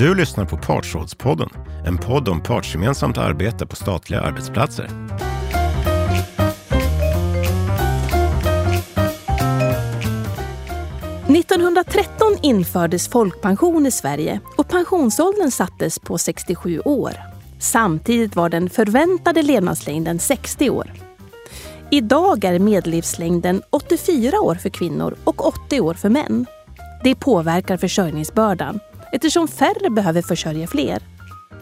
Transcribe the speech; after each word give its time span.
Du 0.00 0.14
lyssnar 0.14 0.44
på 0.44 0.56
Partsrådspodden, 0.56 1.48
en 1.86 1.98
podd 1.98 2.28
om 2.28 2.42
partsgemensamt 2.42 3.18
arbete 3.18 3.66
på 3.66 3.76
statliga 3.76 4.20
arbetsplatser. 4.20 4.88
–1913 11.26 12.38
infördes 12.42 13.08
folkpension 13.08 13.86
i 13.86 13.90
Sverige 13.90 14.40
och 14.56 14.68
pensionsåldern 14.68 15.50
sattes 15.50 15.98
på 15.98 16.18
67 16.18 16.80
år. 16.80 17.12
Samtidigt 17.58 18.36
var 18.36 18.48
den 18.48 18.70
förväntade 18.70 19.42
levnadslängden 19.42 20.18
60 20.18 20.70
år. 20.70 20.92
Idag 21.90 22.44
är 22.44 22.58
medellivslängden 22.58 23.62
84 23.70 24.40
år 24.40 24.54
för 24.54 24.68
kvinnor 24.68 25.16
och 25.24 25.46
80 25.46 25.80
år 25.80 25.94
för 25.94 26.08
män. 26.08 26.46
Det 27.04 27.14
påverkar 27.14 27.76
försörjningsbördan 27.76 28.80
eftersom 29.12 29.48
färre 29.48 29.90
behöver 29.90 30.22
försörja 30.22 30.66
fler. 30.66 31.02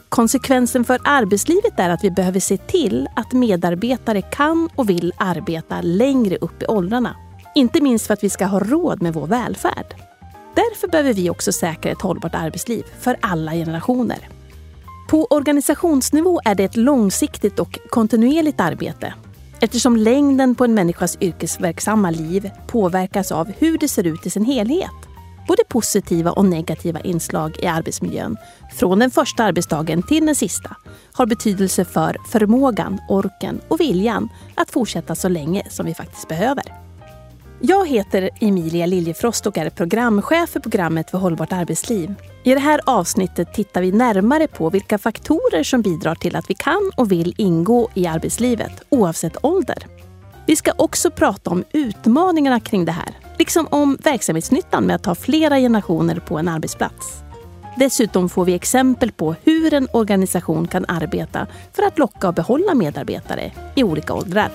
Konsekvensen 0.09 0.85
för 0.85 1.01
arbetslivet 1.05 1.79
är 1.79 1.91
att 1.91 2.05
vi 2.05 2.11
behöver 2.11 2.41
se 2.41 2.57
till 2.57 3.09
att 3.17 3.33
medarbetare 3.33 4.23
kan 4.23 4.69
och 4.75 4.91
vill 4.91 5.13
arbeta 5.19 5.81
längre 5.81 6.37
upp 6.37 6.63
i 6.63 6.67
åldrarna. 6.67 7.17
Inte 7.55 7.81
minst 7.81 8.07
för 8.07 8.15
att 8.15 8.25
vi 8.25 8.31
ska 8.31 8.47
ha 8.47 8.61
råd 8.61 9.03
med 9.03 9.15
vår 9.15 9.27
välfärd. 9.27 9.95
Därför 10.55 10.89
behöver 10.89 11.13
vi 11.13 11.31
också 11.31 11.53
säkra 11.53 11.93
ett 11.93 12.03
hållbart 12.03 12.35
arbetsliv 12.35 12.85
för 13.01 13.17
alla 13.21 13.53
generationer. 13.53 14.29
På 15.11 15.27
organisationsnivå 15.31 16.41
är 16.45 16.55
det 16.55 16.65
ett 16.65 16.77
långsiktigt 16.77 17.59
och 17.59 17.79
kontinuerligt 17.91 18.61
arbete 18.61 19.15
eftersom 19.61 19.97
längden 19.97 20.55
på 20.55 20.65
en 20.65 20.75
människas 20.75 21.19
yrkesverksamma 21.21 22.11
liv 22.11 22.51
påverkas 22.67 23.33
av 23.33 23.53
hur 23.59 23.79
det 23.79 23.89
ser 23.89 24.07
ut 24.07 24.27
i 24.27 24.31
sin 24.31 24.45
helhet. 24.45 25.08
Både 25.49 25.63
positiva 25.69 26.33
och 26.33 26.45
negativa 26.45 27.01
inslag 27.01 27.57
i 27.63 27.67
arbetsmiljön, 27.67 28.37
från 28.73 28.99
den 28.99 29.11
första 29.11 29.45
arbetsdagen 29.45 30.03
till 30.03 30.27
den 30.27 30.35
sista, 30.35 30.77
har 31.13 31.27
betydelse 31.27 31.85
för 31.85 32.17
förmågan, 32.29 33.01
orken 33.09 33.61
och 33.69 33.81
viljan 33.81 34.29
att 34.55 34.71
fortsätta 34.71 35.15
så 35.15 35.29
länge 35.29 35.67
som 35.71 35.87
vi 35.87 35.95
faktiskt 35.95 36.29
behöver. 36.29 36.65
Jag 37.61 37.89
heter 37.89 38.31
Emilia 38.41 38.87
Liljefrost 38.87 39.47
och 39.47 39.59
är 39.59 39.71
programchef 39.71 40.51
för 40.51 40.61
programmet 40.61 41.11
för 41.11 41.19
hållbart 41.19 41.53
arbetsliv. 41.53 42.15
I 42.45 42.55
det 42.55 42.61
här 42.61 42.81
avsnittet 42.87 43.55
tittar 43.55 43.83
vi 43.83 43.93
närmare 43.93 44.49
på 44.49 44.71
vilka 44.71 44.99
faktorer 44.99 45.63
som 45.63 45.83
bidrar 45.83 46.15
till 46.15 46.37
att 46.37 46.51
vi 46.51 46.55
kan 46.55 46.91
och 46.97 47.13
vill 47.13 47.35
ingå 47.37 47.89
i 47.95 48.07
arbetslivet 48.07 48.83
oavsett 48.89 49.45
ålder. 49.45 50.08
Vi 50.49 50.57
ska 50.57 50.73
också 50.77 51.11
prata 51.11 51.51
om 51.51 51.65
utmaningarna 51.73 52.61
kring 52.61 52.85
det 52.85 52.93
här, 52.93 53.19
liksom 53.39 53.69
om 53.71 53.99
verksamhetsnyttan 54.05 54.85
med 54.85 54.97
att 54.97 55.07
ha 55.07 55.15
flera 55.15 55.59
generationer 55.59 56.21
på 56.21 56.39
en 56.39 56.49
arbetsplats. 56.49 57.23
Dessutom 57.77 58.29
får 58.29 58.45
vi 58.45 58.55
exempel 58.55 59.13
på 59.13 59.35
hur 59.45 59.75
en 59.75 59.89
organisation 59.93 60.69
kan 60.69 60.85
arbeta 60.89 61.47
för 61.73 61.83
att 61.83 61.99
locka 61.99 62.29
och 62.29 62.35
behålla 62.35 62.75
medarbetare 62.75 63.53
i 63.77 63.83
olika 63.83 64.15
åldrar. 64.15 64.51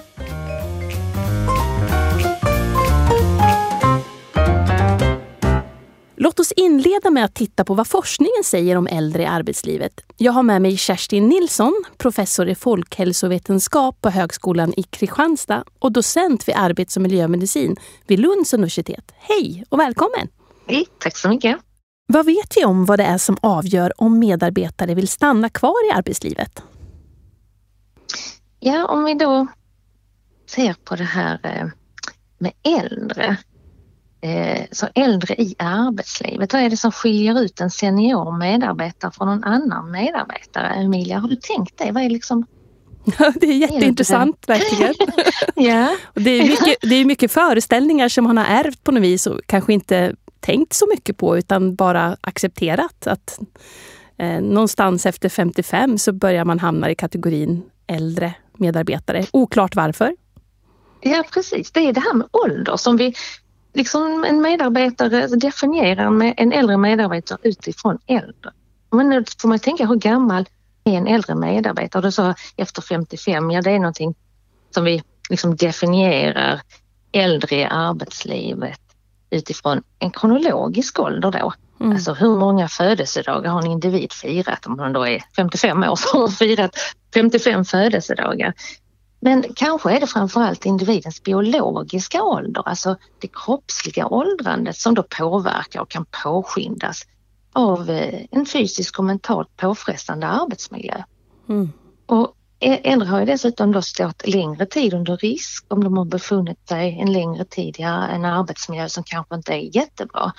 Låt 6.24 6.40
oss 6.40 6.52
inleda 6.52 7.10
med 7.10 7.26
att 7.26 7.36
titta 7.36 7.66
på 7.66 7.74
vad 7.74 7.88
forskningen 7.88 8.44
säger 8.44 8.76
om 8.76 8.88
äldre 8.88 9.24
i 9.24 9.26
arbetslivet. 9.26 10.02
Jag 10.18 10.32
har 10.32 10.44
med 10.44 10.62
mig 10.62 10.78
Kerstin 10.78 11.30
Nilsson, 11.30 11.84
professor 11.98 12.50
i 12.50 12.56
folkhälsovetenskap 12.56 14.02
på 14.02 14.10
Högskolan 14.10 14.74
i 14.78 14.84
Kristianstad 14.84 15.64
och 15.80 15.92
docent 15.92 16.48
vid 16.48 16.56
arbets 16.56 16.96
och 16.96 17.02
miljömedicin 17.02 17.76
vid 18.08 18.20
Lunds 18.20 18.54
universitet. 18.54 19.12
Hej 19.18 19.66
och 19.70 19.80
välkommen! 19.80 20.28
Hej, 20.68 20.86
tack 21.00 21.18
så 21.18 21.30
mycket! 21.30 21.58
Vad 22.08 22.26
vet 22.26 22.58
vi 22.58 22.66
om 22.66 22.86
vad 22.86 23.00
det 23.00 23.06
är 23.06 23.18
som 23.18 23.38
avgör 23.42 24.02
om 24.02 24.20
medarbetare 24.20 24.96
vill 24.96 25.08
stanna 25.08 25.50
kvar 25.50 25.90
i 25.90 25.92
arbetslivet? 25.92 26.64
Ja, 28.60 28.86
om 28.86 29.06
vi 29.06 29.14
då 29.14 29.48
ser 30.50 30.74
på 30.74 30.96
det 30.96 31.04
här 31.04 31.40
eh, 31.44 31.68
med 32.38 32.52
äldre 32.64 33.38
eh, 34.24 34.66
så 34.72 34.88
äldre 34.96 35.36
i 35.36 35.56
arbetslivet. 35.60 36.54
Vad 36.54 36.62
är 36.62 36.70
det 36.70 36.78
som 36.78 36.92
skiljer 36.92 37.42
ut 37.42 37.62
en 37.62 37.70
senior 37.70 38.38
medarbetare 38.38 39.12
från 39.12 39.30
en 39.30 39.44
annan 39.44 39.92
medarbetare? 39.92 40.68
Emilia, 40.68 41.20
har 41.20 41.30
du 41.30 41.36
tänkt 41.36 41.78
det? 41.78 41.92
Vad 41.92 42.04
är 42.04 42.10
liksom 42.10 42.46
det 43.36 43.48
är 43.48 43.58
jätteintressant 43.58 44.44
verkligen. 44.48 44.94
ja. 45.56 45.98
det, 46.14 46.30
är 46.30 46.44
mycket, 46.44 46.78
det 46.82 46.96
är 46.96 47.06
mycket 47.06 47.32
föreställningar 47.32 48.10
som 48.10 48.24
man 48.24 48.38
har 48.38 48.46
ärvt 48.46 48.84
på 48.84 48.92
något 48.92 49.04
vis 49.04 49.28
och 49.28 49.40
kanske 49.46 49.74
inte 49.74 50.16
tänkt 50.40 50.74
så 50.74 50.88
mycket 50.90 51.18
på 51.18 51.38
utan 51.38 51.76
bara 51.76 52.18
accepterat 52.22 53.08
att 53.08 53.40
eh, 54.18 54.42
någonstans 54.42 55.06
efter 55.06 55.30
55 55.30 55.98
så 55.98 56.12
börjar 56.12 56.46
man 56.46 56.60
hamna 56.60 56.90
i 56.90 56.96
kategorin 56.96 57.64
äldre 57.88 58.34
medarbetare. 58.58 59.26
Oklart 59.32 59.76
varför. 59.76 60.16
Ja 61.02 61.24
precis, 61.34 61.72
det 61.72 61.80
är 61.80 61.94
det 61.94 62.00
här 62.00 62.14
med 62.14 62.28
ålder 62.32 62.78
som 62.78 62.98
vi 62.98 63.14
liksom 63.74 64.24
en 64.24 64.42
medarbetare 64.42 65.28
definierar 65.28 66.34
en 66.38 66.52
äldre 66.52 66.78
medarbetare 66.78 67.40
utifrån 67.44 67.98
äldre. 68.08 68.52
Men 68.92 69.10
nu 69.10 69.24
får 69.42 69.50
man 69.50 69.60
tänka 69.60 69.86
hur 69.86 69.96
gammal 69.96 70.46
är 70.84 70.94
en 70.94 71.08
äldre 71.08 71.36
medarbetare? 71.36 72.02
Du 72.02 72.12
sa 72.12 72.36
efter 72.58 72.82
55, 72.82 73.52
ja 73.52 73.62
det 73.62 73.72
är 73.72 73.80
någonting 73.80 74.16
som 74.72 74.84
vi 74.84 75.04
liksom 75.30 75.56
definierar 75.56 76.62
äldre 77.12 77.56
i 77.56 77.64
arbetslivet 77.64 78.80
utifrån 79.30 79.84
en 80.00 80.12
kronologisk 80.12 81.00
ålder 81.00 81.32
då. 81.32 81.54
Mm. 81.80 81.92
Alltså 81.92 82.14
hur 82.14 82.38
många 82.38 82.68
födelsedagar 82.68 83.52
har 83.52 83.62
en 83.62 83.72
individ 83.72 84.12
firat? 84.12 84.66
Om 84.66 84.78
man 84.78 84.94
då 84.94 85.08
är 85.08 85.24
55 85.36 85.84
år 85.84 85.96
så 85.96 86.10
har 86.14 86.20
man 86.20 86.32
firat 86.32 86.76
55 87.14 87.66
födelsedagar. 87.66 88.54
Men 89.26 89.44
kanske 89.56 89.92
är 89.92 90.00
det 90.00 90.08
framförallt 90.08 90.66
individens 90.66 91.24
biologiska 91.24 92.24
ålder, 92.24 92.68
alltså 92.68 92.96
det 93.22 93.28
kroppsliga 93.28 94.08
åldrandet 94.08 94.76
som 94.76 94.94
då 94.94 95.04
påverkar 95.04 95.82
och 95.82 95.90
kan 95.90 96.06
påskyndas 96.24 97.02
av 97.54 97.90
eh, 97.90 98.26
en 98.32 98.46
fysisk 98.46 99.00
och 99.00 99.06
mentalt 99.06 99.58
påfrestande 99.58 100.28
arbetsmiljö. 100.28 101.04
Mm. 101.50 101.72
Och 102.06 102.36
äldre 102.60 103.08
har 103.08 103.20
ju 103.20 103.26
dessutom 103.26 103.72
då 103.72 103.82
stått 103.82 104.28
längre 104.28 104.66
tid 104.66 104.94
under 104.94 105.18
risk 105.18 105.66
om 105.68 105.84
de 105.84 105.98
har 105.98 106.06
befunnit 106.06 106.68
sig 106.68 107.00
en 107.00 107.12
längre 107.12 107.46
tid 107.46 107.76
i 107.80 107.82
en 107.84 108.26
arbetsmiljö 108.26 108.90
som 108.90 109.04
kanske 109.04 109.36
inte 109.36 109.54
är 109.54 109.76
jättebra. 109.76 110.32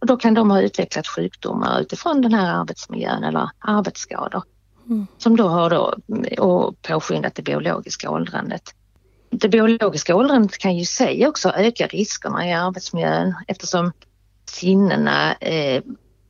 Och 0.00 0.06
då 0.06 0.16
kan 0.16 0.34
de 0.34 0.50
ha 0.50 0.60
utvecklat 0.60 1.06
sjukdomar 1.06 1.80
utifrån 1.80 2.20
den 2.20 2.34
här 2.34 2.60
arbetsmiljön 2.60 3.24
eller 3.24 3.50
arbetsskador. 3.58 4.42
Mm. 4.86 5.06
Som 5.18 5.36
då 5.36 5.48
har 5.48 5.70
då, 5.70 5.94
och 6.38 6.82
påskyndat 6.82 7.34
det 7.34 7.42
biologiska 7.42 8.10
åldrandet. 8.10 8.74
Det 9.30 9.48
biologiska 9.48 10.16
åldrandet 10.16 10.58
kan 10.58 10.76
ju 10.76 10.82
i 10.82 10.86
sig 10.86 11.26
också 11.28 11.50
öka 11.50 11.86
riskerna 11.86 12.48
i 12.48 12.52
arbetsmiljön 12.52 13.34
eftersom 13.48 13.92
sinnena 14.50 15.34
eh, 15.34 15.82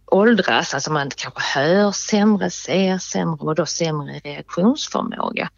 åldras, 0.06 0.74
alltså 0.74 0.92
man 0.92 1.10
kanske 1.16 1.60
hör 1.60 1.92
sämre, 1.92 2.50
ser 2.50 2.98
sämre 2.98 3.46
och 3.46 3.54
då 3.54 3.66
sämre 3.66 4.20
reaktionsförmåga. 4.24 5.50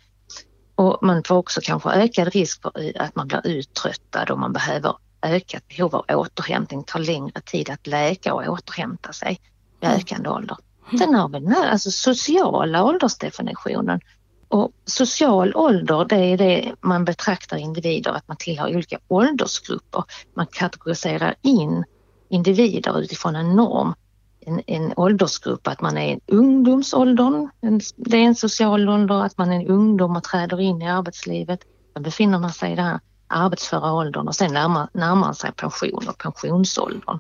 Och 0.75 0.99
man 1.03 1.22
får 1.25 1.37
också 1.37 1.60
kanske 1.62 1.91
ökad 1.91 2.28
risk 2.28 2.62
för 2.62 2.93
att 2.97 3.16
man 3.16 3.28
blir 3.28 3.47
uttröttad 3.47 4.31
och 4.31 4.38
man 4.38 4.53
behöver 4.53 4.97
ökat 5.22 5.69
behov 5.69 5.94
av 5.94 6.04
återhämtning, 6.09 6.84
tar 6.84 6.99
längre 6.99 7.41
tid 7.41 7.71
att 7.71 7.87
läka 7.87 8.34
och 8.34 8.49
återhämta 8.49 9.12
sig 9.12 9.41
vid 9.81 9.88
mm. 9.88 10.00
ökande 10.00 10.28
ålder. 10.28 10.56
Sen 10.99 11.15
har 11.15 11.28
vi 11.28 11.41
den 11.41 11.53
här 11.53 11.71
alltså 11.71 11.91
sociala 11.91 12.84
åldersdefinitionen. 12.84 14.00
Och 14.49 14.72
social 14.84 15.56
ålder 15.56 16.05
det 16.05 16.17
är 16.17 16.39
det 16.39 16.75
man 16.81 17.05
betraktar 17.05 17.56
individer, 17.56 18.11
att 18.11 18.28
man 18.28 18.37
tillhör 18.37 18.77
olika 18.77 18.99
åldersgrupper. 19.09 20.05
Man 20.34 20.47
kategoriserar 20.47 21.34
in 21.43 21.84
individer 22.28 23.00
utifrån 23.00 23.37
en 23.37 23.56
norm, 23.56 23.95
en, 24.41 24.63
en 24.66 24.92
åldersgrupp, 24.97 25.66
att 25.66 25.81
man 25.81 25.97
är 25.97 26.15
i 26.15 26.21
ungdomsåldern, 26.27 27.51
en, 27.60 27.80
det 27.97 28.16
är 28.16 28.22
en 28.22 28.34
social 28.34 28.89
ålder, 28.89 29.25
att 29.25 29.39
man 29.39 29.53
är 29.53 29.57
en 29.57 29.66
ungdom 29.66 30.16
och 30.16 30.25
träder 30.25 30.60
in 30.60 30.83
i 30.83 30.89
arbetslivet. 30.89 31.60
Då 31.95 32.01
befinner 32.03 32.39
man 32.39 32.53
sig 32.53 32.72
i 32.72 32.77
den 32.77 32.84
här 32.84 33.01
arbetsföra 33.27 33.92
åldern 33.92 34.28
och 34.28 34.34
sen 34.34 34.53
närmar, 34.53 34.89
närmar 34.92 35.15
man 35.15 35.34
sig 35.34 35.53
pension 35.53 36.09
och 36.09 36.19
pensionsåldern. 36.19 37.19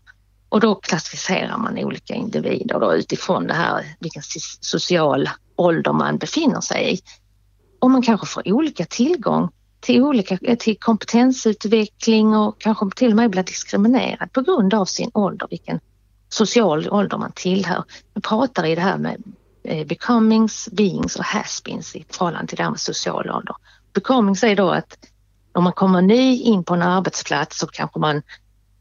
Och 0.54 0.60
då 0.60 0.74
klassificerar 0.74 1.58
man 1.58 1.78
olika 1.78 2.14
individer 2.14 2.80
då 2.80 2.94
utifrån 2.94 3.46
det 3.46 3.54
här 3.54 3.96
vilken 4.00 4.22
social 4.60 5.28
ålder 5.56 5.92
man 5.92 6.18
befinner 6.18 6.60
sig 6.60 6.94
i. 6.94 7.00
Och 7.80 7.90
man 7.90 8.02
kanske 8.02 8.26
får 8.26 8.52
olika 8.52 8.84
tillgång 8.84 9.50
till, 9.80 10.02
olika, 10.02 10.38
eh, 10.42 10.58
till 10.58 10.78
kompetensutveckling 10.78 12.36
och 12.36 12.60
kanske 12.60 12.90
till 12.96 13.10
och 13.10 13.16
med 13.16 13.30
blir 13.30 13.42
diskriminerad 13.42 14.32
på 14.32 14.40
grund 14.40 14.74
av 14.74 14.84
sin 14.84 15.10
ålder, 15.14 15.46
vilken 15.50 15.80
social 16.28 16.88
ålder 16.88 17.18
man 17.18 17.32
tillhör. 17.34 17.84
Vi 18.14 18.20
pratar 18.20 18.66
i 18.66 18.74
det 18.74 18.80
här 18.80 18.98
med 18.98 19.22
eh, 19.64 19.86
becomings, 19.86 20.68
beings 20.72 21.16
och 21.16 21.24
has-beens 21.24 21.96
i 21.96 22.04
förhållande 22.10 22.46
till 22.46 22.56
det 22.56 22.62
här 22.62 22.70
med 22.70 22.80
social 22.80 23.30
ålder. 23.30 23.56
Becomings 23.92 24.44
är 24.44 24.56
då 24.56 24.70
att 24.70 24.98
om 25.52 25.64
man 25.64 25.72
kommer 25.72 26.02
ny 26.02 26.40
in 26.40 26.64
på 26.64 26.74
en 26.74 26.82
arbetsplats 26.82 27.58
så 27.58 27.66
kanske 27.66 27.98
man 27.98 28.22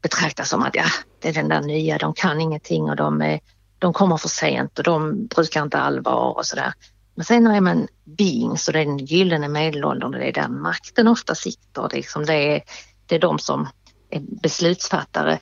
betraktas 0.04 0.48
som 0.48 0.62
att 0.62 0.74
ja, 0.74 0.84
det 1.20 1.28
är 1.28 1.32
den 1.32 1.48
där 1.48 1.60
nya, 1.60 1.98
de 1.98 2.14
kan 2.14 2.40
ingenting 2.40 2.90
och 2.90 2.96
de 2.96 3.22
är 3.22 3.40
de 3.78 3.92
kommer 3.92 4.16
för 4.16 4.28
sent 4.28 4.78
och 4.78 4.84
de 4.84 5.26
brukar 5.26 5.62
inte 5.62 5.78
allvar 5.78 6.38
och 6.38 6.46
sådär. 6.46 6.72
Men 7.14 7.24
sen 7.24 7.46
är 7.46 7.60
man 7.60 7.88
beings 8.04 8.68
och 8.68 8.72
det 8.72 8.80
är 8.80 8.84
den 8.84 8.98
gyllene 8.98 9.48
medelåldern 9.48 10.14
och 10.14 10.20
det 10.20 10.28
är 10.28 10.32
där 10.32 10.48
makten 10.48 11.08
ofta 11.08 11.34
sitter. 11.34 11.88
Det 11.88 11.94
är, 11.94 11.96
liksom 11.96 12.24
det 12.24 12.34
är, 12.34 12.62
det 13.06 13.14
är 13.14 13.20
de 13.20 13.38
som 13.38 13.68
är 14.10 14.20
beslutsfattare 14.20 15.38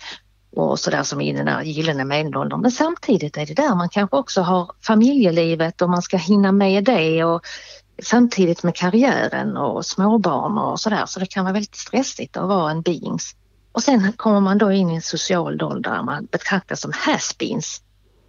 och 0.57 0.79
sådär 0.79 1.03
som 1.03 1.21
i 1.21 1.33
den 1.33 1.47
där 1.47 1.63
gyllene 1.63 2.05
medelåldern. 2.05 2.61
Men 2.61 2.71
samtidigt 2.71 3.37
är 3.37 3.47
det 3.47 3.55
där 3.55 3.75
man 3.75 3.89
kanske 3.89 4.17
också 4.17 4.41
har 4.41 4.71
familjelivet 4.87 5.83
och 5.83 5.91
man 5.91 6.03
ska 6.03 6.17
hinna 6.17 6.53
med 6.53 6.85
det 6.85 7.25
och 7.25 7.43
samtidigt 8.03 8.63
med 8.63 8.77
karriären 8.77 9.57
och 9.57 9.87
småbarn 9.87 10.59
och 10.59 10.81
sådär 10.81 11.07
så 11.07 11.21
det 11.21 11.27
kan 11.27 11.45
vara 11.45 11.53
väldigt 11.53 11.77
stressigt 11.77 12.37
att 12.37 12.49
vara 12.49 12.71
en 12.71 12.83
beings. 12.83 13.37
Och 13.73 13.83
sen 13.83 14.13
kommer 14.13 14.41
man 14.41 14.59
då 14.59 14.73
in 14.73 14.91
i 14.91 14.95
en 14.95 15.03
social 15.03 15.63
ålder 15.63 15.91
där 15.91 16.03
man 16.03 16.25
betraktas 16.27 16.81
som 16.81 16.93
haspins. 16.95 17.83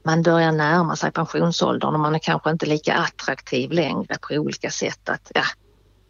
Man 0.03 0.23
börjar 0.23 0.51
närma 0.51 0.95
sig 0.95 1.11
pensionsåldern 1.11 1.93
och 1.93 1.99
man 1.99 2.15
är 2.15 2.19
kanske 2.19 2.49
inte 2.49 2.65
lika 2.65 2.93
attraktiv 2.93 3.71
längre 3.71 4.17
på 4.21 4.33
olika 4.35 4.69
sätt. 4.69 5.09
Att, 5.09 5.31
ja, 5.35 5.43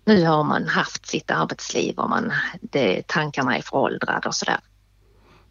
nu 0.05 0.25
har 0.25 0.43
man 0.43 0.67
haft 0.67 1.07
sitt 1.07 1.31
arbetsliv 1.31 1.97
och 1.97 2.09
man, 2.09 2.33
det, 2.61 3.07
tankarna 3.07 3.57
är 3.57 3.61
föråldrade 3.61 4.27
och 4.27 4.35
sådär. 4.35 4.59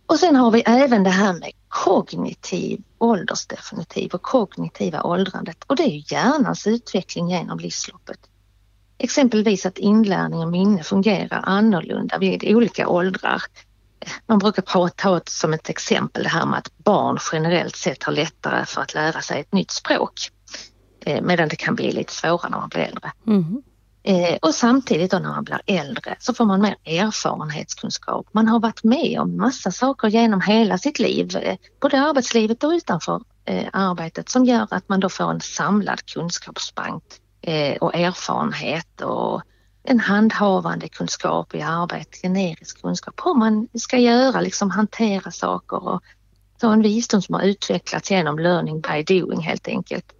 Och 0.06 0.18
sen 0.18 0.36
har 0.36 0.50
vi 0.50 0.62
även 0.66 1.04
det 1.04 1.10
här 1.10 1.32
med 1.32 1.52
kognitiv 1.68 2.82
åldersdefinitiv 2.98 4.10
och 4.14 4.22
kognitiva 4.22 5.02
åldrandet 5.02 5.64
och 5.66 5.76
det 5.76 5.82
är 5.82 5.90
ju 5.90 6.02
hjärnans 6.06 6.66
utveckling 6.66 7.30
genom 7.30 7.58
livsloppet. 7.58 8.18
Exempelvis 8.98 9.66
att 9.66 9.78
inlärning 9.78 10.40
och 10.40 10.48
minne 10.48 10.82
fungerar 10.82 11.40
annorlunda 11.44 12.18
vid 12.18 12.44
olika 12.44 12.88
åldrar. 12.88 13.42
Man 14.26 14.38
brukar 14.38 14.62
ta 14.90 15.16
ett, 15.16 15.28
som 15.28 15.52
ett 15.52 15.68
exempel 15.68 16.22
det 16.22 16.28
här 16.28 16.46
med 16.46 16.58
att 16.58 16.78
barn 16.78 17.18
generellt 17.32 17.76
sett 17.76 18.02
har 18.02 18.12
lättare 18.12 18.66
för 18.66 18.82
att 18.82 18.94
lära 18.94 19.22
sig 19.22 19.40
ett 19.40 19.52
nytt 19.52 19.70
språk 19.70 20.30
eh, 21.06 21.22
medan 21.22 21.48
det 21.48 21.56
kan 21.56 21.74
bli 21.74 21.92
lite 21.92 22.12
svårare 22.12 22.50
när 22.50 22.58
man 22.58 22.68
blir 22.68 22.82
äldre. 22.82 23.12
Mm. 23.26 23.62
Eh, 24.04 24.36
och 24.42 24.54
samtidigt 24.54 25.10
då 25.10 25.18
när 25.18 25.28
man 25.28 25.44
blir 25.44 25.60
äldre 25.66 26.16
så 26.18 26.34
får 26.34 26.44
man 26.44 26.60
mer 26.60 26.76
erfarenhetskunskap. 26.84 28.26
Man 28.32 28.48
har 28.48 28.60
varit 28.60 28.84
med 28.84 29.20
om 29.20 29.36
massa 29.36 29.70
saker 29.70 30.08
genom 30.08 30.40
hela 30.40 30.78
sitt 30.78 30.98
liv, 30.98 31.36
eh, 31.36 31.56
både 31.80 32.00
arbetslivet 32.00 32.64
och 32.64 32.70
utanför 32.70 33.22
arbetet 33.72 34.28
som 34.28 34.44
gör 34.44 34.66
att 34.70 34.88
man 34.88 35.00
då 35.00 35.08
får 35.08 35.30
en 35.30 35.40
samlad 35.40 36.06
kunskapsbank 36.06 37.02
och 37.80 37.94
erfarenhet 37.94 39.00
och 39.00 39.42
en 39.84 40.00
handhavande 40.00 40.88
kunskap 40.88 41.54
i 41.54 41.62
arbetet, 41.62 42.22
generisk 42.22 42.82
kunskap, 42.82 43.20
hur 43.24 43.34
man 43.34 43.68
ska 43.74 43.98
göra, 43.98 44.40
liksom 44.40 44.70
hantera 44.70 45.30
saker 45.30 45.88
och 45.88 46.02
så 46.60 46.68
en 46.68 46.82
visdom 46.82 47.22
som 47.22 47.34
har 47.34 47.42
utvecklats 47.42 48.10
genom 48.10 48.38
learning 48.38 48.80
by 48.80 49.02
doing 49.02 49.40
helt 49.40 49.68
enkelt. 49.68 50.12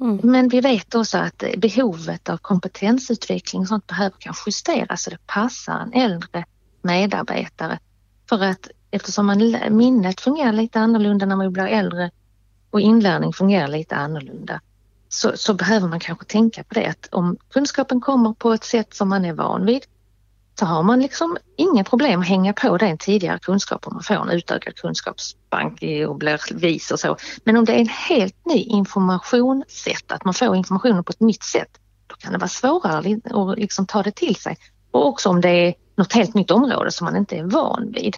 Mm. 0.00 0.20
Men 0.22 0.48
vi 0.48 0.60
vet 0.60 0.94
också 0.94 1.18
att 1.18 1.44
behovet 1.56 2.28
av 2.28 2.36
kompetensutveckling 2.36 3.62
och 3.62 3.68
sånt 3.68 3.86
behöver 3.86 4.16
kanske 4.18 4.48
justeras 4.48 5.02
så 5.02 5.10
det 5.10 5.26
passar 5.26 5.80
en 5.80 5.92
äldre 5.92 6.44
medarbetare. 6.82 7.78
För 8.28 8.44
att 8.44 8.70
eftersom 8.90 9.26
man, 9.26 9.56
minnet 9.70 10.20
fungerar 10.20 10.52
lite 10.52 10.80
annorlunda 10.80 11.26
när 11.26 11.36
man 11.36 11.52
blir 11.52 11.66
äldre 11.66 12.10
och 12.70 12.80
inlärning 12.80 13.32
fungerar 13.32 13.68
lite 13.68 13.96
annorlunda 13.96 14.60
så, 15.14 15.32
så, 15.36 15.54
behöver 15.54 15.88
man 15.88 16.00
kanske 16.00 16.24
tänka 16.24 16.64
på 16.64 16.74
det 16.74 16.86
att 16.86 17.08
om 17.12 17.36
kunskapen 17.50 18.00
kommer 18.00 18.32
på 18.32 18.52
ett 18.52 18.64
sätt 18.64 18.94
som 18.94 19.08
man 19.08 19.24
är 19.24 19.32
van 19.32 19.66
vid 19.66 19.86
så 20.58 20.66
har 20.66 20.82
man 20.82 21.00
liksom 21.00 21.36
inga 21.56 21.84
problem 21.84 22.20
att 22.20 22.26
hänga 22.26 22.52
på 22.52 22.76
den 22.78 22.98
tidigare 22.98 23.38
kunskapen. 23.38 23.92
Man 23.94 24.02
får 24.02 24.14
en 24.14 24.30
utökad 24.30 24.76
kunskapsbank 24.76 25.82
och 26.08 26.16
blir 26.16 26.54
vis 26.54 26.90
och 26.90 27.00
så. 27.00 27.16
Men 27.44 27.56
om 27.56 27.64
det 27.64 27.72
är 27.72 27.78
en 27.78 27.88
helt 27.88 28.46
ny 28.46 28.58
informationssätt, 28.58 30.12
att 30.12 30.24
man 30.24 30.34
får 30.34 30.56
informationen 30.56 31.04
på 31.04 31.10
ett 31.10 31.20
nytt 31.20 31.42
sätt, 31.42 31.78
då 32.06 32.16
kan 32.16 32.32
det 32.32 32.38
vara 32.38 32.48
svårare 32.48 33.20
att 33.24 33.58
liksom 33.58 33.86
ta 33.86 34.02
det 34.02 34.16
till 34.16 34.36
sig. 34.36 34.56
Och 34.90 35.06
också 35.06 35.28
om 35.28 35.40
det 35.40 35.48
är 35.48 35.74
något 35.96 36.12
helt 36.12 36.34
nytt 36.34 36.50
område 36.50 36.90
som 36.90 37.04
man 37.04 37.16
inte 37.16 37.36
är 37.36 37.44
van 37.44 37.92
vid, 37.92 38.16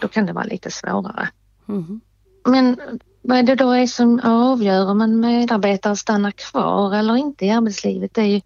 då 0.00 0.08
kan 0.08 0.26
det 0.26 0.32
vara 0.32 0.44
lite 0.44 0.70
svårare. 0.70 1.28
Mm. 1.68 2.00
Men 2.44 2.80
vad 3.28 3.38
är 3.38 3.42
det 3.42 3.54
då 3.54 3.70
är 3.70 3.86
som 3.86 4.20
avgör 4.20 4.90
om 4.90 5.00
en 5.00 5.20
medarbetare 5.20 5.96
stannar 5.96 6.30
kvar 6.30 6.94
eller 6.94 7.16
inte 7.16 7.46
i 7.46 7.50
arbetslivet? 7.50 8.14
Det 8.14 8.20
är 8.20 8.26
ju 8.26 8.40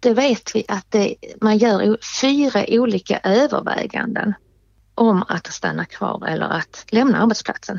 det 0.00 0.14
vet 0.14 0.56
vi 0.56 0.64
att 0.68 0.90
det, 0.90 1.14
man 1.40 1.58
gör 1.58 1.98
fyra 2.20 2.64
olika 2.68 3.20
överväganden 3.24 4.34
om 4.94 5.24
att 5.28 5.46
stanna 5.46 5.84
kvar 5.84 6.26
eller 6.26 6.46
att 6.46 6.86
lämna 6.88 7.22
arbetsplatsen. 7.22 7.78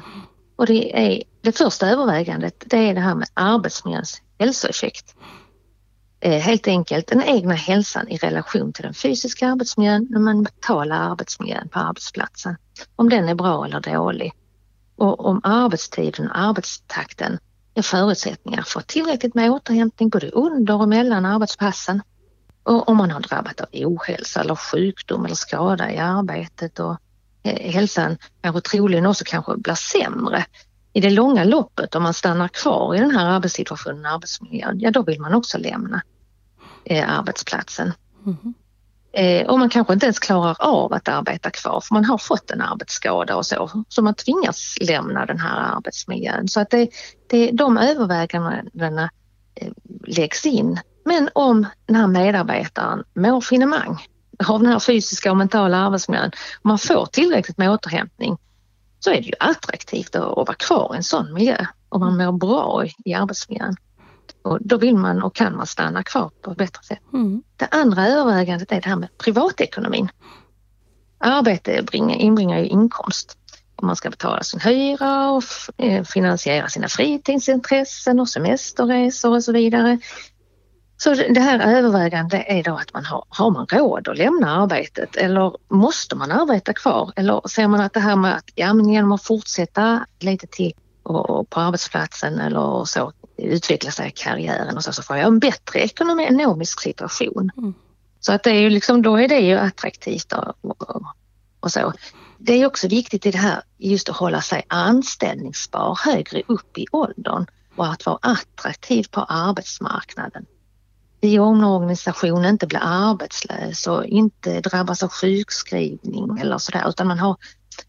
Och 0.55 0.65
det, 0.65 0.99
är, 0.99 1.23
det 1.41 1.51
första 1.51 1.89
övervägandet 1.89 2.63
det 2.65 2.77
är 2.77 2.93
det 2.93 3.01
här 3.01 3.15
med 3.15 3.27
arbetsmiljöns 3.33 4.21
hälsoeffekt. 4.39 5.15
Eh, 6.19 6.41
helt 6.41 6.67
enkelt 6.67 7.07
den 7.07 7.23
egna 7.23 7.53
hälsan 7.53 8.07
i 8.07 8.17
relation 8.17 8.73
till 8.73 8.83
den 8.83 8.93
fysiska 8.93 9.51
arbetsmiljön, 9.51 10.07
den 10.11 10.23
mentala 10.23 10.95
arbetsmiljön 10.95 11.69
på 11.69 11.79
arbetsplatsen. 11.79 12.55
Om 12.95 13.09
den 13.09 13.29
är 13.29 13.35
bra 13.35 13.65
eller 13.65 13.79
dålig. 13.79 14.33
Och 14.95 15.25
om 15.25 15.41
arbetstiden 15.43 16.29
och 16.29 16.37
arbetstakten 16.37 17.39
är 17.73 17.81
förutsättningar 17.81 18.61
för 18.61 18.81
tillräckligt 18.81 19.35
med 19.35 19.51
återhämtning 19.51 20.09
både 20.09 20.29
under 20.29 20.81
och 20.81 20.89
mellan 20.89 21.25
arbetspassen. 21.25 22.01
Och 22.63 22.89
om 22.89 22.97
man 22.97 23.11
har 23.11 23.19
drabbats 23.19 23.61
av 23.61 23.67
ohälsa 23.73 24.41
eller 24.41 24.55
sjukdom 24.55 25.25
eller 25.25 25.35
skada 25.35 25.91
i 25.91 25.97
arbetet 25.97 26.79
och 26.79 26.97
hälsan 27.43 28.17
kanske 28.41 28.61
troligen 28.61 29.05
också 29.05 29.23
kanske 29.27 29.57
blir 29.57 29.73
sämre 29.73 30.45
i 30.93 31.01
det 31.01 31.09
långa 31.09 31.43
loppet 31.43 31.95
om 31.95 32.03
man 32.03 32.13
stannar 32.13 32.47
kvar 32.47 32.95
i 32.95 32.99
den 32.99 33.11
här 33.11 33.25
arbetssituationen, 33.25 34.05
arbetsmiljön, 34.05 34.79
ja 34.79 34.91
då 34.91 35.03
vill 35.03 35.21
man 35.21 35.33
också 35.33 35.57
lämna 35.57 36.01
eh, 36.85 37.17
arbetsplatsen. 37.17 37.93
Mm. 38.25 38.53
Eh, 39.15 39.47
och 39.47 39.59
man 39.59 39.69
kanske 39.69 39.93
inte 39.93 40.05
ens 40.05 40.19
klarar 40.19 40.55
av 40.59 40.93
att 40.93 41.07
arbeta 41.07 41.49
kvar 41.49 41.81
för 41.81 41.93
man 41.93 42.05
har 42.05 42.17
fått 42.17 42.51
en 42.51 42.61
arbetsskada 42.61 43.35
och 43.35 43.45
så, 43.45 43.83
så 43.89 44.01
man 44.01 44.15
tvingas 44.15 44.75
lämna 44.81 45.25
den 45.25 45.39
här 45.39 45.75
arbetsmiljön. 45.75 46.47
Så 46.47 46.59
att 46.59 46.69
det, 46.69 46.89
det, 47.29 47.51
de 47.51 47.77
övervägandena 47.77 49.09
eh, 49.55 49.71
läggs 50.07 50.45
in 50.45 50.79
men 51.05 51.29
om 51.33 51.65
den 51.85 51.95
här 51.95 52.07
medarbetaren 52.07 53.03
mår 53.13 53.41
finemang 53.41 54.05
av 54.47 54.61
den 54.61 54.71
här 54.71 54.79
fysiska 54.79 55.31
och 55.31 55.37
mentala 55.37 55.77
arbetsmiljön 55.77 56.31
och 56.55 56.65
man 56.65 56.79
får 56.79 57.05
tillräckligt 57.05 57.57
med 57.57 57.71
återhämtning 57.71 58.37
så 58.99 59.09
är 59.09 59.15
det 59.15 59.27
ju 59.27 59.33
attraktivt 59.39 60.15
att 60.15 60.35
vara 60.35 60.53
kvar 60.53 60.91
i 60.93 60.97
en 60.97 61.03
sån 61.03 61.33
miljö 61.33 61.65
och 61.89 61.99
man 61.99 62.17
mår 62.17 62.31
bra 62.31 62.85
i 63.05 63.13
arbetsmiljön. 63.13 63.75
Och 64.45 64.59
då 64.61 64.77
vill 64.77 64.95
man 64.95 65.23
och 65.23 65.35
kan 65.35 65.55
man 65.55 65.67
stanna 65.67 66.03
kvar 66.03 66.31
på 66.41 66.51
ett 66.51 66.57
bättre 66.57 66.83
sätt. 66.83 66.99
Mm. 67.13 67.43
Det 67.55 67.67
andra 67.71 68.07
övervägandet 68.07 68.71
är 68.71 68.81
det 68.81 68.89
här 68.89 68.95
med 68.95 69.17
privatekonomin. 69.17 70.09
Arbete 71.17 71.85
inbringar 71.93 72.59
ju 72.59 72.65
inkomst 72.65 73.37
och 73.75 73.83
man 73.83 73.95
ska 73.95 74.09
betala 74.09 74.43
sin 74.43 74.59
hyra 74.59 75.31
och 75.31 75.43
eh, 75.77 76.03
finansiera 76.03 76.67
sina 76.67 76.87
fritidsintressen 76.87 78.19
och 78.19 78.29
semesterresor 78.29 79.35
och 79.35 79.43
så 79.43 79.51
vidare. 79.51 79.99
Så 80.97 81.13
det 81.13 81.39
här 81.39 81.77
övervägande 81.77 82.45
är 82.47 82.63
då 82.63 82.75
att 82.75 82.93
man 82.93 83.05
har, 83.05 83.25
har 83.29 83.51
man 83.51 83.65
råd 83.65 84.07
att 84.07 84.17
lämna 84.17 84.63
arbetet 84.63 85.15
eller 85.15 85.57
måste 85.69 86.15
man 86.15 86.31
arbeta 86.31 86.73
kvar? 86.73 87.11
Eller 87.15 87.47
ser 87.47 87.67
man 87.67 87.81
att 87.81 87.93
det 87.93 87.99
här 87.99 88.15
med 88.15 88.35
att 88.35 88.51
ja, 88.55 88.73
men 88.73 88.89
genom 88.89 89.11
att 89.11 89.23
fortsätta 89.23 90.05
lite 90.19 90.47
till 90.47 90.73
och, 91.05 91.49
på 91.49 91.59
arbetsplatsen 91.59 92.39
eller 92.39 92.85
så 92.85 93.11
utveckla 93.37 93.91
sig 93.91 94.07
i 94.07 94.11
karriären 94.11 94.77
och 94.77 94.83
så, 94.83 94.93
så 94.93 95.03
får 95.03 95.17
jag 95.17 95.27
en 95.27 95.39
bättre 95.39 95.79
ekonomisk 95.79 96.81
situation. 96.81 97.51
Mm. 97.57 97.73
Så 98.19 98.33
att 98.33 98.43
det 98.43 98.49
är 98.49 98.59
ju 98.59 98.69
liksom, 98.69 99.01
då 99.01 99.19
är 99.19 99.27
det 99.27 99.39
ju 99.39 99.57
attraktivt 99.57 100.33
och, 100.33 101.03
och, 101.59 101.71
så. 101.71 101.93
Det 102.37 102.53
är 102.53 102.65
också 102.65 102.87
viktigt 102.87 103.25
i 103.25 103.31
det 103.31 103.37
här 103.37 103.61
just 103.77 104.09
att 104.09 104.15
hålla 104.15 104.41
sig 104.41 104.63
anställningsbar 104.67 105.99
högre 106.05 106.41
upp 106.47 106.77
i 106.77 106.85
åldern 106.91 107.45
och 107.75 107.87
att 107.87 108.05
vara 108.05 108.19
attraktiv 108.21 109.05
på 109.11 109.21
arbetsmarknaden 109.21 110.45
i 111.21 111.39
omorganisationen 111.39 112.45
inte 112.45 112.67
blir 112.67 112.79
arbetslös 112.83 113.87
och 113.87 114.05
inte 114.05 114.61
drabbas 114.61 115.03
av 115.03 115.09
sjukskrivning 115.09 116.37
eller 116.39 116.57
sådär 116.57 116.89
utan 116.89 117.07
man, 117.07 117.19
har, 117.19 117.37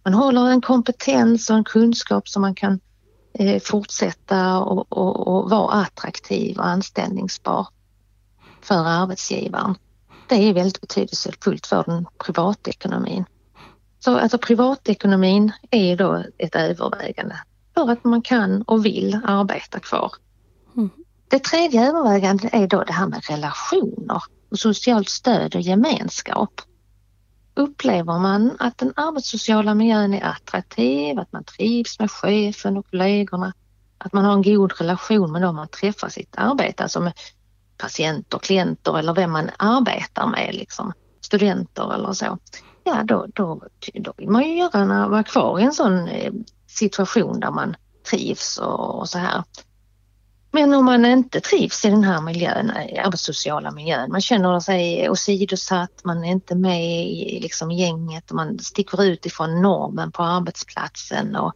man 0.03 0.15
håller 0.15 0.51
en 0.51 0.61
kompetens 0.61 1.51
och 1.51 1.57
en 1.57 1.65
kunskap 1.65 2.29
som 2.29 2.43
man 2.43 2.55
kan 2.55 2.81
fortsätta 3.65 4.61
och, 4.61 4.93
och, 4.93 5.27
och 5.27 5.51
vara 5.51 5.73
attraktiv 5.73 6.59
och 6.59 6.67
anställningsbar 6.67 7.67
för 8.61 8.85
arbetsgivaren. 8.85 9.75
Det 10.29 10.35
är 10.35 10.55
väldigt 10.55 10.81
betydelsefullt 10.81 11.67
för 11.67 11.85
den 11.87 12.07
privatekonomin. 12.25 13.25
Så 13.99 14.19
alltså 14.19 14.39
privatekonomin 14.39 15.53
är 15.71 15.97
då 15.97 16.25
ett 16.39 16.55
övervägande 16.55 17.37
för 17.75 17.91
att 17.91 18.05
man 18.05 18.23
kan 18.23 18.63
och 18.63 18.85
vill 18.85 19.21
arbeta 19.25 19.81
kvar. 19.81 20.13
Mm. 20.77 20.91
Det 21.29 21.39
tredje 21.39 21.89
övervägandet 21.89 22.55
är 22.55 22.67
då 22.67 22.85
det 22.85 22.93
här 22.93 23.07
med 23.07 23.23
relationer 23.31 24.23
och 24.51 24.59
socialt 24.59 25.09
stöd 25.09 25.55
och 25.55 25.61
gemenskap. 25.61 26.61
Upplever 27.57 28.19
man 28.19 28.57
att 28.59 28.79
den 28.79 28.93
arbetssociala 28.97 29.75
miljön 29.75 30.15
är 30.15 30.25
attraktiv, 30.25 31.19
att 31.19 31.33
man 31.33 31.45
trivs 31.45 31.99
med 31.99 32.11
chefen 32.11 32.77
och 32.77 32.91
kollegorna, 32.91 33.53
Att 33.99 34.13
man 34.13 34.25
har 34.25 34.33
en 34.33 34.43
god 34.43 34.73
relation 34.81 35.33
med 35.33 35.43
dem 35.43 35.57
man 35.57 35.69
träffar 35.69 36.09
sitt 36.09 36.35
arbete, 36.37 36.83
alltså 36.83 37.01
med 37.01 37.13
patienter, 37.79 38.39
klienter 38.39 38.99
eller 38.99 39.15
vem 39.15 39.33
man 39.33 39.51
arbetar 39.59 40.27
med, 40.27 40.55
liksom. 40.55 40.93
studenter 41.21 41.95
eller 41.95 42.13
så. 42.13 42.39
Ja, 42.85 43.03
då, 43.05 43.27
då, 43.35 43.63
då 43.95 44.13
vill 44.17 44.29
man 44.29 44.43
ju 44.43 44.57
gärna 44.57 45.09
vara 45.09 45.23
kvar 45.23 45.59
i 45.59 45.63
en 45.63 45.73
sån 45.73 46.09
eh, 46.09 46.33
situation 46.67 47.41
där 47.41 47.51
man 47.51 47.77
trivs 48.11 48.59
och, 48.59 48.99
och 48.99 49.09
så 49.09 49.19
här. 49.19 49.45
Men 50.57 50.75
om 50.75 50.85
man 50.85 51.05
inte 51.05 51.41
trivs 51.41 51.85
i 51.85 51.91
den 51.91 52.05
här 52.05 52.21
miljön, 52.21 52.71
arbetssociala 53.05 53.71
miljön, 53.71 54.11
man 54.11 54.21
känner 54.21 54.61
sig 54.61 55.11
åsidosatt, 55.11 56.05
man 56.05 56.25
är 56.25 56.33
inte 56.33 56.55
med 56.55 57.07
i 57.07 57.41
liksom, 57.43 57.71
gänget, 57.71 58.33
man 58.33 58.59
sticker 58.59 59.05
ut 59.05 59.27
ifrån 59.27 59.63
normen 59.63 60.13
på 60.13 60.23
arbetsplatsen 60.23 61.37
och 61.37 61.53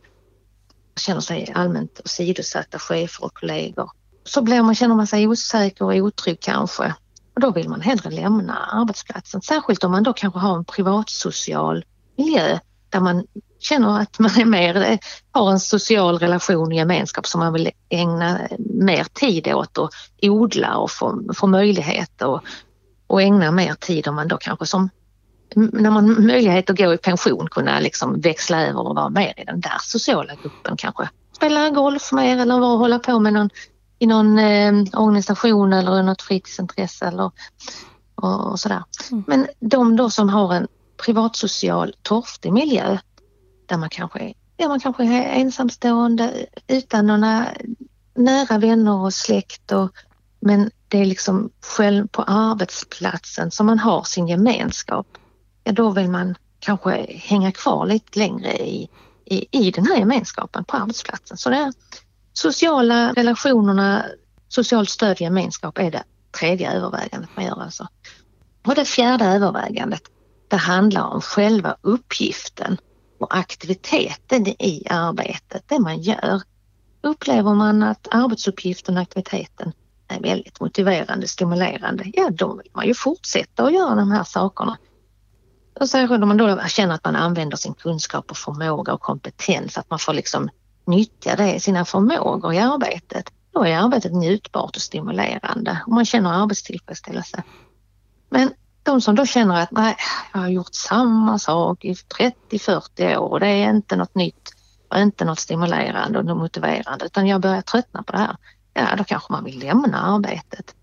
känner 0.97 1.21
sig 1.21 1.53
allmänt 1.55 2.01
åsidosatta 2.05 2.79
chefer 2.79 3.25
och 3.25 3.35
kollegor. 3.35 3.91
Så 4.25 4.43
blir 4.43 4.63
man, 4.63 4.75
känner 4.75 4.95
man 4.95 5.07
sig 5.07 5.29
osäker 5.29 5.85
och 5.85 5.95
otrygg 5.95 6.41
kanske. 6.41 6.95
Och 7.35 7.41
då 7.41 7.51
vill 7.51 7.69
man 7.69 7.81
hellre 7.81 8.11
lämna 8.11 8.57
arbetsplatsen. 8.57 9.43
Särskilt 9.43 9.85
om 9.85 9.93
man 9.93 10.03
då 10.03 10.13
kanske 10.13 10.41
har 10.41 10.57
en 10.57 10.65
privatsocial 10.65 11.85
miljö 12.17 12.59
där 12.91 13.01
man 13.01 13.25
känner 13.61 14.01
att 14.01 14.19
man 14.19 14.41
är 14.41 14.45
mer, 14.45 14.99
har 15.33 15.51
en 15.51 15.61
social 15.61 16.19
relation 16.19 16.67
och 16.67 16.75
gemenskap 16.75 17.27
som 17.27 17.39
man 17.39 17.53
vill 17.53 17.71
ägna 17.89 18.41
mer 18.59 19.05
tid 19.05 19.49
åt 19.49 19.79
och 19.79 19.91
odla 20.23 20.77
och 20.77 20.91
få, 20.91 21.23
få 21.35 21.47
möjlighet 21.47 22.23
och, 22.23 22.41
och 23.07 23.23
ägna 23.23 23.51
mer 23.51 23.75
tid 23.75 24.09
om 24.09 24.15
man 24.15 24.29
då 24.29 24.37
kanske 24.37 24.67
som 24.67 24.91
när 25.55 25.91
man 25.91 26.09
har 26.09 26.23
möjlighet 26.23 26.71
att 26.71 26.79
gå 26.79 26.95
i 26.95 26.99
pension 26.99 27.49
kunna 27.51 27.81
liksom 27.81 28.21
växla 28.21 28.67
över 28.67 28.89
och 28.89 28.95
vara 28.95 29.09
mer 29.09 29.41
i 29.41 29.45
den 29.45 29.61
där 29.61 29.79
sociala 29.81 30.35
gruppen 30.43 30.77
kanske. 30.77 31.09
Spela 31.37 31.71
golf 31.71 32.13
mer 32.13 32.39
eller 32.39 32.55
hålla 32.55 32.99
på 32.99 33.21
med 33.21 33.33
någon, 33.33 33.51
i 33.99 34.07
någon 34.07 34.39
eh, 34.39 34.73
organisation 34.93 35.73
eller 35.73 36.03
något 36.03 36.23
fritidsintresse 36.23 37.07
eller 37.07 37.31
och, 38.15 38.51
och 38.51 38.61
sådär. 38.61 38.83
Mm. 39.11 39.25
Men 39.27 39.47
de 39.61 39.97
då 39.97 40.11
som 40.11 40.29
har 40.29 40.55
en 40.55 40.69
privatsocial 41.05 41.95
torftig 42.03 42.53
miljö 42.53 42.99
där 43.67 43.77
man 43.77 43.91
kanske, 43.91 44.35
ja, 44.57 44.69
man 44.69 44.81
kanske 44.81 45.05
är 45.05 45.41
ensamstående 45.41 46.47
utan 46.69 47.07
några 47.07 47.47
nära 48.15 48.59
vänner 48.59 48.97
och 48.97 49.15
släkt 49.15 49.73
och, 49.73 49.91
men 50.41 50.71
det 50.89 50.99
är 50.99 51.05
liksom 51.05 51.51
själv 51.61 52.09
på 52.09 52.23
arbetsplatsen 52.23 53.51
som 53.51 53.67
man 53.67 53.79
har 53.79 54.03
sin 54.03 54.29
gemenskap. 54.29 55.07
Ja, 55.65 55.73
då 55.73 55.91
vill 55.91 56.11
man 56.11 56.35
kanske 56.59 57.19
hänga 57.19 57.53
kvar 57.53 57.87
lite 57.87 58.19
längre 58.19 58.53
i, 58.53 58.89
i, 59.25 59.47
i 59.51 59.71
den 59.71 59.87
här 59.87 59.97
gemenskapen 59.97 60.65
på 60.65 60.77
arbetsplatsen. 60.77 61.37
Så 61.37 61.51
det 61.51 61.57
är 61.57 61.73
sociala 62.33 63.13
relationerna, 63.13 64.07
socialt 64.49 64.91
stöd 64.91 65.21
gemenskap 65.21 65.79
är 65.79 65.91
det 65.91 66.03
tredje 66.41 66.73
övervägandet 66.73 67.31
man 67.37 67.45
gör 67.45 67.63
alltså. 67.63 67.89
Och 68.67 68.75
det 68.75 68.85
fjärde 68.85 69.25
övervägandet, 69.25 70.03
det 70.51 70.57
handlar 70.57 71.05
om 71.05 71.21
själva 71.21 71.77
uppgiften 71.81 72.79
och 73.19 73.37
aktiviteten 73.37 74.47
i 74.47 74.87
arbetet, 74.91 75.65
det 75.67 75.79
man 75.79 76.01
gör. 76.01 76.43
Upplever 77.03 77.55
man 77.55 77.83
att 77.83 78.09
arbetsuppgiften 78.11 78.97
och 78.97 79.03
aktiviteten 79.03 79.73
är 80.09 80.21
väldigt 80.21 80.61
motiverande, 80.61 81.29
stimulerande, 81.29 82.05
ja 82.13 82.31
då 82.31 82.57
vill 82.57 82.71
man 82.73 82.87
ju 82.87 82.95
fortsätta 82.95 83.65
att 83.65 83.73
göra 83.73 83.95
de 83.95 84.11
här 84.11 84.25
sakerna. 84.25 84.79
Och 85.81 85.89
särskilt 85.89 86.23
om 86.23 86.29
man 86.29 86.37
då 86.37 86.59
känner 86.69 86.95
att 86.95 87.05
man 87.05 87.17
använder 87.17 87.57
sin 87.57 87.75
kunskap 87.75 88.31
och 88.31 88.37
förmåga 88.37 88.93
och 88.93 89.01
kompetens, 89.01 89.79
att 89.79 89.91
man 89.91 89.99
får 89.99 90.13
liksom 90.13 90.49
nyttja 90.87 91.37
det, 91.37 91.61
sina 91.61 91.85
förmågor 91.85 92.55
i 92.55 92.59
arbetet. 92.59 93.33
Då 93.53 93.65
är 93.65 93.77
arbetet 93.77 94.13
njutbart 94.13 94.77
och 94.77 94.83
stimulerande 94.83 95.83
och 95.87 95.93
man 95.93 96.05
känner 96.05 96.43
arbetstillfredsställelse. 96.43 97.43
Men 98.31 98.51
de 98.83 99.01
som 99.01 99.15
då 99.15 99.27
känner 99.27 99.63
att 99.63 99.71
nej, 99.71 99.97
jag 100.33 100.41
har 100.41 100.49
gjort 100.49 100.75
samma 100.75 101.39
sak 101.39 101.85
i 101.85 101.93
30-40 101.93 103.17
år 103.17 103.29
och 103.29 103.41
det 103.41 103.49
är 103.49 103.71
inte 103.71 103.97
något 103.97 104.15
nytt 104.15 104.51
och 104.89 104.99
inte 104.99 105.25
något 105.25 105.39
stimulerande 105.39 106.19
och 106.19 106.37
motiverande 106.37 107.05
utan 107.05 107.27
jag 107.27 107.41
börjar 107.41 107.63
tröttna 107.63 108.03
på 108.03 108.13
det 108.13 108.19
här. 108.19 108.37
Ja, 108.75 108.97
då 108.97 109.05
kanske 109.05 109.33
man 109.33 109.45
vill 109.45 109.59
lämna 109.59 110.01
arbetet 110.01 110.75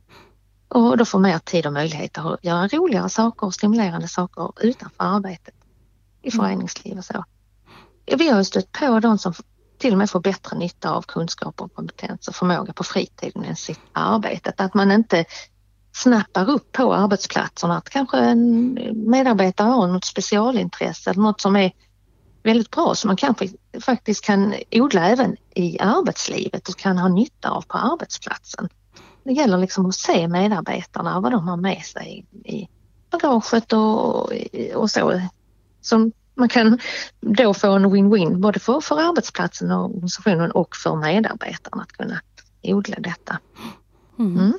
och 0.68 0.98
då 0.98 1.06
får 1.06 1.20
mer 1.20 1.40
tid 1.40 1.66
och 1.66 1.74
möjlighet 1.74 2.18
att 2.18 2.44
göra 2.44 2.68
roligare 2.68 3.10
saker 3.10 3.48
och 3.48 3.54
stimulerande 3.54 4.08
saker 4.08 4.52
utanför 4.62 5.04
arbetet 5.04 5.56
i 6.22 6.34
mm. 6.34 6.46
föreningsliv 6.46 6.98
och 6.98 7.06
så. 7.06 7.26
Vi 8.18 8.30
har 8.30 8.38
ju 8.38 8.44
stött 8.44 8.72
på 8.72 9.00
de 9.00 9.18
som 9.18 9.34
till 9.78 9.92
och 9.92 9.98
med 9.98 10.10
får 10.10 10.20
bättre 10.20 10.58
nytta 10.58 10.92
av 10.92 11.02
kunskap 11.02 11.62
och 11.62 11.74
kompetens 11.74 12.28
och 12.28 12.36
förmåga 12.36 12.74
på 12.74 12.84
fritiden 12.84 13.44
än 13.44 13.56
sitt 13.56 13.80
arbete. 13.94 14.54
Att 14.58 14.74
man 14.74 14.92
inte 14.92 15.26
snappar 15.98 16.50
upp 16.50 16.72
på 16.72 16.94
arbetsplatserna 16.94 17.78
att 17.78 17.90
kanske 17.90 18.18
en 18.18 18.78
medarbetare 18.94 19.68
har 19.68 19.88
något 19.88 20.06
specialintresse 20.06 21.10
eller 21.10 21.22
något 21.22 21.42
som 21.42 21.56
är 21.56 21.72
väldigt 22.44 22.72
bra 22.72 22.96
som 22.96 23.08
man 23.08 23.18
kanske 23.18 23.50
faktiskt 23.82 24.26
kan 24.26 24.54
odla 24.72 25.10
även 25.10 25.36
i 25.56 25.80
arbetslivet 25.80 26.70
och 26.70 26.78
kan 26.78 26.98
ha 26.98 27.08
nytta 27.08 27.50
av 27.50 27.62
på 27.62 27.78
arbetsplatsen. 27.78 28.70
Det 29.24 29.34
gäller 29.34 29.58
liksom 29.58 29.86
att 29.86 29.96
se 29.96 30.28
medarbetarna, 30.28 31.20
vad 31.20 31.32
de 31.32 31.48
har 31.48 31.58
med 31.58 31.82
sig 31.82 32.26
i 32.46 32.68
bagaget 33.12 33.74
och, 33.74 34.32
och 34.76 34.92
så. 34.92 35.22
Som 35.82 36.12
man 36.36 36.50
kan 36.50 36.80
då 37.22 37.54
få 37.54 37.72
en 37.72 37.86
win-win 37.86 38.40
både 38.40 38.60
för, 38.60 38.82
för 38.82 39.00
arbetsplatsen 39.00 39.72
och 39.72 39.86
organisationen 39.86 40.52
och 40.52 40.76
för 40.76 40.96
medarbetarna 40.96 41.84
att 41.84 41.92
kunna 41.92 42.22
odla 42.64 42.96
detta. 43.00 43.40
Mm. 44.20 44.54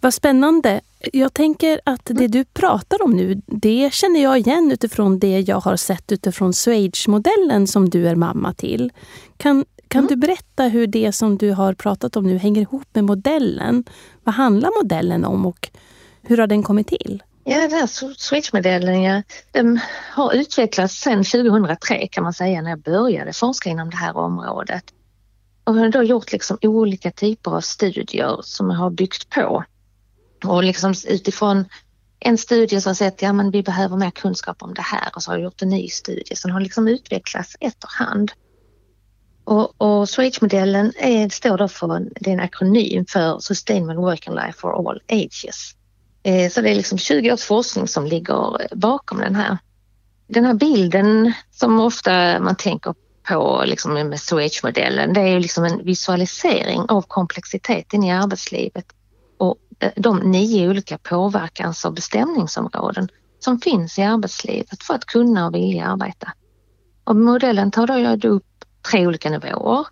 Vad 0.00 0.14
spännande. 0.14 0.80
Jag 1.12 1.34
tänker 1.34 1.80
att 1.84 2.04
det 2.04 2.10
mm. 2.10 2.30
du 2.30 2.44
pratar 2.44 3.02
om 3.02 3.10
nu, 3.10 3.42
det 3.46 3.92
känner 3.92 4.22
jag 4.22 4.38
igen 4.38 4.70
utifrån 4.72 5.18
det 5.18 5.40
jag 5.40 5.60
har 5.60 5.76
sett 5.76 6.12
utifrån 6.12 6.52
Swage-modellen 6.52 7.66
som 7.66 7.90
du 7.90 8.08
är 8.08 8.14
mamma 8.14 8.54
till. 8.54 8.92
Kan, 9.36 9.64
kan 9.88 9.98
mm. 9.98 10.08
du 10.08 10.16
berätta 10.16 10.64
hur 10.64 10.86
det 10.86 11.12
som 11.12 11.38
du 11.38 11.50
har 11.50 11.74
pratat 11.74 12.16
om 12.16 12.26
nu 12.26 12.38
hänger 12.38 12.60
ihop 12.60 12.88
med 12.92 13.04
modellen? 13.04 13.84
Vad 14.24 14.34
handlar 14.34 14.82
modellen 14.82 15.24
om 15.24 15.46
och 15.46 15.68
hur 16.22 16.38
har 16.38 16.46
den 16.46 16.62
kommit 16.62 16.88
till? 16.88 17.22
Ja, 17.44 17.60
den 17.60 17.70
här 17.70 17.86
Switch-modellen 18.16 19.02
ja, 19.02 19.22
den 19.52 19.80
har 20.12 20.32
utvecklats 20.32 20.94
sedan 20.94 21.24
2003 21.24 22.08
kan 22.10 22.24
man 22.24 22.32
säga 22.32 22.62
när 22.62 22.70
jag 22.70 22.78
började 22.78 23.32
forska 23.32 23.70
inom 23.70 23.90
det 23.90 23.96
här 23.96 24.16
området. 24.16 24.84
Och 25.66 25.74
har 25.74 25.88
då 25.88 26.02
gjort 26.02 26.32
liksom 26.32 26.58
olika 26.62 27.10
typer 27.10 27.50
av 27.50 27.60
studier 27.60 28.40
som 28.42 28.70
har 28.70 28.90
byggt 28.90 29.30
på. 29.30 29.64
Och 30.44 30.64
liksom 30.64 30.94
utifrån 31.08 31.64
en 32.20 32.38
studie 32.38 32.80
som 32.80 32.94
sett 32.94 33.14
att 33.14 33.22
ja, 33.22 33.50
vi 33.52 33.62
behöver 33.62 33.96
mer 33.96 34.10
kunskap 34.10 34.62
om 34.62 34.74
det 34.74 34.82
här 34.82 35.10
och 35.14 35.22
så 35.22 35.30
har 35.30 35.38
jag 35.38 35.44
gjort 35.44 35.62
en 35.62 35.68
ny 35.68 35.88
studie 35.88 36.36
som 36.36 36.50
har 36.50 36.60
liksom 36.60 36.88
utvecklats 36.88 37.56
efterhand. 37.60 38.32
Och, 39.44 39.80
och 39.80 40.08
Swage-modellen 40.08 40.92
står 41.30 41.58
då 41.58 41.68
för, 41.68 42.08
det 42.20 42.30
är 42.30 42.34
en 42.34 42.40
akronym 42.40 43.06
för 43.08 43.38
Sustainable 43.38 43.96
Working 43.96 44.34
Life 44.34 44.58
for 44.58 44.90
All 44.90 45.00
Ages. 45.08 45.74
Eh, 46.22 46.50
så 46.50 46.60
det 46.60 46.70
är 46.70 46.74
liksom 46.74 46.98
20 46.98 47.32
års 47.32 47.42
forskning 47.42 47.88
som 47.88 48.06
ligger 48.06 48.74
bakom 48.76 49.18
den 49.18 49.34
här. 49.34 49.58
Den 50.26 50.44
här 50.44 50.54
bilden 50.54 51.32
som 51.50 51.80
ofta 51.80 52.40
man 52.40 52.56
tänker 52.56 52.94
på 53.28 53.62
liksom 53.66 53.92
med 53.92 54.20
SOH-modellen, 54.20 55.12
det 55.12 55.20
är 55.20 55.26
ju 55.26 55.38
liksom 55.38 55.64
en 55.64 55.84
visualisering 55.84 56.80
av 56.88 57.02
komplexiteten 57.02 58.04
i 58.04 58.12
arbetslivet 58.12 58.86
och 59.38 59.56
eh, 59.78 59.92
de 59.96 60.18
nio 60.18 60.68
olika 60.68 60.98
påverkans 60.98 61.84
och 61.84 61.92
bestämningsområden 61.92 63.08
som 63.38 63.60
finns 63.60 63.98
i 63.98 64.02
arbetslivet 64.02 64.82
för 64.82 64.94
att 64.94 65.04
kunna 65.04 65.46
och 65.46 65.54
vilja 65.54 65.86
arbeta. 65.86 66.32
Och 67.04 67.16
modellen 67.16 67.70
tar 67.70 68.16
då 68.16 68.28
upp 68.28 68.64
tre 68.90 69.06
olika 69.06 69.30
nivåer, 69.30 69.86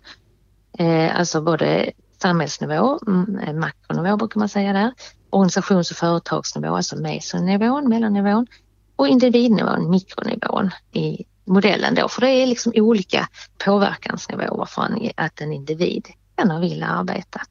eh, 0.79 1.19
alltså 1.19 1.41
både 1.41 1.91
samhällsnivå, 2.21 2.99
mm, 3.07 3.39
eh, 3.39 3.53
makronivå 3.53 4.17
brukar 4.17 4.39
man 4.39 4.49
säga 4.49 4.73
där, 4.73 4.93
organisations 5.29 5.91
och 5.91 5.97
företagsnivå, 5.97 6.75
alltså 6.75 6.95
mesonivån, 6.95 7.89
mellannivån 7.89 8.47
och 8.95 9.07
individnivån, 9.07 9.89
mikronivån 9.89 10.71
i 10.91 11.25
modellen 11.45 11.95
då, 11.95 12.07
för 12.07 12.21
det 12.21 12.29
är 12.29 12.47
liksom 12.47 12.73
olika 12.75 13.27
påverkansnivåer 13.65 14.65
från 14.65 15.09
att 15.15 15.41
en 15.41 15.53
individ 15.53 16.07
kan 16.35 16.51
och 16.51 16.63
vill 16.63 16.83
arbeta. 16.83 17.41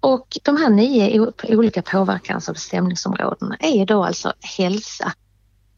Och 0.00 0.38
de 0.42 0.56
här 0.56 0.70
nio 0.70 1.32
olika 1.48 1.82
påverkans 1.82 2.48
och 2.48 2.54
bestämningsområdena 2.54 3.56
är 3.60 3.86
då 3.86 4.04
alltså 4.04 4.32
hälsa, 4.58 5.12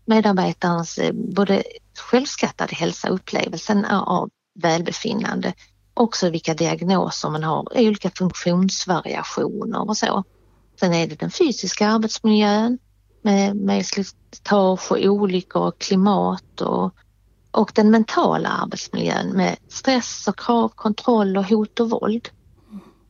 medarbetarens 0.04 0.98
eh, 0.98 1.12
både 1.12 1.62
självskattade 1.98 2.74
hälsa, 2.74 3.08
upplevelsen 3.08 3.84
av 3.84 4.30
välbefinnande, 4.54 5.52
också 5.94 6.30
vilka 6.30 6.54
diagnoser 6.54 7.30
man 7.30 7.44
har, 7.44 7.68
olika 7.74 8.10
funktionsvariationer 8.10 9.88
och 9.88 9.96
så. 9.96 10.24
Sen 10.80 10.94
är 10.94 11.06
det 11.06 11.14
den 11.14 11.30
fysiska 11.30 11.88
arbetsmiljön 11.88 12.78
Eh, 13.26 13.32
med, 13.32 13.56
med 13.56 13.86
slitage 13.86 14.92
och 14.92 14.98
olyckor 15.04 15.62
och 15.62 15.78
klimat 15.78 16.60
och, 16.60 16.94
och 17.50 17.72
den 17.74 17.90
mentala 17.90 18.48
arbetsmiljön 18.48 19.28
med 19.28 19.56
stress 19.68 20.28
och 20.28 20.38
krav, 20.38 20.68
kontroll 20.68 21.36
och 21.36 21.44
hot 21.44 21.80
och 21.80 21.90
våld. 21.90 22.28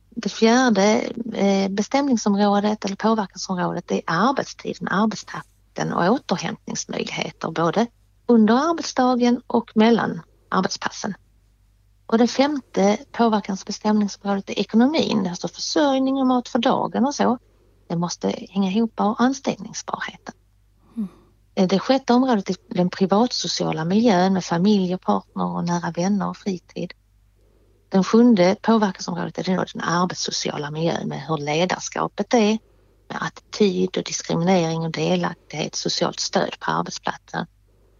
Det 0.09 0.29
fjärde 0.29 1.01
eh, 1.33 1.69
bestämningsområdet 1.69 2.85
eller 2.85 2.95
påverkansområdet 2.95 3.91
är 3.91 4.01
arbetstiden, 4.05 4.87
arbetstakten 4.87 5.93
och 5.93 6.13
återhämtningsmöjligheter 6.13 7.51
både 7.51 7.87
under 8.25 8.69
arbetsdagen 8.69 9.41
och 9.47 9.71
mellan 9.75 10.21
arbetspassen. 10.49 11.13
Och 12.05 12.17
det 12.17 12.27
femte 12.27 12.97
påverkansbestämningsområdet 13.11 14.49
är 14.49 14.59
ekonomin, 14.59 15.27
alltså 15.27 15.47
försörjning 15.47 16.15
och 16.15 16.27
mat 16.27 16.47
för 16.47 16.59
dagen 16.59 17.05
och 17.05 17.15
så. 17.15 17.37
Det 17.87 17.95
måste 17.95 18.47
hänga 18.49 18.71
ihop 18.71 18.99
med 18.99 19.15
anställningsbarheten. 19.17 20.35
Mm. 20.95 21.67
Det 21.67 21.79
sjätte 21.79 22.13
området 22.13 22.49
är 22.49 22.55
den 22.67 22.89
privatsociala 22.89 23.85
miljön 23.85 24.33
med 24.33 24.45
familj 24.45 24.95
och 24.95 25.01
partner 25.01 25.45
och 25.45 25.65
nära 25.65 25.91
vänner 25.91 26.29
och 26.29 26.37
fritid. 26.37 26.93
Den 27.89 28.03
sjunde 28.03 28.55
påverkansområdet 28.61 29.37
är 29.37 29.43
den 29.43 29.81
arbetssociala 29.81 30.71
miljön 30.71 31.07
med 31.07 31.21
hur 31.21 31.37
ledarskapet 31.37 32.33
är, 32.33 32.57
med 33.09 33.17
attityd 33.21 33.97
och 33.97 34.03
diskriminering 34.03 34.81
och 34.81 34.91
delaktighet, 34.91 35.75
socialt 35.75 36.19
stöd 36.19 36.59
på 36.59 36.71
arbetsplatsen. 36.71 37.45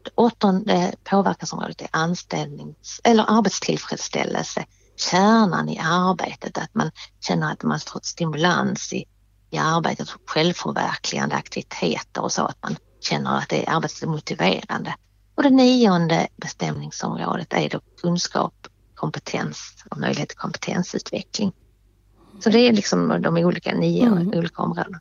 Det 0.03 0.11
åttonde 0.15 0.95
påverkansområdet 1.03 1.81
är 1.81 1.89
anställnings 1.91 3.01
eller 3.03 3.25
arbetstillfredsställelse, 3.37 4.65
kärnan 4.95 5.69
i 5.69 5.79
arbetet, 5.79 6.57
att 6.57 6.75
man 6.75 6.91
känner 7.19 7.51
att 7.51 7.63
man 7.63 7.79
får 7.79 7.99
stimulans 8.03 8.93
i, 8.93 9.05
i 9.49 9.57
arbetet, 9.57 10.07
självförverkligande 10.25 11.35
aktiviteter 11.35 12.21
och 12.21 12.31
så, 12.31 12.45
att 12.45 12.63
man 12.63 12.75
känner 12.99 13.37
att 13.37 13.49
det 13.49 13.67
är 13.67 13.75
arbetsmotiverande. 13.75 14.95
Och 15.35 15.43
det 15.43 15.49
nionde 15.49 16.27
bestämningsområdet 16.35 17.53
är 17.53 17.69
då 17.69 17.79
kunskap, 18.01 18.67
kompetens 18.95 19.83
och 19.89 19.97
möjlighet 19.97 20.29
till 20.29 20.37
kompetensutveckling. 20.37 21.53
Så 22.39 22.49
det 22.49 22.59
är 22.59 22.73
liksom 22.73 23.21
de 23.21 23.37
olika 23.37 23.75
nio 23.75 24.05
mm. 24.05 24.27
olika 24.27 24.61
områdena. 24.61 24.99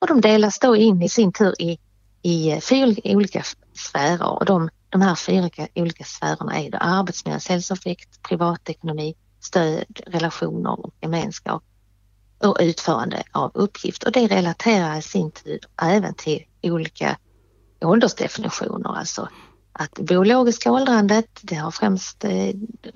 Och 0.00 0.06
de 0.06 0.20
delas 0.20 0.58
då 0.58 0.76
in 0.76 1.02
i 1.02 1.08
sin 1.08 1.32
tur 1.32 1.62
i, 1.62 1.78
i 2.22 2.60
fyra 2.60 2.94
olika 3.04 3.42
sfärer 3.74 4.32
och 4.32 4.44
de, 4.44 4.70
de 4.88 5.02
här 5.02 5.14
fyra 5.14 5.50
olika 5.74 6.04
sfärerna 6.04 6.60
är 6.60 6.70
då 6.70 6.78
arbetsmiljö, 6.78 7.38
hälsoeffekt, 7.48 8.22
privatekonomi, 8.22 9.14
stöd, 9.40 10.00
relationer 10.06 10.86
och 10.86 10.94
gemenskap 11.00 11.62
och 12.38 12.56
utförande 12.60 13.22
av 13.32 13.50
uppgift. 13.54 14.04
Och 14.04 14.12
det 14.12 14.26
relaterar 14.26 14.98
i 14.98 15.02
sin 15.02 15.30
tur 15.30 15.60
även 15.82 16.14
till 16.14 16.44
olika 16.62 17.18
åldersdefinitioner, 17.80 18.96
alltså 18.96 19.28
att 19.72 19.94
biologiska 19.94 20.72
åldrandet, 20.72 21.28
det 21.42 21.54
har 21.54 21.70
främst 21.70 22.24
eh, 22.24 22.52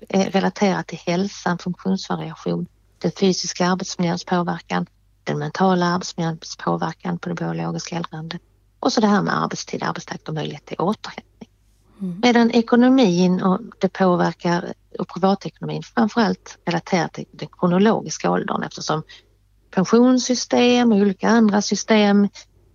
relaterat 0.08 0.86
till 0.86 0.98
hälsan, 0.98 1.58
funktionsvariation, 1.58 2.66
den 2.98 3.10
fysiska 3.10 3.66
arbetsmiljöns 3.66 4.24
påverkan, 4.24 4.86
den 5.24 5.38
mentala 5.38 5.86
arbetsmiljöns 5.86 6.56
påverkan 6.56 7.18
på 7.18 7.28
det 7.28 7.34
biologiska 7.34 7.96
åldrandet 7.96 8.42
och 8.80 8.92
så 8.92 9.00
det 9.00 9.06
här 9.06 9.22
med 9.22 9.42
arbetstid, 9.42 9.82
arbetstakt 9.82 10.28
och 10.28 10.34
möjlighet 10.34 10.66
till 10.66 10.80
återhämtning. 10.80 11.48
Mm. 12.00 12.20
Medan 12.22 12.50
ekonomin 12.50 13.42
och 13.42 13.60
det 13.78 13.88
påverkar 13.88 14.72
och 14.98 15.08
privatekonomin 15.08 15.82
framförallt 15.82 16.58
relaterat 16.64 17.12
till 17.12 17.24
den 17.30 17.48
kronologiska 17.58 18.30
åldern 18.30 18.62
eftersom 18.62 19.02
pensionssystem 19.72 20.92
och 20.92 20.98
olika 20.98 21.28
andra 21.28 21.62
system 21.62 22.28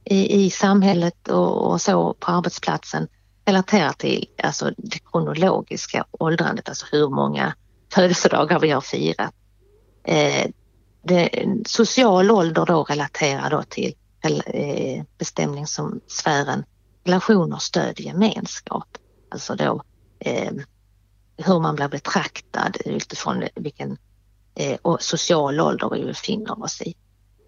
i, 0.04 0.46
i 0.46 0.50
samhället 0.50 1.28
och, 1.28 1.72
och, 1.72 1.82
så 1.82 2.14
på 2.14 2.32
arbetsplatsen 2.32 3.08
relaterar 3.46 3.94
till 3.94 4.26
alltså 4.44 4.72
det 4.78 5.00
kronologiska 5.12 6.06
åldrandet, 6.12 6.70
alltså 6.70 6.86
hur 6.92 7.10
många 7.10 7.54
födelsedagar 7.94 8.60
vi 8.60 8.72
har 8.72 8.82
firat. 8.82 9.34
Eh, 10.04 10.48
det, 11.04 11.46
social 11.66 12.32
ålder 12.32 12.66
då 12.66 12.84
relaterar 12.84 13.50
då 13.50 13.64
till 13.64 13.96
eh, 14.24 15.04
bestämning 15.18 15.68
som 15.68 16.02
sfären 16.08 16.64
relationer, 17.04 17.58
stöd, 17.58 18.00
gemenskap. 18.00 18.98
Alltså 19.30 19.56
då 19.56 19.84
eh, 20.20 20.52
hur 21.38 21.60
man 21.60 21.76
blir 21.76 21.88
betraktad 21.88 22.78
utifrån 22.86 23.44
vilken 23.56 23.98
eh, 24.58 24.98
social 25.00 25.60
ålder 25.60 25.90
vi 25.90 26.06
befinner 26.06 26.64
oss 26.64 26.82
i. 26.82 26.96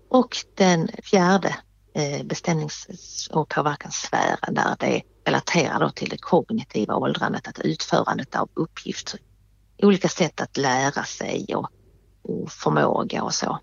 Och 0.09 0.37
den 0.55 0.89
fjärde 1.03 1.55
eh, 1.93 2.25
bestämnings 2.25 2.87
och 3.31 3.49
påverkanssfären 3.49 4.53
där 4.53 4.75
det 4.79 5.01
relaterar 5.25 5.79
då 5.79 5.89
till 5.89 6.09
det 6.09 6.17
kognitiva 6.17 6.95
åldrandet, 6.95 7.47
att 7.47 7.59
utförandet 7.59 8.35
av 8.35 8.49
uppgifter, 8.53 9.19
olika 9.77 10.07
sätt 10.07 10.41
att 10.41 10.57
lära 10.57 11.03
sig 11.03 11.45
och, 11.55 11.69
och 12.21 12.51
förmåga 12.51 13.23
och 13.23 13.33
så. 13.33 13.59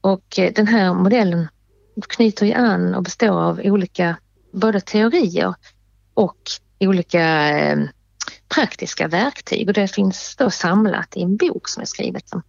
Och 0.00 0.38
eh, 0.38 0.52
den 0.52 0.66
här 0.66 0.94
modellen 0.94 1.48
knyter 2.08 2.46
ju 2.46 2.52
an 2.52 2.94
och 2.94 3.02
består 3.02 3.40
av 3.40 3.60
olika 3.64 4.16
både 4.52 4.80
teorier 4.80 5.54
och 6.14 6.38
olika 6.80 7.48
eh, 7.58 7.78
praktiska 8.48 9.08
verktyg 9.08 9.68
och 9.68 9.74
det 9.74 9.88
finns 9.88 10.36
då 10.36 10.50
samlat 10.50 11.16
i 11.16 11.22
en 11.22 11.36
bok 11.36 11.68
som 11.68 11.82
är 11.82 11.86
skrivet 11.86 12.28
som 12.28 12.42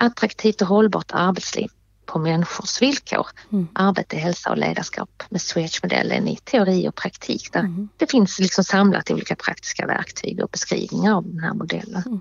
Attraktivt 0.00 0.62
och 0.62 0.68
hållbart 0.68 1.10
arbetsliv 1.12 1.68
på 2.06 2.18
människors 2.18 2.82
villkor. 2.82 3.26
Mm. 3.52 3.68
Arbete, 3.72 4.16
hälsa 4.16 4.50
och 4.50 4.58
ledarskap 4.58 5.22
med 5.28 5.40
Swedge-modellen 5.40 6.28
i 6.28 6.36
teori 6.36 6.88
och 6.88 6.94
praktik. 6.94 7.52
Där 7.52 7.60
mm. 7.60 7.88
Det 7.96 8.10
finns 8.10 8.38
liksom 8.38 8.64
samlat 8.64 9.10
olika 9.10 9.36
praktiska 9.36 9.86
verktyg 9.86 10.42
och 10.42 10.50
beskrivningar 10.50 11.14
av 11.14 11.24
den 11.28 11.38
här 11.38 11.54
modellen. 11.54 12.02
Mm. 12.06 12.20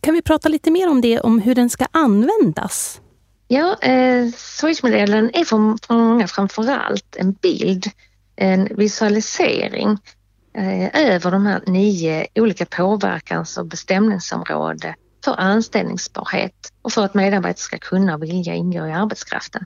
Kan 0.00 0.14
vi 0.14 0.22
prata 0.22 0.48
lite 0.48 0.70
mer 0.70 0.88
om 0.88 1.00
det, 1.00 1.20
om 1.20 1.38
hur 1.40 1.54
den 1.54 1.70
ska 1.70 1.86
användas? 1.90 3.00
Ja, 3.48 3.76
eh, 3.80 4.28
Swedge-modellen 4.36 5.30
är 5.34 5.44
för, 5.44 5.92
många 5.92 6.28
framförallt 6.28 7.16
en 7.16 7.32
bild, 7.32 7.86
en 8.36 8.76
visualisering 8.76 9.98
Eh, 10.58 11.00
över 11.14 11.30
de 11.30 11.46
här 11.46 11.62
nio 11.66 12.26
olika 12.34 12.66
påverkans 12.66 13.58
och 13.58 13.66
bestämningsområden 13.66 14.94
för 15.24 15.34
anställningsbarhet 15.40 16.72
och 16.82 16.92
för 16.92 17.04
att 17.04 17.14
medarbetare 17.14 17.62
ska 17.62 17.78
kunna 17.78 18.14
och 18.14 18.22
vilja 18.22 18.54
ingå 18.54 18.86
i 18.86 18.92
arbetskraften. 18.92 19.64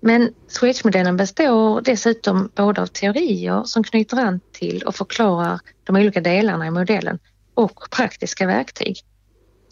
Men 0.00 0.34
Swedge-modellen 0.48 1.16
består 1.16 1.80
dessutom 1.80 2.50
både 2.54 2.82
av 2.82 2.86
teorier 2.86 3.62
som 3.64 3.84
knyter 3.84 4.16
an 4.16 4.40
till 4.52 4.82
och 4.82 4.94
förklarar 4.94 5.60
de 5.84 5.96
olika 5.96 6.20
delarna 6.20 6.66
i 6.66 6.70
modellen 6.70 7.18
och 7.54 7.90
praktiska 7.90 8.46
verktyg. 8.46 8.96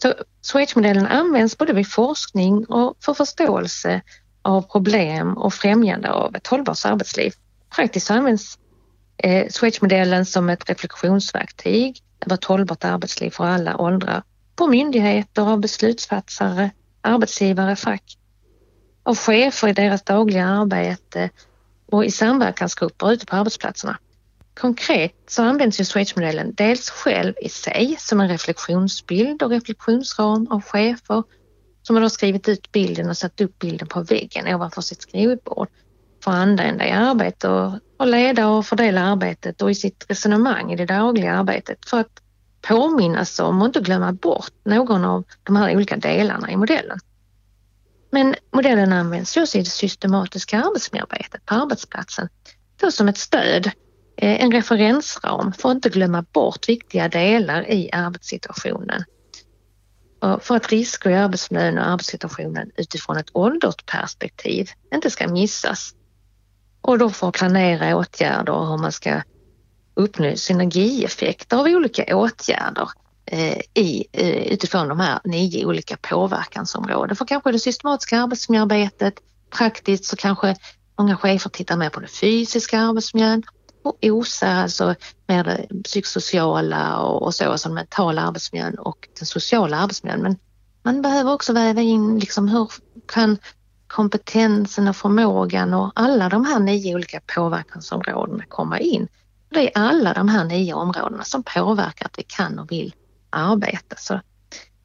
Så 0.01 0.13
Swedge-modellen 0.41 1.07
används 1.07 1.57
både 1.57 1.73
vid 1.73 1.91
forskning 1.91 2.65
och 2.65 2.97
för 2.99 3.13
förståelse 3.13 4.01
av 4.41 4.61
problem 4.61 5.37
och 5.37 5.53
främjande 5.53 6.11
av 6.11 6.35
ett 6.35 6.47
hållbart 6.47 6.85
arbetsliv. 6.85 7.33
Praktiskt 7.75 8.11
används 8.11 8.57
eh, 9.23 9.47
Swedge-modellen 9.49 10.25
som 10.25 10.49
ett 10.49 10.69
reflektionsverktyg. 10.69 12.03
Över 12.25 12.35
ett 12.35 12.45
hållbart 12.45 12.83
arbetsliv 12.83 13.29
för 13.29 13.45
alla 13.45 13.77
åldrar. 13.77 14.23
På 14.55 14.67
myndigheter, 14.67 15.41
av 15.41 15.59
beslutsfattare, 15.59 16.69
arbetsgivare, 17.01 17.75
fack, 17.75 18.17
av 19.03 19.15
chefer 19.15 19.67
i 19.67 19.73
deras 19.73 20.03
dagliga 20.03 20.45
arbete 20.45 21.29
och 21.91 22.05
i 22.05 22.11
samverkansgrupper 22.11 23.11
ute 23.11 23.25
på 23.25 23.35
arbetsplatserna. 23.35 23.97
Konkret 24.53 25.15
så 25.27 25.43
används 25.43 25.79
ju 25.79 25.85
Swedge-modellen 25.85 26.53
dels 26.53 26.89
själv 26.89 27.33
i 27.41 27.49
sig 27.49 27.95
som 27.99 28.19
en 28.19 28.29
reflektionsbild 28.29 29.43
och 29.43 29.49
reflektionsram 29.49 30.47
av 30.49 30.61
chefer 30.61 31.23
som 31.83 31.95
har 31.95 32.03
då 32.03 32.09
skrivit 32.09 32.49
ut 32.49 32.71
bilden 32.71 33.09
och 33.09 33.17
satt 33.17 33.41
upp 33.41 33.59
bilden 33.59 33.87
på 33.87 34.03
väggen 34.03 34.55
ovanför 34.55 34.81
sitt 34.81 35.01
skrivbord 35.01 35.67
för 36.23 36.31
andra 36.31 36.63
använda 36.63 36.87
i 36.87 36.91
arbete 36.91 37.47
och, 37.49 37.79
och 37.97 38.07
leda 38.07 38.47
och 38.47 38.65
fördela 38.65 39.01
arbetet 39.01 39.61
och 39.61 39.71
i 39.71 39.75
sitt 39.75 40.05
resonemang 40.09 40.71
i 40.71 40.75
det 40.75 40.85
dagliga 40.85 41.33
arbetet 41.33 41.89
för 41.89 41.99
att 41.99 42.21
påminnas 42.61 43.39
om 43.39 43.61
och 43.61 43.65
inte 43.65 43.79
glömma 43.79 44.13
bort 44.13 44.53
någon 44.65 45.05
av 45.05 45.23
de 45.43 45.55
här 45.55 45.75
olika 45.75 45.97
delarna 45.97 46.51
i 46.51 46.57
modellen. 46.57 46.99
Men 48.11 48.35
modellen 48.55 48.93
används 48.93 49.37
just 49.37 49.55
i 49.55 49.59
det 49.59 49.65
systematiska 49.65 50.63
arbetsmiljöarbetet 50.63 51.45
på 51.45 51.55
arbetsplatsen 51.55 52.29
då 52.81 52.91
som 52.91 53.07
ett 53.07 53.17
stöd, 53.17 53.65
eh, 54.17 54.43
en 54.43 54.51
referensram 54.51 55.53
för 55.53 55.69
att 55.69 55.75
inte 55.75 55.89
glömma 55.89 56.25
bort 56.33 56.69
viktiga 56.69 57.07
delar 57.07 57.71
i 57.71 57.89
arbetssituationen. 57.91 59.03
Och 60.19 60.43
för 60.43 60.55
att 60.55 60.71
risker 60.71 61.09
i 61.09 61.15
arbetsmiljön 61.15 61.77
och 61.77 61.87
arbetssituationen 61.87 62.71
utifrån 62.75 63.17
ett 63.17 63.29
åldersperspektiv 63.33 64.69
inte 64.93 65.09
ska 65.09 65.27
missas. 65.27 65.95
Och 66.81 66.97
då 66.97 67.09
för 67.09 67.27
att 67.27 67.33
planera 67.33 67.97
åtgärder 67.97 68.53
och 68.53 68.67
hur 68.67 68.77
man 68.77 68.91
ska 68.91 69.21
uppnå 69.93 70.35
synergieffekter 70.35 71.57
av 71.57 71.65
olika 71.65 72.17
åtgärder 72.17 72.89
eh, 73.25 73.57
i, 73.73 74.05
eh, 74.11 74.53
utifrån 74.53 74.87
de 74.87 74.99
här 74.99 75.19
nio 75.23 75.65
olika 75.65 75.97
påverkansområden. 76.01 77.15
För 77.15 77.25
kanske 77.25 77.51
det 77.51 77.59
systematiska 77.59 78.21
arbetsmiljöarbetet, 78.21 79.13
praktiskt 79.49 80.05
så 80.05 80.15
kanske 80.15 80.55
många 80.97 81.17
chefer 81.17 81.49
tittar 81.49 81.77
mer 81.77 81.89
på 81.89 81.99
den 81.99 82.09
fysiska 82.09 82.79
arbetsmiljön. 82.79 83.43
och 83.83 83.97
OSA, 84.01 84.47
alltså 84.47 84.95
mer 85.27 85.43
det 85.43 85.83
psykosociala 85.83 86.97
och, 86.97 87.23
och 87.23 87.35
så, 87.35 87.51
alltså 87.51 87.69
den 87.69 87.75
mentala 87.75 88.21
arbetsmiljön 88.21 88.75
och 88.79 89.07
den 89.19 89.25
sociala 89.25 89.77
arbetsmiljön. 89.77 90.21
Men 90.21 90.37
man 90.83 91.01
behöver 91.01 91.33
också 91.33 91.53
väva 91.53 91.81
in 91.81 92.19
liksom 92.19 92.47
hur 92.47 92.71
kan 93.07 93.37
kompetensen 93.91 94.87
och 94.87 94.95
förmågan 94.95 95.73
och 95.73 95.91
alla 95.95 96.29
de 96.29 96.45
här 96.45 96.59
nio 96.59 96.95
olika 96.95 97.21
påverkansområdena 97.35 98.43
komma 98.47 98.79
in. 98.79 99.07
Det 99.49 99.67
är 99.67 99.71
alla 99.81 100.13
de 100.13 100.29
här 100.29 100.43
nio 100.43 100.73
områdena 100.73 101.23
som 101.23 101.43
påverkar 101.43 102.05
att 102.05 102.19
vi 102.19 102.23
kan 102.23 102.59
och 102.59 102.71
vill 102.71 102.95
arbeta. 103.29 103.95
Så 103.95 104.21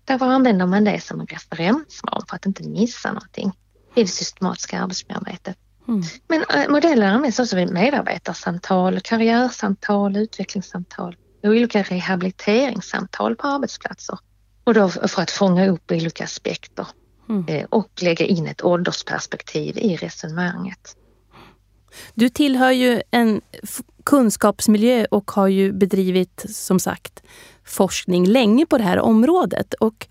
därför 0.05 0.27
använder 0.27 0.67
man 0.67 0.85
det 0.85 1.01
som 1.01 1.21
en 1.21 1.27
referensram 1.27 2.23
för 2.29 2.37
att 2.37 2.47
inte 2.47 2.63
missa 2.63 3.13
någonting 3.13 3.53
i 3.95 4.03
det 4.03 4.09
systematiska 4.09 4.83
arbetsmiljöarbetet. 4.83 5.57
Mm. 5.89 6.03
Men 6.29 6.45
äh, 6.55 6.69
modeller 6.69 7.07
används 7.07 7.39
också 7.39 7.57
vid 7.57 7.71
medarbetarsamtal, 7.71 9.01
karriärsamtal, 9.01 10.17
utvecklingssamtal 10.17 11.17
och 11.43 11.49
olika 11.49 11.83
rehabiliteringssamtal 11.83 13.37
på 13.37 13.47
arbetsplatser. 13.47 14.19
Och 14.65 14.75
då 14.75 14.89
för 14.89 15.23
att 15.23 15.31
fånga 15.31 15.69
upp 15.69 15.91
olika 15.91 16.25
aspekter 16.25 16.87
mm. 17.29 17.45
Eh, 17.49 17.65
och 17.71 17.91
lägga 18.03 18.27
in 18.27 18.47
ett 18.47 18.65
åldersperspektiv 18.65 19.79
i 19.79 19.97
resonemanget. 19.97 20.97
Du 22.15 22.29
tillhör 22.29 22.71
ju 22.71 23.03
en 23.11 23.41
kunskapsmiljö 24.05 25.07
och 25.11 25.31
har 25.31 25.49
ju 25.49 25.73
bedrivit, 25.73 26.45
som 26.49 26.81
sagt, 26.81 27.23
forskning 27.65 28.27
länge 28.27 28.67
på 28.67 28.79
det 28.79 28.85
här 28.85 28.99
området. 28.99 29.75
Och 29.75 30.09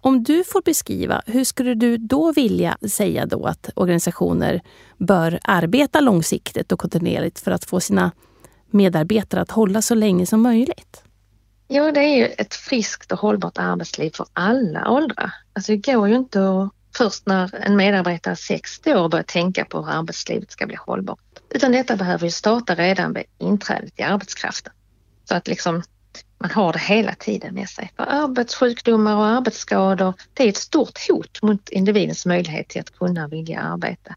om 0.00 0.22
du 0.24 0.44
får 0.44 0.62
beskriva, 0.62 1.22
hur 1.26 1.44
skulle 1.44 1.74
du 1.74 1.96
då 1.96 2.32
vilja 2.32 2.78
säga 2.88 3.26
då 3.26 3.46
att 3.46 3.70
organisationer 3.74 4.60
bör 4.98 5.38
arbeta 5.42 6.00
långsiktigt 6.00 6.72
och 6.72 6.78
kontinuerligt 6.78 7.40
för 7.40 7.50
att 7.50 7.64
få 7.64 7.80
sina 7.80 8.12
medarbetare 8.70 9.40
att 9.40 9.50
hålla 9.50 9.82
så 9.82 9.94
länge 9.94 10.26
som 10.26 10.42
möjligt? 10.42 11.03
Ja, 11.68 11.92
det 11.92 12.00
är 12.00 12.16
ju 12.16 12.26
ett 12.26 12.54
friskt 12.54 13.12
och 13.12 13.18
hållbart 13.18 13.58
arbetsliv 13.58 14.10
för 14.10 14.26
alla 14.32 14.90
åldrar. 14.90 15.34
Alltså 15.52 15.72
det 15.72 15.92
går 15.92 16.08
ju 16.08 16.14
inte 16.14 16.38
att 16.48 16.70
först 16.96 17.26
när 17.26 17.54
en 17.54 17.76
medarbetare 17.76 18.32
är 18.32 18.36
60 18.36 18.94
år 18.94 19.08
börja 19.08 19.24
tänka 19.24 19.64
på 19.64 19.82
hur 19.82 19.92
arbetslivet 19.92 20.52
ska 20.52 20.66
bli 20.66 20.76
hållbart. 20.76 21.18
Utan 21.50 21.72
detta 21.72 21.96
behöver 21.96 22.24
ju 22.24 22.30
starta 22.30 22.74
redan 22.74 23.12
vid 23.12 23.24
inträdet 23.38 23.92
i 23.96 24.02
arbetskraften. 24.02 24.72
Så 25.24 25.34
att 25.34 25.48
liksom 25.48 25.82
man 26.38 26.50
har 26.50 26.72
det 26.72 26.78
hela 26.78 27.14
tiden 27.14 27.54
med 27.54 27.68
sig. 27.68 27.92
För 27.96 28.04
arbetssjukdomar 28.04 29.16
och 29.16 29.26
arbetsskador, 29.26 30.14
det 30.34 30.44
är 30.44 30.48
ett 30.48 30.56
stort 30.56 31.08
hot 31.08 31.42
mot 31.42 31.68
individens 31.68 32.26
möjlighet 32.26 32.68
till 32.68 32.80
att 32.80 32.98
kunna 32.98 33.28
vilja 33.28 33.60
arbeta 33.60 34.14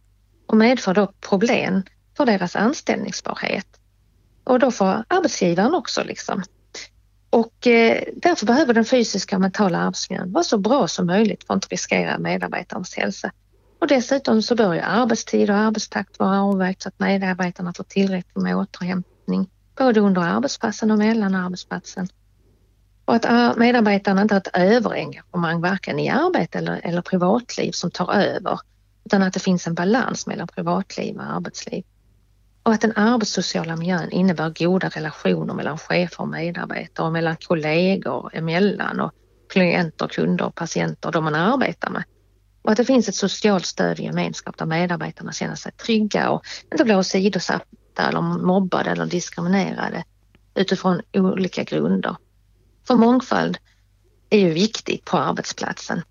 och 0.48 0.58
medför 0.58 0.94
då 0.94 1.08
problem 1.30 1.84
för 2.18 2.26
deras 2.26 2.56
anställningsbarhet. 2.56 3.68
Och 4.44 4.60
då 4.60 4.72
får 4.72 5.04
arbetsgivaren 5.08 5.74
också 5.74 6.04
liksom. 6.04 6.44
Och 7.30 7.68
eh, 7.68 8.04
därför 8.16 8.46
behöver 8.46 8.74
den 8.74 8.86
fysiska 8.86 9.36
och 9.36 9.42
mentala 9.42 9.78
arbetsmiljön 9.78 10.32
vara 10.32 10.44
så 10.44 10.58
bra 10.58 10.88
som 10.88 11.06
möjligt 11.06 11.44
för 11.44 11.54
att 11.54 11.58
inte 11.58 11.68
riskera 11.68 12.18
medarbetarnas 12.18 12.96
hälsa. 12.96 13.32
Och 13.80 13.88
dessutom 13.88 14.42
så 14.42 14.56
bör 14.56 14.74
ju 14.74 14.80
arbetstid 14.80 15.50
och 15.50 15.56
arbetstakt 15.56 16.20
vara 16.20 16.42
avvägt 16.42 16.82
så 16.82 16.90
att 16.90 17.00
medarbetarna 17.00 17.74
får 17.74 17.84
tillräckligt 17.84 18.44
med 18.44 18.58
återhämtning 18.58 19.50
både 19.78 20.00
under 20.00 20.22
arbetspassen 20.22 20.92
och 20.92 20.98
mellan 20.98 21.36
arbetsplatsen. 21.36 22.08
Och 23.06 23.16
att 23.16 23.26
eh, 23.26 23.56
medarbetarna 23.58 24.22
inte 24.22 24.34
har 24.34 24.40
ett 24.40 24.58
överengagemang 24.58 25.62
varken 25.62 26.00
i 26.00 26.10
arbete 26.10 26.58
eller, 26.58 26.82
eller 26.84 27.02
privatliv 27.02 27.72
som 27.72 27.92
tar 27.92 28.14
över 28.14 28.60
utan 29.06 29.24
att 29.24 29.34
det 29.34 29.40
finns 29.40 29.68
en 29.68 29.74
balans 29.74 30.28
mellan 30.28 30.48
privatliv 30.48 31.18
och 31.18 31.24
arbetsliv. 31.24 31.84
Och 32.68 32.74
att 32.74 32.82
den 32.82 32.94
arbetssociala 32.96 33.76
miljön 33.76 34.12
innebär 34.12 34.50
goda 34.50 34.90
relationer 34.90 35.54
mellan 35.54 35.78
chefer 35.78 36.22
och 36.22 36.28
medarbetare 36.28 37.06
och 37.06 37.14
mellan 37.14 37.36
kollegor 37.36 38.30
emellan 38.34 39.00
och 39.00 39.12
klienter, 39.50 40.08
kunder, 40.08 40.50
patienter, 40.50 41.12
de 41.12 41.24
man 41.24 41.36
arbetar 41.36 41.90
med. 41.90 42.04
Och 42.62 42.72
att 42.72 42.78
det 42.78 42.86
finns 42.86 43.10
ett 43.10 43.16
socialt 43.16 43.66
stöd 43.66 44.00
i 44.00 44.04
gemenskap 44.04 44.58
där 44.58 44.66
medarbetarna 44.66 45.32
känner 45.32 45.56
sig 45.56 45.72
trygga 45.72 46.30
och 46.30 46.46
inte 46.72 46.84
blir 46.84 46.98
åsidosatta 46.98 48.08
eller 48.10 48.22
mobbade 48.22 48.90
eller 48.90 49.06
diskriminerade 49.06 50.04
utifrån 50.56 51.02
olika 51.14 51.64
grunder. 51.64 52.16
För 52.88 52.96
mångfald 52.96 53.58
är 54.30 54.40
ju 54.40 54.50
viktigt 54.50 55.06
på 55.06 55.18
arbetsplatsen. 55.18 56.02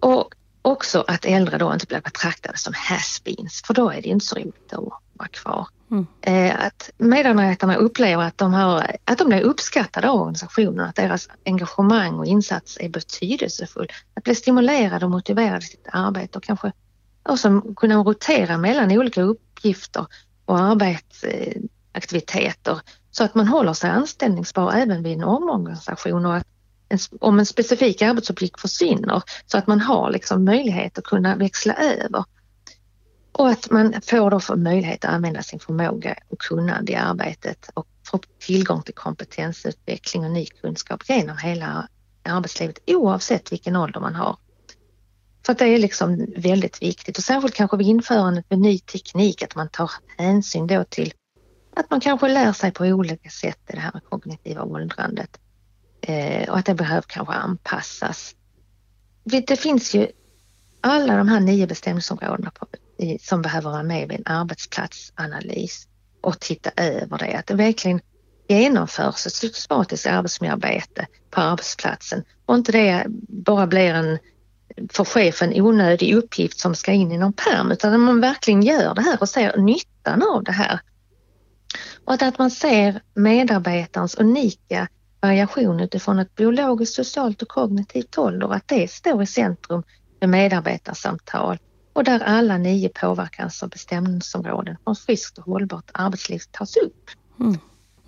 Och 0.00 0.34
också 0.62 1.04
att 1.08 1.24
äldre 1.24 1.58
då 1.58 1.72
inte 1.72 1.86
blir 1.86 2.00
betraktade 2.00 2.58
som 2.58 2.72
has-beens 2.76 3.62
för 3.66 3.74
då 3.74 3.90
är 3.90 4.02
det 4.02 4.08
inte 4.08 4.26
så 4.26 4.36
roligt 4.36 4.72
att 4.72 5.05
vara 5.18 5.28
kvar. 5.28 5.68
Mm. 5.90 6.06
Eh, 6.20 6.66
att 6.66 6.90
medarbetarna 6.98 7.76
upplever 7.76 8.24
att 8.24 8.38
de, 8.38 8.54
har, 8.54 8.96
att 9.04 9.18
de 9.18 9.28
blir 9.28 9.40
uppskattade 9.40 10.10
av 10.10 10.20
organisationen, 10.20 10.86
att 10.86 10.96
deras 10.96 11.28
engagemang 11.44 12.14
och 12.14 12.26
insats 12.26 12.78
är 12.80 12.88
betydelsefull. 12.88 13.88
Att 14.14 14.24
bli 14.24 14.34
stimulerade 14.34 15.04
och 15.04 15.10
motiverade 15.10 15.60
till 15.60 15.68
sitt 15.68 15.88
arbete 15.92 16.38
och 16.38 16.44
kanske 16.44 16.72
också 17.22 17.60
kunna 17.60 17.96
rotera 17.96 18.58
mellan 18.58 18.92
olika 18.92 19.22
uppgifter 19.22 20.06
och 20.44 20.60
arbetsaktiviteter 20.60 22.80
så 23.10 23.24
att 23.24 23.34
man 23.34 23.48
håller 23.48 23.72
sig 23.72 23.90
anställningsbar 23.90 24.72
även 24.72 25.02
vid 25.02 25.12
en 25.12 25.24
omorganisation 25.24 26.26
och 26.26 26.36
att 26.36 26.46
om 27.20 27.38
en 27.38 27.46
specifik 27.46 28.02
arbetsuppgift 28.02 28.60
försvinner 28.60 29.22
så 29.46 29.58
att 29.58 29.66
man 29.66 29.80
har 29.80 30.10
liksom 30.10 30.44
möjlighet 30.44 30.98
att 30.98 31.04
kunna 31.04 31.36
växla 31.36 31.74
över. 31.74 32.24
Och 33.38 33.48
att 33.48 33.70
man 33.70 33.94
får 34.02 34.30
då 34.30 34.40
för 34.40 34.56
möjlighet 34.56 35.04
att 35.04 35.10
använda 35.10 35.42
sin 35.42 35.60
förmåga 35.60 36.16
och 36.28 36.38
kunnande 36.38 36.92
i 36.92 36.94
arbetet 36.94 37.70
och 37.74 37.86
få 38.10 38.20
tillgång 38.38 38.82
till 38.82 38.94
kompetensutveckling 38.94 40.24
och 40.24 40.30
ny 40.30 40.46
kunskap 40.46 41.02
genom 41.08 41.38
hela 41.38 41.88
arbetslivet 42.22 42.78
oavsett 42.86 43.52
vilken 43.52 43.76
ålder 43.76 44.00
man 44.00 44.14
har. 44.14 44.36
För 45.46 45.52
att 45.52 45.58
det 45.58 45.64
är 45.64 45.78
liksom 45.78 46.26
väldigt 46.36 46.82
viktigt 46.82 47.18
och 47.18 47.24
särskilt 47.24 47.54
kanske 47.54 47.76
vid 47.76 47.86
införandet 47.86 48.50
med 48.50 48.58
ny 48.58 48.78
teknik 48.78 49.42
att 49.42 49.54
man 49.54 49.68
tar 49.68 49.90
hänsyn 50.18 50.66
då 50.66 50.84
till 50.84 51.12
att 51.76 51.90
man 51.90 52.00
kanske 52.00 52.28
lär 52.28 52.52
sig 52.52 52.72
på 52.72 52.84
olika 52.84 53.30
sätt 53.30 53.60
i 53.68 53.72
det 53.72 53.80
här 53.80 53.90
med 53.94 54.04
kognitiva 54.04 54.62
åldrandet 54.62 55.40
eh, 56.00 56.50
och 56.50 56.58
att 56.58 56.66
det 56.66 56.74
behöver 56.74 57.04
kanske 57.08 57.34
anpassas. 57.34 58.34
Det 59.24 59.56
finns 59.56 59.94
ju 59.94 60.08
alla 60.80 61.16
de 61.16 61.28
här 61.28 61.40
nio 61.40 61.66
bestämmelseområdena 61.66 62.50
på, 62.50 62.66
i, 62.98 63.18
som 63.18 63.42
behöver 63.42 63.70
vara 63.70 63.82
med 63.82 64.08
vid 64.08 64.18
en 64.18 64.26
arbetsplatsanalys 64.26 65.86
och 66.20 66.40
titta 66.40 66.70
över 66.76 67.18
det. 67.18 67.34
Att 67.34 67.46
det 67.46 67.54
verkligen 67.54 68.00
genomförs 68.48 69.26
ett 69.26 69.32
systematiskt 69.32 70.06
arbetsmiljöarbete 70.06 71.06
på 71.30 71.40
arbetsplatsen 71.40 72.24
och 72.46 72.54
inte 72.54 72.72
det 72.72 73.06
bara 73.28 73.66
blir 73.66 73.94
en 73.94 74.18
för 74.90 75.04
chefen 75.04 75.60
onödig 75.62 76.14
uppgift 76.14 76.58
som 76.58 76.74
ska 76.74 76.92
in 76.92 77.12
i 77.12 77.18
någon 77.18 77.32
pärm 77.32 77.70
utan 77.70 77.94
att 77.94 78.00
man 78.00 78.20
verkligen 78.20 78.62
gör 78.62 78.94
det 78.94 79.02
här 79.02 79.16
och 79.20 79.28
ser 79.28 79.56
nyttan 79.56 80.22
av 80.22 80.44
det 80.44 80.52
här. 80.52 80.80
Och 82.04 82.22
att 82.22 82.38
man 82.38 82.50
ser 82.50 83.02
medarbetarens 83.14 84.14
unika 84.14 84.88
variation 85.20 85.80
utifrån 85.80 86.18
ett 86.18 86.34
biologiskt, 86.34 86.94
socialt 86.94 87.42
och 87.42 87.48
kognitivt 87.48 88.18
ålder, 88.18 88.54
att 88.54 88.68
det 88.68 88.90
står 88.90 89.22
i 89.22 89.26
centrum 89.26 89.82
med 90.20 90.28
medarbetarsamtal 90.28 91.58
och 91.96 92.04
där 92.04 92.20
alla 92.20 92.58
nio 92.58 92.88
påverkans 92.88 93.62
och 93.62 93.68
bestämningsområden 93.68 94.76
från 94.84 94.96
friskt 94.96 95.38
och 95.38 95.44
hållbart 95.44 95.90
arbetsliv 95.94 96.40
tas 96.50 96.76
upp. 96.76 97.10
Mm. 97.40 97.58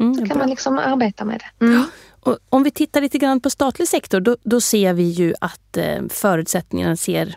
Mm, 0.00 0.14
så 0.14 0.20
kan 0.20 0.28
bra. 0.28 0.36
man 0.38 0.50
liksom 0.50 0.78
arbeta 0.78 1.24
med 1.24 1.40
det. 1.58 1.64
Mm. 1.66 1.84
Och 2.20 2.38
om 2.48 2.62
vi 2.62 2.70
tittar 2.70 3.00
lite 3.00 3.18
grann 3.18 3.40
på 3.40 3.50
statlig 3.50 3.88
sektor, 3.88 4.20
då, 4.20 4.36
då 4.42 4.60
ser 4.60 4.92
vi 4.92 5.02
ju 5.02 5.34
att 5.40 5.76
eh, 5.76 6.02
förutsättningarna 6.08 6.96
ser 6.96 7.36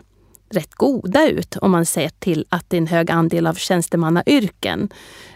rätt 0.50 0.74
goda 0.74 1.28
ut 1.28 1.56
om 1.56 1.70
man 1.70 1.86
ser 1.86 2.08
till 2.08 2.46
att 2.48 2.70
det 2.70 2.76
är 2.76 2.80
en 2.80 2.86
hög 2.86 3.10
andel 3.10 3.46
av 3.46 3.54
tjänstemannayrken. 3.54 4.88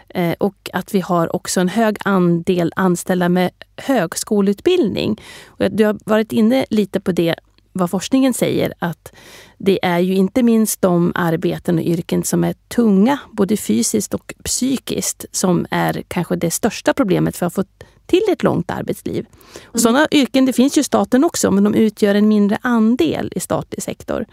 Eh, 0.09 0.33
och 0.39 0.69
att 0.73 0.95
vi 0.95 0.99
har 0.99 1.35
också 1.35 1.59
en 1.59 1.69
hög 1.69 1.97
andel 2.05 2.73
anställda 2.75 3.29
med 3.29 3.51
högskoleutbildning. 3.77 5.21
Du 5.57 5.85
har 5.85 5.99
varit 6.05 6.31
inne 6.31 6.65
lite 6.69 6.99
på 6.99 7.11
det, 7.11 7.35
vad 7.77 7.89
forskningen 7.89 8.33
säger, 8.33 8.73
att 8.79 9.13
det 9.57 9.85
är 9.85 9.99
ju 9.99 10.15
inte 10.15 10.43
minst 10.43 10.81
de 10.81 11.11
arbeten 11.15 11.77
och 11.77 11.83
yrken 11.83 12.23
som 12.23 12.43
är 12.43 12.55
tunga, 12.67 13.19
både 13.31 13.57
fysiskt 13.57 14.13
och 14.13 14.33
psykiskt, 14.43 15.25
som 15.31 15.67
är 15.71 16.03
kanske 16.07 16.35
det 16.35 16.51
största 16.51 16.93
problemet 16.93 17.37
för 17.37 17.45
att 17.45 17.53
få 17.53 17.63
till 18.05 18.23
ett 18.31 18.43
långt 18.43 18.71
arbetsliv. 18.71 19.25
Och 19.57 19.75
mm. 19.75 19.81
sådana 19.81 20.07
yrken 20.11 20.45
det 20.45 20.53
finns 20.53 20.77
ju 20.77 20.81
i 20.81 20.83
staten 20.83 21.23
också, 21.23 21.51
men 21.51 21.63
de 21.63 21.75
utgör 21.75 22.15
en 22.15 22.27
mindre 22.27 22.57
andel 22.61 23.31
i 23.35 23.39
statlig 23.39 23.83
sektor. 23.83 24.25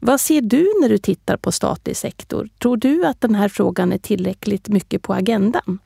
Vad 0.00 0.20
ser 0.20 0.40
du 0.40 0.72
när 0.80 0.88
du 0.88 0.98
tittar 0.98 1.36
på 1.36 1.52
statlig 1.52 1.96
sektor? 1.96 2.48
Tror 2.62 2.76
du 2.76 3.06
att 3.06 3.20
den 3.20 3.34
här 3.34 3.48
frågan 3.48 3.92
är 3.92 3.98
tillräckligt 3.98 4.68
mycket 4.68 5.02
på 5.02 5.14
agendan? 5.14 5.78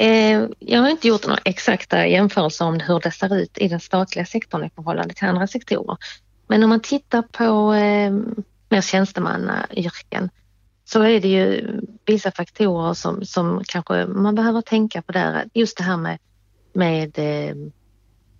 Eh, 0.00 0.46
jag 0.58 0.80
har 0.80 0.88
inte 0.88 1.08
gjort 1.08 1.26
några 1.26 1.40
exakta 1.44 2.06
jämförelser 2.06 2.64
om 2.64 2.80
hur 2.80 3.00
det 3.00 3.10
ser 3.10 3.36
ut 3.36 3.58
i 3.58 3.68
den 3.68 3.80
statliga 3.80 4.26
sektorn 4.26 4.64
i 4.64 4.70
förhållande 4.70 5.14
till 5.14 5.28
andra 5.28 5.46
sektorer. 5.46 5.96
Men 6.46 6.62
om 6.62 6.68
man 6.68 6.80
tittar 6.80 7.22
på 7.22 7.74
eh, 7.74 8.12
mer 8.68 8.80
tjänstemannayrken 8.80 10.30
så 10.84 11.02
är 11.02 11.20
det 11.20 11.28
ju 11.28 11.80
vissa 12.06 12.30
faktorer 12.30 12.94
som, 12.94 13.24
som 13.24 13.62
kanske 13.66 14.06
man 14.06 14.34
behöver 14.34 14.60
tänka 14.60 15.02
på 15.02 15.12
där. 15.12 15.44
Just 15.54 15.76
det 15.76 15.84
här 15.84 15.96
med, 15.96 16.18
med 16.72 17.18
eh, 17.18 17.54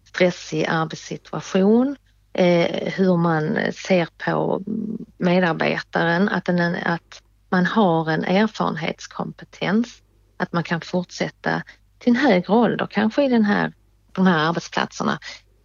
stressig 0.04 0.66
arbetssituation, 0.68 1.96
hur 2.96 3.16
man 3.16 3.58
ser 3.72 4.08
på 4.24 4.62
medarbetaren, 5.18 6.28
att, 6.28 6.44
den, 6.44 6.74
att 6.74 7.22
man 7.48 7.66
har 7.66 8.10
en 8.10 8.24
erfarenhetskompetens, 8.24 10.02
att 10.40 10.52
man 10.52 10.62
kan 10.62 10.80
fortsätta 10.80 11.62
till 11.98 12.10
en 12.10 12.16
högre 12.16 12.52
ålder, 12.52 12.86
kanske 12.90 13.24
i 13.24 13.28
den 13.28 13.44
här, 13.44 13.72
de 14.12 14.26
här 14.26 14.48
arbetsplatserna. 14.48 15.18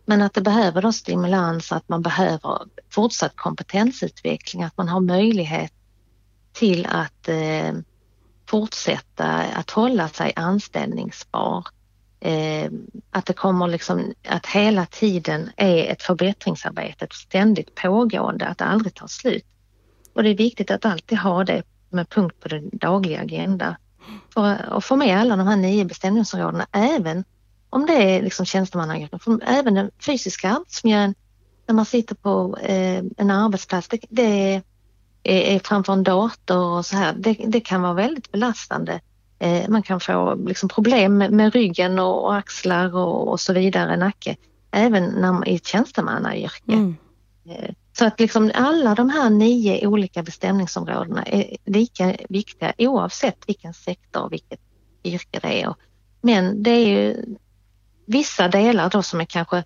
Men 0.06 0.22
att 0.22 0.34
det 0.34 0.42
behöver 0.42 0.82
då 0.82 0.92
stimulans, 0.92 1.72
att 1.72 1.90
man 1.90 2.02
behöver 2.02 2.60
fortsatt 2.90 3.36
kompetensutveckling, 3.36 4.64
att 4.64 4.78
man 4.78 4.88
har 4.88 5.00
möjlighet 5.00 5.74
till 6.54 6.86
att 6.86 7.28
eh, 7.28 7.74
fortsätta 8.50 9.26
att 9.36 9.72
hålla 9.72 10.08
sig 10.08 10.34
anställningsbar. 10.36 11.68
Eh, 12.20 12.72
att 13.12 13.26
det 13.26 13.34
kommer 13.34 13.68
liksom, 13.68 14.14
att 14.28 14.46
hela 14.46 14.86
tiden 14.86 15.52
är 15.58 15.92
ett 15.92 16.04
förbättringsarbete, 16.04 17.06
ett 17.06 17.14
ständigt 17.14 17.76
pågående, 17.76 18.46
att 18.46 18.58
det 18.58 18.66
aldrig 18.66 18.94
tar 18.94 19.08
slut. 19.08 19.46
Och 20.14 20.24
det 20.24 20.30
är 20.30 20.38
viktigt 20.38 20.72
att 20.72 20.86
alltid 20.86 21.18
ha 21.18 21.44
det 21.44 21.64
med 21.90 22.10
punkt 22.10 22.40
på 22.40 22.48
den 22.48 22.70
dagliga 22.74 23.22
agenda. 23.22 23.78
För 24.34 24.78
att 24.78 24.86
få 24.86 24.96
med 24.96 25.18
alla 25.18 25.36
de 25.36 25.48
här 25.48 25.56
nio 25.56 25.86
bestämningsområdena, 25.86 26.68
även 26.72 27.24
om 27.70 27.86
det 27.86 27.94
är 27.94 28.22
liksom 28.22 28.46
tjänstemannagruppen, 28.46 29.42
även 29.42 29.74
den 29.74 29.92
fysiska 30.06 30.50
arbetsmiljön 30.50 31.16
när 31.68 31.76
man 31.76 31.86
sitter 31.86 32.16
på 32.16 32.58
eh, 32.58 33.04
en 33.18 33.32
arbetsplats, 33.32 33.88
det, 33.88 34.00
det 34.10 34.54
är, 34.54 34.62
är, 35.24 35.60
framför 35.60 35.94
en 35.94 36.04
dator 36.04 36.78
och 36.78 36.86
så 36.86 36.96
här, 36.96 37.14
det, 37.14 37.38
det 37.48 37.60
kan 37.60 37.82
vara 37.82 37.94
väldigt 37.94 38.32
belastande. 38.32 39.02
Eh, 39.40 39.70
man 39.70 39.84
kan 39.84 40.00
få 40.00 40.36
liksom, 40.36 40.70
problem 40.70 41.18
med, 41.18 41.32
med 41.32 41.54
ryggen 41.54 42.00
och, 42.00 42.26
och 42.26 42.36
axlar 42.36 42.96
och, 42.96 43.28
och, 43.28 43.40
så 43.40 43.54
vidare, 43.54 43.98
nacke, 43.98 44.36
även 44.72 45.04
när 45.06 45.32
man, 45.32 45.48
i 45.48 45.56
ett 45.56 45.66
tjänstemannayrke. 45.66 46.74
Mm. 46.74 46.96
Eh, 47.50 47.76
så 47.98 48.06
att 48.06 48.20
liksom 48.20 48.52
alla 48.54 48.96
de 48.96 49.10
här 49.10 49.30
nio 49.30 49.88
olika 49.88 50.24
bestämningsområdena 50.24 51.24
är 51.24 51.58
lika 51.66 52.16
viktiga 52.30 52.74
oavsett 52.78 53.38
vilken 53.48 53.74
sektor 53.74 54.24
och 54.24 54.34
vilket 54.34 54.60
yrke 55.04 55.40
det 55.42 55.62
är. 55.62 55.76
Men 56.22 56.64
det 56.64 56.72
är 56.72 56.88
ju 56.88 57.26
vissa 58.06 58.48
delar 58.48 58.90
då 58.90 59.04
som 59.04 59.22
är 59.22 59.26
kanske 59.26 59.64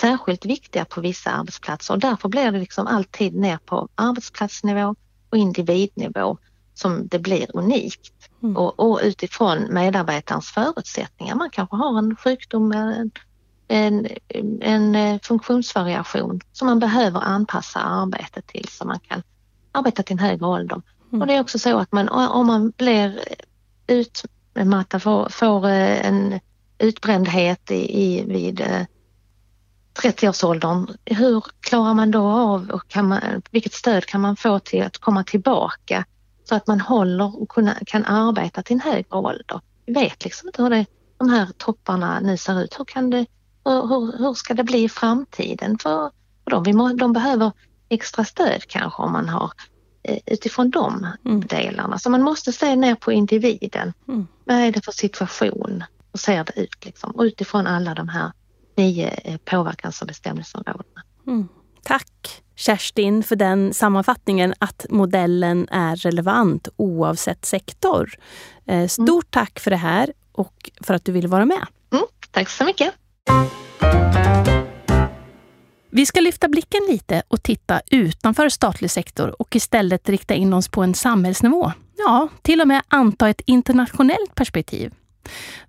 särskilt 0.00 0.46
viktiga 0.46 0.84
på 0.84 1.00
vissa 1.00 1.30
arbetsplatser 1.30 1.94
och 1.94 2.00
därför 2.00 2.28
blir 2.28 2.52
det 2.52 2.58
liksom 2.58 2.86
alltid 2.86 3.34
ner 3.34 3.56
på 3.56 3.88
arbetsplatsnivå 3.94 4.94
och 5.30 5.36
individnivå 5.36 6.38
som 6.74 7.08
det 7.08 7.18
blir 7.18 7.46
unikt 7.56 8.30
mm. 8.42 8.56
och, 8.56 8.80
och, 8.80 9.00
utifrån 9.02 9.74
medarbetarens 9.74 10.50
förutsättningar. 10.50 11.34
Man 11.34 11.50
kanske 11.50 11.76
har 11.76 11.98
en 11.98 12.16
sjukdom, 12.16 12.72
en, 12.72 13.10
en, 13.72 14.08
en 14.60 14.94
eh, 14.94 15.20
funktionsvariation 15.22 16.40
som 16.52 16.66
man 16.66 16.78
behöver 16.78 17.20
anpassa 17.20 17.80
arbetet 17.80 18.46
till 18.46 18.68
så 18.68 18.84
man 18.84 19.00
kan 19.00 19.22
arbeta 19.72 20.02
till 20.02 20.12
en 20.12 20.18
högre 20.18 20.46
ålder. 20.46 20.82
Mm. 21.08 21.20
Och 21.20 21.26
det 21.26 21.34
är 21.34 21.40
också 21.40 21.58
så 21.58 21.78
att 21.78 21.92
man, 21.92 22.08
om 22.08 22.46
man 22.46 22.72
blir 22.76 23.20
utmattad, 23.86 25.02
får, 25.02 25.28
får 25.28 25.66
eh, 25.66 26.06
en 26.06 26.40
utbrändhet 26.78 27.70
i, 27.70 28.02
i, 28.02 28.24
vid 28.24 28.62
30-årsåldern, 30.02 30.96
eh, 31.04 31.16
hur 31.16 31.44
klarar 31.60 31.94
man 31.94 32.10
då 32.10 32.26
av 32.26 32.70
och 32.70 32.88
kan 32.88 33.08
man, 33.08 33.20
vilket 33.50 33.72
stöd 33.72 34.06
kan 34.06 34.20
man 34.20 34.36
få 34.36 34.58
till 34.58 34.82
att 34.82 34.98
komma 34.98 35.24
tillbaka 35.24 36.04
så 36.44 36.54
att 36.54 36.66
man 36.66 36.80
håller 36.80 37.42
och 37.42 37.48
kunna, 37.48 37.76
kan 37.86 38.04
arbeta 38.04 38.62
till 38.62 38.74
en 38.74 38.80
högre 38.80 39.16
ålder? 39.16 39.60
Vi 39.86 39.92
vet 39.92 40.24
liksom 40.24 40.48
inte 40.48 40.62
hur 40.62 40.70
det, 40.70 40.86
de 41.18 41.28
här 41.28 41.48
topparna 41.56 42.20
nu 42.20 42.36
ser 42.36 42.62
ut. 42.62 42.78
Hur, 42.78 42.84
kan 42.84 43.10
det, 43.10 43.26
hur, 43.64 44.18
hur 44.18 44.34
ska 44.34 44.54
det 44.54 44.64
bli 44.64 44.84
i 44.84 44.88
framtiden 44.88 45.78
för, 45.78 46.10
för 46.44 46.50
dem? 46.50 46.62
Vi 46.62 46.72
må, 46.72 46.88
de 46.88 47.12
behöver 47.12 47.52
extra 47.88 48.24
stöd 48.24 48.66
kanske 48.68 49.02
om 49.02 49.12
man 49.12 49.28
har 49.28 49.52
eh, 50.02 50.18
utifrån 50.26 50.70
de 50.70 51.06
mm. 51.24 51.40
delarna. 51.40 51.98
Så 51.98 52.10
man 52.10 52.22
måste 52.22 52.52
se 52.52 52.76
ner 52.76 52.94
på 52.94 53.12
individen. 53.12 53.92
Mm. 54.08 54.26
Vad 54.44 54.56
är 54.56 54.72
det 54.72 54.84
för 54.84 54.92
situation? 54.92 55.84
Hur 56.12 56.18
ser 56.18 56.44
det 56.44 56.60
ut? 56.60 56.84
Liksom? 56.84 57.10
Och 57.10 57.22
utifrån 57.22 57.66
alla 57.66 57.94
de 57.94 58.08
här 58.08 58.32
nio 58.76 59.08
eh, 59.24 59.36
påverkans 59.44 60.00
och 60.00 60.06
bestämmelseområdena. 60.06 61.02
Mm. 61.26 61.48
Tack 61.82 62.42
Kerstin 62.56 63.22
för 63.22 63.36
den 63.36 63.74
sammanfattningen 63.74 64.54
att 64.58 64.86
modellen 64.90 65.68
är 65.68 65.96
relevant 65.96 66.68
oavsett 66.76 67.44
sektor. 67.44 68.14
Eh, 68.66 68.86
stort 68.86 69.08
mm. 69.08 69.30
tack 69.30 69.60
för 69.60 69.70
det 69.70 69.76
här 69.76 70.12
och 70.32 70.70
för 70.80 70.94
att 70.94 71.04
du 71.04 71.12
ville 71.12 71.28
vara 71.28 71.44
med. 71.44 71.66
Mm, 71.92 72.04
tack 72.30 72.48
så 72.48 72.64
mycket. 72.64 72.94
Vi 75.94 76.06
ska 76.06 76.20
lyfta 76.20 76.48
blicken 76.48 76.80
lite 76.88 77.22
och 77.28 77.42
titta 77.42 77.80
utanför 77.90 78.48
statlig 78.48 78.90
sektor 78.90 79.42
och 79.42 79.56
istället 79.56 80.08
rikta 80.08 80.34
in 80.34 80.52
oss 80.52 80.68
på 80.68 80.82
en 80.82 80.94
samhällsnivå. 80.94 81.72
Ja, 81.96 82.28
till 82.42 82.60
och 82.60 82.68
med 82.68 82.82
anta 82.88 83.28
ett 83.28 83.40
internationellt 83.46 84.34
perspektiv. 84.34 84.92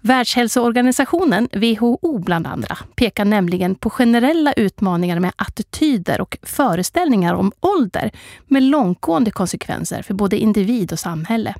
Världshälsoorganisationen, 0.01 1.49
WHO 1.53 2.19
bland 2.19 2.47
andra, 2.47 2.77
pekar 2.95 3.25
nämligen 3.25 3.75
på 3.75 3.89
generella 3.89 4.53
utmaningar 4.53 5.19
med 5.19 5.31
attityder 5.35 6.21
och 6.21 6.37
föreställningar 6.43 7.33
om 7.33 7.51
ålder 7.59 8.11
med 8.47 8.63
långtgående 8.63 9.31
konsekvenser 9.31 10.01
för 10.01 10.13
både 10.13 10.37
individ 10.37 10.91
och 10.91 10.99
samhälle. 10.99 11.55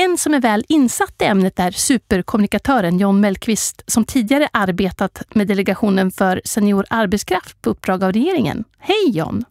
En 0.00 0.18
som 0.18 0.34
är 0.34 0.40
väl 0.40 0.64
insatt 0.68 1.22
i 1.22 1.24
ämnet 1.24 1.58
är 1.58 1.70
superkommunikatören 1.70 2.98
John 2.98 3.20
Mellqvist 3.20 3.82
som 3.86 4.04
tidigare 4.04 4.48
arbetat 4.52 5.22
med 5.34 5.46
Delegationen 5.46 6.10
för 6.10 6.40
senior 6.44 6.86
arbetskraft 6.90 7.62
på 7.62 7.70
uppdrag 7.70 8.04
av 8.04 8.12
regeringen. 8.12 8.64
Hej 8.78 9.10
John! 9.10 9.44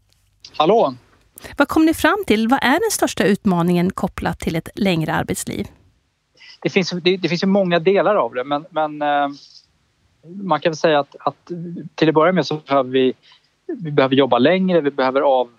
Hallå! 0.57 0.93
Vad 1.57 1.67
kom 1.67 1.86
ni 1.86 1.93
fram 1.93 2.23
till? 2.27 2.47
Vad 2.47 2.60
är 2.63 2.79
den 2.79 2.91
största 2.91 3.23
utmaningen 3.23 3.91
kopplat 3.91 4.39
till 4.39 4.55
ett 4.55 4.69
längre 4.75 5.13
arbetsliv? 5.13 5.67
det 6.60 6.69
finns, 6.69 6.89
det, 6.89 7.17
det 7.17 7.29
finns 7.29 7.43
ju 7.43 7.47
många 7.47 7.79
delar 7.79 8.15
av 8.15 8.33
det 8.33 8.43
men, 8.43 8.65
men 8.69 9.01
eh, 9.01 9.27
man 10.43 10.60
kan 10.60 10.69
väl 10.69 10.77
säga 10.77 10.99
att, 10.99 11.15
att 11.19 11.51
till 11.95 12.10
att 12.10 12.15
börja 12.15 12.33
med 12.33 12.45
så 12.45 12.55
behöver 12.55 12.89
vi, 12.89 13.13
vi 13.65 13.91
behöver 13.91 14.15
jobba 14.15 14.39
längre, 14.39 14.81
vi 14.81 14.91
behöver 14.91 15.21
av, 15.21 15.49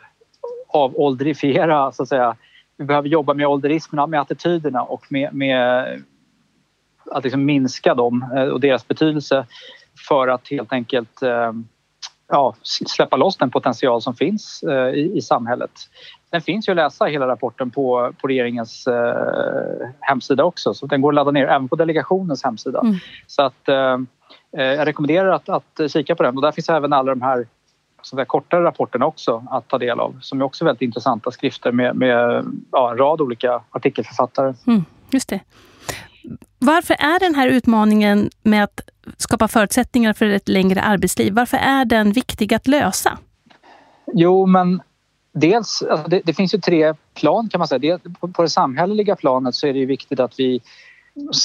avåldrifiera 0.69 1.93
så 1.93 2.03
att 2.03 2.09
säga. 2.09 2.37
Vi 2.79 2.85
behöver 2.85 3.09
jobba 3.09 3.35
med 3.35 3.47
ålderismerna, 3.47 4.07
med 4.07 4.21
attityderna 4.21 4.83
och 4.83 5.13
med, 5.13 5.35
med 5.35 5.87
att 7.11 7.25
liksom 7.25 7.45
minska 7.45 7.95
dem 7.95 8.31
eh, 8.37 8.43
och 8.43 8.61
deras 8.61 8.89
betydelse 8.89 9.47
för 10.09 10.29
att 10.29 10.49
helt 10.49 10.73
enkelt 10.73 11.23
eh, 11.23 11.53
ja, 12.29 12.55
släppa 12.63 13.17
loss 13.17 13.37
den 13.37 13.51
potential 13.51 14.03
som 14.03 14.15
finns 14.15 14.65
i, 14.95 15.13
i 15.15 15.21
samhället. 15.21 15.71
Den 16.31 16.41
finns 16.41 16.69
ju 16.69 16.73
att 16.73 16.77
läsa 16.77 17.05
hela 17.05 17.29
rapporten 17.29 17.71
på, 17.71 18.13
på 18.21 18.29
regeringens 18.29 18.87
eh, 18.87 19.89
hemsida 20.01 20.45
också 20.45 20.75
så 20.75 20.87
den 20.87 21.01
går 21.01 21.11
att 21.11 21.15
ladda 21.15 21.31
ner 21.31 21.47
även 21.47 21.69
på 21.69 21.77
delegationens 21.77 22.45
hemsida. 22.45 22.81
Mm. 22.81 22.95
Så 23.27 23.43
att 23.43 23.69
eh, 23.69 23.99
eh 24.57 24.65
jag 24.65 24.87
rekommenderar 24.87 25.29
att, 25.29 25.49
att 25.49 25.91
kika 25.91 26.15
på 26.15 26.23
den 26.23 26.37
och 26.37 26.43
där 26.43 26.53
finns 26.53 26.69
även 26.69 26.93
alla 26.93 27.15
de 27.15 27.23
här 27.23 27.47
så 28.09 28.25
kortare 28.25 28.65
rapporterna 28.65 29.07
också 29.07 29.45
att 29.51 29.69
ta 29.69 29.79
del 29.79 30.01
av 30.01 30.19
som 30.21 30.41
är 30.41 30.45
också 30.45 30.65
väldigt 30.65 30.83
intressanta 30.83 31.31
skrifter 31.31 31.73
med, 31.73 31.97
med 31.97 32.45
ja, 32.73 32.91
en 32.91 32.99
rad 32.99 33.21
olika 33.21 33.63
artikelförfattare. 33.71 34.55
Mm, 34.67 34.85
just 35.11 35.29
det. 35.29 35.41
Varför 36.59 36.95
är 36.95 37.21
den 37.21 37.35
här 37.35 37.49
utmaningen 37.49 38.31
med 38.43 38.65
att 38.65 38.81
skapa 39.17 39.49
förutsättningar 39.49 40.13
för 40.13 40.27
ett 40.27 40.49
längre 40.49 40.83
arbetsliv, 40.83 41.35
varför 41.35 41.57
är 41.57 41.85
den 41.85 42.13
viktig 42.13 42.55
att 42.55 42.67
lösa? 42.67 43.19
Jo, 44.15 44.47
men 44.47 44.83
dels, 45.33 45.83
alltså 45.83 46.09
det, 46.09 46.23
det, 46.25 46.35
finns 46.35 46.55
ju 46.55 46.59
tre 46.59 46.95
plan 47.15 47.49
kan 47.49 47.59
man 47.59 47.69
säga. 47.69 47.79
Det, 47.79 48.11
på, 48.21 48.29
på 48.29 48.43
det 48.43 48.49
samhälleliga 48.49 49.17
planet 49.17 49.55
så 49.55 49.67
är 49.67 49.73
det 49.73 49.79
ju 49.79 49.87
viktigt 49.87 50.21
att 50.21 50.41
vi 50.41 50.61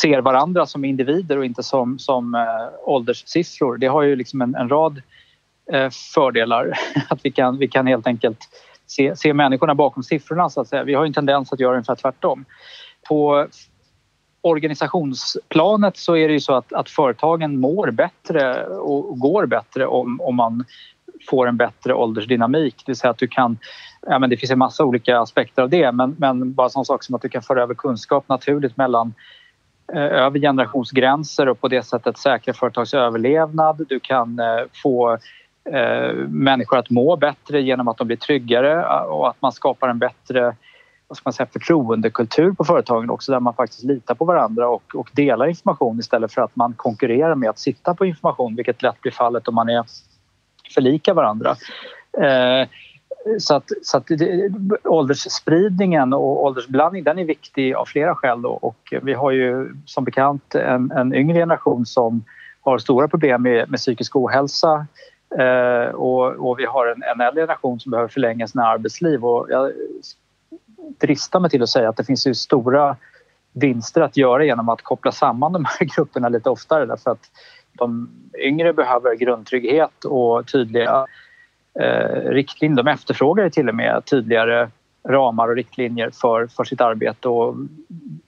ser 0.02 0.22
varandra 0.22 0.66
som 0.66 0.86
individer 0.86 1.38
och 1.38 1.46
inte 1.46 1.64
som, 1.64 2.00
som 2.00 2.36
äh, 2.36 2.42
ålderssiffror. 2.84 3.78
Det 3.78 3.88
har 3.88 4.02
ju 4.02 4.16
liksom 4.16 4.42
en, 4.42 4.56
en 4.56 4.70
rad 4.70 5.02
Eh, 5.72 5.90
fördelar. 6.14 6.74
Att 7.10 7.20
vi 7.24 7.32
kan, 7.32 7.58
vi 7.58 7.68
kan 7.68 7.88
helt 7.88 8.08
enkelt 8.08 8.40
se, 8.86 9.16
se 9.16 9.34
människorna 9.34 9.76
bakom 9.76 10.04
siffrorna 10.04 10.50
så 10.50 10.62
att 10.62 10.68
säga. 10.68 10.84
Vi 10.84 10.94
har 10.94 11.06
en 11.06 11.14
tendens 11.14 11.54
att 11.54 11.60
göra 11.60 11.74
ungefär 11.74 11.96
tvärtom. 11.96 12.46
På 13.08 13.48
organisationsplanet 14.42 15.98
så 15.98 16.16
är 16.18 16.28
det 16.28 16.34
ju 16.34 16.40
så 16.40 16.54
att, 16.54 16.74
att 16.74 16.90
företagen 16.90 17.60
mår 17.60 17.92
bättre 17.92 18.66
och 18.66 19.20
går 19.20 19.46
bättre 19.46 19.88
om, 19.88 20.22
om 20.22 20.36
man 20.36 20.66
får 21.30 21.48
en 21.48 21.58
bättre 21.58 21.94
åldersdynamik. 21.94 22.76
Det 22.86 22.90
vill 22.90 22.96
säga 22.96 23.12
att 23.12 23.18
du 23.18 23.28
kan, 23.28 23.58
ja 24.08 24.20
men 24.20 24.30
det 24.30 24.38
finns 24.38 24.52
en 24.52 24.60
massa 24.60 24.84
olika 24.84 25.20
aspekter 25.20 25.62
av 25.62 25.70
det 25.70 25.92
men, 25.92 26.16
men 26.20 26.54
bara 26.54 26.70
sån 26.70 26.86
sak 26.86 27.04
som 27.04 27.16
att 27.16 27.22
du 27.22 27.30
kan 27.30 27.42
föra 27.42 27.64
över 27.64 27.74
kunskap 27.74 28.30
naturligt 28.30 28.78
mellan 28.78 29.14
eh, 29.94 30.02
över 30.02 30.40
generationsgränser 30.40 31.50
och 31.50 31.62
på 31.62 31.68
det 31.68 31.84
sättet 31.84 32.18
säkra 32.18 32.54
företags 32.54 32.94
överlevnad. 32.94 33.86
Du 33.90 34.00
kan 34.00 34.40
eh, 34.40 34.66
få 34.84 35.18
eh, 35.72 36.16
människor 36.28 36.78
att 36.78 36.90
må 36.90 37.16
bättre 37.16 37.62
genom 37.62 37.88
att 37.88 37.98
de 37.98 38.08
blir 38.08 38.18
tryggare 38.18 38.82
eh, 38.82 39.02
och 39.02 39.30
att 39.30 39.42
man 39.42 39.52
skapar 39.52 39.90
en 39.90 40.00
bättre 40.00 40.56
vad 41.08 41.18
ska 41.18 41.28
man 41.28 41.34
säga, 41.34 41.48
förtroendekultur 41.54 42.52
på 42.52 42.64
företagen 42.64 43.10
också 43.10 43.32
där 43.32 43.40
man 43.40 43.54
faktiskt 43.54 43.84
litar 43.84 44.16
på 44.16 44.26
varandra 44.26 44.70
och, 44.70 44.96
och 44.96 45.10
delar 45.14 45.48
information 45.48 46.00
istället 46.00 46.34
för 46.34 46.42
att 46.42 46.56
man 46.56 46.74
konkurrerar 46.74 47.36
med 47.36 47.50
att 47.50 47.60
sitta 47.60 47.94
på 47.94 48.06
information 48.06 48.56
vilket 48.56 48.82
lätt 48.82 49.02
blir 49.02 49.12
fallet 49.12 49.48
om 49.48 49.56
man 49.56 49.70
är 49.70 49.84
för 50.74 50.82
lika 50.82 51.14
varandra. 51.14 51.56
Eh, 52.22 52.68
så 53.40 53.56
att, 53.56 53.72
så 53.82 53.98
att 53.98 54.08
det, 54.08 54.52
åldersspridningen 54.84 56.14
och 56.14 56.44
åldersblandning 56.44 57.04
den 57.04 57.20
är 57.20 57.26
viktig 57.26 57.74
av 57.74 57.86
flera 57.86 58.16
skäl 58.16 58.42
då. 58.42 58.50
och 58.50 58.94
vi 59.02 59.14
har 59.14 59.32
ju 59.32 59.76
som 59.86 60.04
bekant 60.04 60.56
en, 60.56 60.92
en 60.92 61.14
yngre 61.14 61.40
generation 61.40 61.86
som 61.86 62.24
har 62.62 62.78
stora 62.78 63.08
problem 63.08 63.42
med, 63.42 63.70
med 63.70 63.80
psykisk 63.80 64.16
ohälsa 64.16 64.88
eh, 65.40 65.96
och, 65.96 66.50
och, 66.50 66.60
vi 66.60 66.66
har 66.66 66.88
en, 66.88 67.04
en 67.04 67.22
äldre 67.22 67.42
generation 67.42 67.80
som 67.80 67.92
behöver 67.92 68.10
förlänga 68.10 68.48
sina 68.48 68.66
arbetsliv 68.66 69.26
och 69.26 69.48
jag 69.50 69.72
dristar 71.00 71.40
mig 71.40 71.50
till 71.50 71.64
att 71.64 71.70
säga 71.70 71.90
att 71.90 71.98
det 71.98 72.04
finns 72.04 72.28
ju 72.28 72.34
stora 72.34 72.96
vinster 73.54 74.02
att 74.02 74.18
göra 74.18 74.46
genom 74.46 74.70
att 74.70 74.82
koppla 74.82 75.12
samman 75.12 75.54
de 75.54 75.66
här 75.66 75.86
grupperna 75.96 76.30
lite 76.30 76.50
oftare 76.50 76.86
därför 76.86 77.12
att 77.12 77.32
de 77.74 78.10
yngre 78.40 78.74
behöver 78.74 79.16
grundtrygghet 79.16 80.06
och 80.06 80.48
tydliga 80.48 81.06
eh, 81.80 82.30
riktlinjer. 82.30 82.84
De 82.84 82.92
efterfrågar 82.92 83.50
till 83.50 83.70
och 83.70 83.76
med 83.76 84.06
tydligare 84.06 84.70
ramar 85.08 85.48
och 85.48 85.56
riktlinjer 85.56 86.10
för, 86.10 86.48
för 86.48 86.64
sitt 86.64 86.82
arbete 86.82 87.30
och 87.30 87.56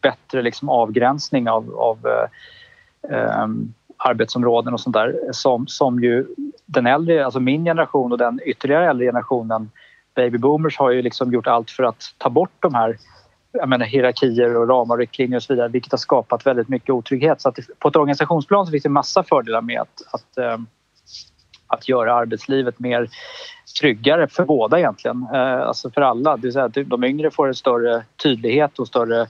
bättre 0.02 0.42
liksom 0.42 0.70
avgränsning 0.70 1.50
av, 1.50 1.76
av 1.76 2.00
eh, 2.08 3.18
eh, 3.18 3.48
arbetsområden 3.98 4.74
och 4.74 4.80
sånt 4.80 4.94
där 4.94 5.16
som, 5.32 5.68
som 5.68 6.04
ju 6.04 6.28
den 6.66 6.88
äldre, 6.88 7.26
alltså 7.26 7.40
min 7.40 7.66
generation 7.66 8.12
och 8.12 8.18
den 8.18 8.40
ytterligare 8.46 8.90
äldre 8.90 9.06
generationen 9.06 9.72
baby 10.16 10.38
boomers 10.38 10.78
har 10.78 10.92
ju 10.92 11.02
liksom 11.02 11.34
gjort 11.34 11.48
allt 11.48 11.72
för 11.72 11.84
att 11.84 12.04
ta 12.18 12.30
bort 12.30 12.54
de 12.60 12.74
här 12.74 12.98
jag 13.52 13.70
menar, 13.70 13.86
hierarkier 13.86 14.58
och 14.58 14.68
ramar 14.68 14.96
och 14.96 15.00
riktlinjer 15.00 15.38
och 15.38 15.44
så 15.44 15.54
vidare 15.54 15.68
vilket 15.68 15.92
har 15.92 15.98
skapat 15.98 16.46
väldigt 16.46 16.70
mycket 16.70 16.90
otrygghet. 16.90 17.42
Så 17.42 17.50
att 17.50 17.60
på 17.80 17.88
ett 17.88 17.96
organisationsplan 17.96 18.66
så 18.66 18.72
finns 18.72 18.84
det 18.84 18.90
massa 18.90 19.24
fördelar 19.24 19.62
med 19.62 19.82
att, 19.82 20.02
att, 20.12 20.38
eh, 20.38 20.58
att 21.68 21.90
göra 21.90 22.14
arbetslivet 22.14 22.80
mer 22.80 23.10
tryggare 23.80 24.28
för 24.28 24.46
båda 24.46 24.80
egentligen. 24.80 25.28
Eh, 25.34 25.62
alltså 25.62 25.92
för 25.92 26.02
alla. 26.02 26.36
Det 26.36 26.42
vill 26.42 26.54
säga 26.54 26.66
att 26.66 26.78
de 26.86 27.04
yngre 27.04 27.32
får 27.32 27.48
en 27.48 27.56
större 27.56 28.04
tydlighet 28.24 28.80
och 28.80 28.88
större 28.88 29.28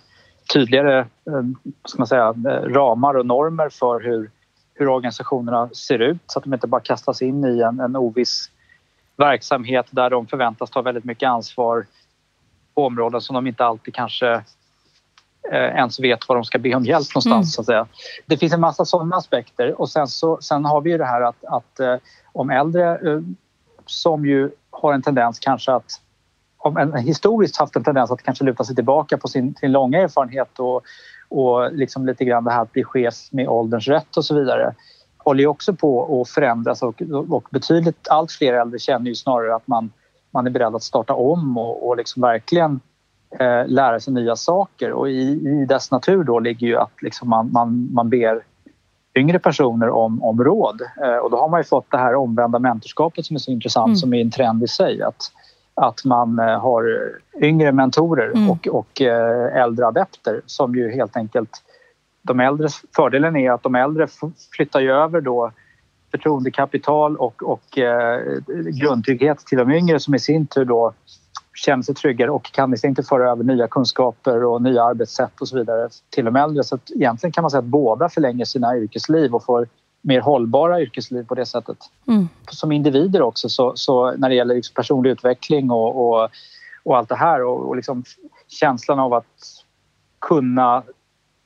tydligare 0.53 0.99
eh, 0.99 1.43
ska 1.85 1.97
man 1.97 2.07
säga, 2.07 2.33
ramar 2.65 3.17
och 3.17 3.25
normer 3.25 3.69
för 3.69 3.99
hur, 3.99 4.29
hur 4.75 4.87
organisationerna 4.87 5.69
ser 5.69 5.99
ut 5.99 6.21
så 6.27 6.39
att 6.39 6.43
de 6.43 6.53
inte 6.53 6.67
bara 6.67 6.81
kastas 6.81 7.21
in 7.21 7.45
i 7.45 7.61
en, 7.61 7.79
en 7.79 7.95
oviss 7.95 8.49
verksamhet 9.17 9.85
där 9.89 10.09
de 10.09 10.27
förväntas 10.27 10.69
ta 10.69 10.81
väldigt 10.81 11.03
mycket 11.03 11.29
ansvar 11.29 11.85
på 12.75 12.85
områden 12.85 13.21
som 13.21 13.33
de 13.33 13.47
inte 13.47 13.65
alltid 13.65 13.93
kanske 13.93 14.33
eh, 15.51 15.75
ens 15.75 15.99
vet 15.99 16.29
var 16.29 16.35
de 16.35 16.43
ska 16.45 16.59
be 16.59 16.75
om 16.75 16.85
hjälp 16.85 17.07
någonstans. 17.15 17.31
Mm. 17.31 17.45
Så 17.45 17.61
att 17.61 17.65
säga. 17.65 17.87
Det 18.25 18.37
finns 18.37 18.53
en 18.53 18.61
massa 18.61 18.85
sådana 18.85 19.15
aspekter 19.15 19.81
och 19.81 19.89
sen, 19.89 20.07
så, 20.07 20.37
sen 20.41 20.65
har 20.65 20.81
vi 20.81 20.91
ju 20.91 20.97
det 20.97 21.05
här 21.05 21.21
att, 21.21 21.45
att 21.45 21.79
eh, 21.79 21.95
om 22.31 22.49
äldre 22.49 22.91
eh, 22.91 23.21
som 23.85 24.25
ju 24.25 24.51
har 24.69 24.93
en 24.93 25.01
tendens 25.01 25.39
kanske 25.39 25.71
att 25.71 26.01
om 26.57 26.77
en, 26.77 26.95
historiskt 26.95 27.57
haft 27.57 27.75
en 27.75 27.83
tendens 27.83 28.11
att 28.11 28.23
kanske 28.23 28.43
luta 28.43 28.63
sig 28.63 28.75
tillbaka 28.75 29.17
på 29.17 29.27
sin, 29.27 29.55
sin 29.55 29.71
långa 29.71 29.99
erfarenhet 29.99 30.59
och, 30.59 30.83
och 31.29 31.73
liksom 31.73 32.05
lite 32.05 32.25
grann 32.25 32.43
det 32.43 32.51
här 32.51 32.61
att 32.61 32.71
bli 32.71 32.83
chef 32.83 33.15
med 33.31 33.47
ålderns 33.47 33.87
rätt 33.87 34.17
och 34.17 34.25
så 34.25 34.35
vidare 34.35 34.75
håller 35.17 35.39
ju 35.39 35.47
också 35.47 35.73
på 35.73 36.21
att 36.21 36.29
förändras 36.29 36.83
och, 36.83 37.01
och 37.29 37.47
betydligt 37.51 38.07
allt 38.09 38.31
fler 38.31 38.53
äldre 38.53 38.79
känner 38.79 39.07
ju 39.07 39.15
snarare 39.15 39.55
att 39.55 39.67
man, 39.67 39.91
man 40.31 40.47
är 40.47 40.51
beredd 40.51 40.75
att 40.75 40.83
starta 40.83 41.13
om 41.13 41.57
och, 41.57 41.87
och 41.87 41.97
liksom 41.97 42.21
verkligen 42.21 42.79
eh, 43.39 43.67
lära 43.67 43.99
sig 43.99 44.13
nya 44.13 44.35
saker 44.35 44.91
och 44.91 45.09
i, 45.09 45.21
i 45.61 45.65
dess 45.65 45.91
natur 45.91 46.23
då 46.23 46.39
ligger 46.39 46.67
ju 46.67 46.77
att 46.77 47.01
liksom 47.01 47.29
man, 47.29 47.51
man, 47.51 47.89
man 47.93 48.09
ber 48.09 48.43
yngre 49.15 49.39
personer 49.39 49.89
om, 49.89 50.23
om 50.23 50.43
råd 50.43 50.81
eh, 51.03 51.17
och 51.17 51.31
då 51.31 51.37
har 51.37 51.49
man 51.49 51.59
ju 51.59 51.63
fått 51.63 51.91
det 51.91 51.97
här 51.97 52.15
omvända 52.15 52.59
mentorskapet 52.59 53.25
som 53.25 53.35
är 53.35 53.39
så 53.39 53.51
intressant 53.51 53.87
mm. 53.87 53.95
som 53.95 54.13
är 54.13 54.21
en 54.21 54.31
trend 54.31 54.63
i 54.63 54.67
sig 54.67 55.01
att, 55.01 55.31
att 55.75 56.05
man 56.05 56.39
eh, 56.39 56.59
har 56.59 57.11
yngre 57.41 57.71
mentorer 57.71 58.31
mm. 58.35 58.49
och, 58.49 58.67
och 58.67 59.01
eh, 59.01 59.63
äldre 59.63 59.87
adepter 59.87 60.41
som 60.45 60.75
ju 60.75 60.91
helt 60.91 61.17
enkelt 61.17 61.61
de 62.21 62.39
äldre, 62.39 62.67
fördelen 62.95 63.35
är 63.35 63.51
att 63.51 63.63
de 63.63 63.75
äldre 63.75 64.07
flyttar 64.55 64.79
ju 64.79 64.91
över 64.91 65.21
då 65.21 65.51
förtroendekapital 66.11 67.17
och, 67.17 67.43
och 67.43 67.77
eh, 67.77 68.21
grundtrygghet 68.81 69.39
till 69.39 69.57
de 69.57 69.71
yngre 69.71 69.99
som 69.99 70.15
i 70.15 70.19
sin 70.19 70.47
tur 70.47 70.65
då 70.65 70.93
känner 71.53 71.83
sig 71.83 71.95
tryggare 71.95 72.31
och 72.31 72.43
kan 72.43 72.73
i 72.73 72.77
sin 72.77 72.95
tur 72.95 73.03
föra 73.03 73.31
över 73.31 73.43
nya 73.43 73.67
kunskaper 73.67 74.43
och 74.43 74.61
nya 74.61 74.83
arbetssätt 74.83 75.41
och 75.41 75.47
så 75.47 75.57
vidare 75.57 75.89
till 76.09 76.25
de 76.25 76.35
äldre. 76.35 76.63
Så 76.63 76.77
egentligen 76.95 77.31
kan 77.31 77.41
man 77.41 77.51
säga 77.51 77.59
att 77.59 77.65
båda 77.65 78.09
förlänger 78.09 78.45
sina 78.45 78.77
yrkesliv 78.77 79.35
och 79.35 79.45
får 79.45 79.67
mer 80.05 80.21
hållbara 80.21 80.81
yrkesliv 80.81 81.23
på 81.23 81.35
det 81.35 81.45
sättet. 81.45 81.77
Mm. 82.07 82.27
Som 82.49 82.71
individer 82.71 83.21
också, 83.21 83.49
så, 83.49 83.73
så 83.75 84.11
när 84.11 84.29
det 84.29 84.35
gäller 84.35 84.55
liksom 84.55 84.73
personlig 84.73 85.09
utveckling 85.09 85.71
och, 85.71 86.07
och, 86.07 86.29
och 86.83 86.97
allt 86.97 87.09
det 87.09 87.15
här 87.15 87.43
och, 87.43 87.67
och 87.67 87.75
liksom 87.75 88.03
känslan 88.47 88.99
av 88.99 89.13
att 89.13 89.63
kunna 90.19 90.83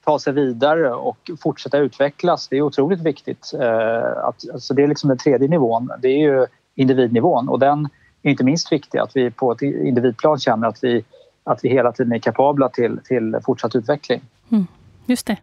ta 0.06 0.20
sig 0.20 0.34
vidare 0.34 0.94
och 0.94 1.32
fortsätta 1.42 1.78
utvecklas. 1.78 2.48
Det 2.48 2.58
är 2.58 2.62
otroligt 2.62 3.02
viktigt. 3.02 3.52
Eh, 3.62 4.26
att, 4.28 4.50
alltså 4.54 4.74
det 4.74 4.84
är 4.84 4.88
liksom 4.88 5.08
den 5.08 5.18
tredje 5.18 5.48
nivån. 5.48 5.92
Det 6.02 6.08
är 6.08 6.20
ju 6.20 6.46
individnivån 6.76 7.50
och 7.50 7.60
den 7.60 7.90
är 8.22 8.32
inte 8.32 8.44
minst 8.44 8.72
viktig. 8.72 9.00
Att 9.00 9.16
vi 9.16 9.32
på 9.32 9.52
ett 9.52 9.62
individplan 9.62 10.40
känner 10.40 10.68
att 10.68 10.84
vi, 10.84 11.06
att 11.44 11.60
vi 11.64 11.70
hela 11.70 11.92
tiden 11.92 12.12
är 12.12 12.20
kapabla 12.20 12.70
till, 12.70 13.00
till 13.04 13.40
fortsatt 13.46 13.76
utveckling. 13.76 14.22
Mm, 14.52 14.68
just 15.06 15.28
det. 15.28 15.38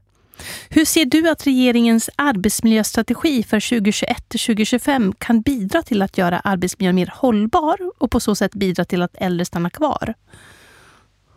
Hur 0.71 0.85
ser 0.85 1.05
du 1.05 1.29
att 1.29 1.47
regeringens 1.47 2.11
arbetsmiljöstrategi 2.17 3.43
för 3.43 3.61
2021–2025 3.61 5.15
kan 5.19 5.41
bidra 5.41 5.83
till 5.83 6.03
att 6.03 6.19
göra 6.19 6.39
arbetsmiljön 6.39 6.95
mer 6.95 7.13
hållbar 7.15 7.77
och 7.99 8.11
på 8.11 8.21
så 8.21 8.35
sätt 8.35 8.55
bidra 8.55 8.85
till 8.85 9.03
att 9.03 9.15
äldre 9.15 9.45
stannar 9.45 9.71
kvar? 9.71 10.15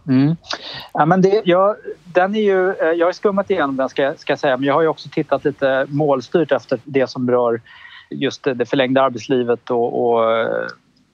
Mm. 0.08 0.36
Ja, 0.94 1.06
men 1.06 1.22
det, 1.22 1.42
jag, 1.46 1.76
den 2.04 2.36
är 2.36 2.42
ju, 2.42 2.70
eh, 2.70 2.88
jag 2.88 3.08
har 3.08 3.12
skummat 3.12 3.50
igenom 3.50 3.78
den 3.78 3.90
ska, 3.90 4.14
ska 4.18 4.32
jag 4.32 4.40
säga 4.40 4.58
men 4.58 4.66
jag 4.66 4.74
har 4.74 4.82
ju 4.82 4.88
också 4.88 5.10
tittat 5.10 5.46
lite 5.46 5.86
målstyrt 5.90 6.52
efter 6.52 6.80
det 6.84 7.08
som 7.08 7.32
rör 7.32 7.62
just 8.10 8.44
det 8.44 8.70
förlängda 8.70 9.02
arbetslivet 9.02 9.70
och, 9.70 10.10
och 10.12 10.38
eh, 10.38 10.68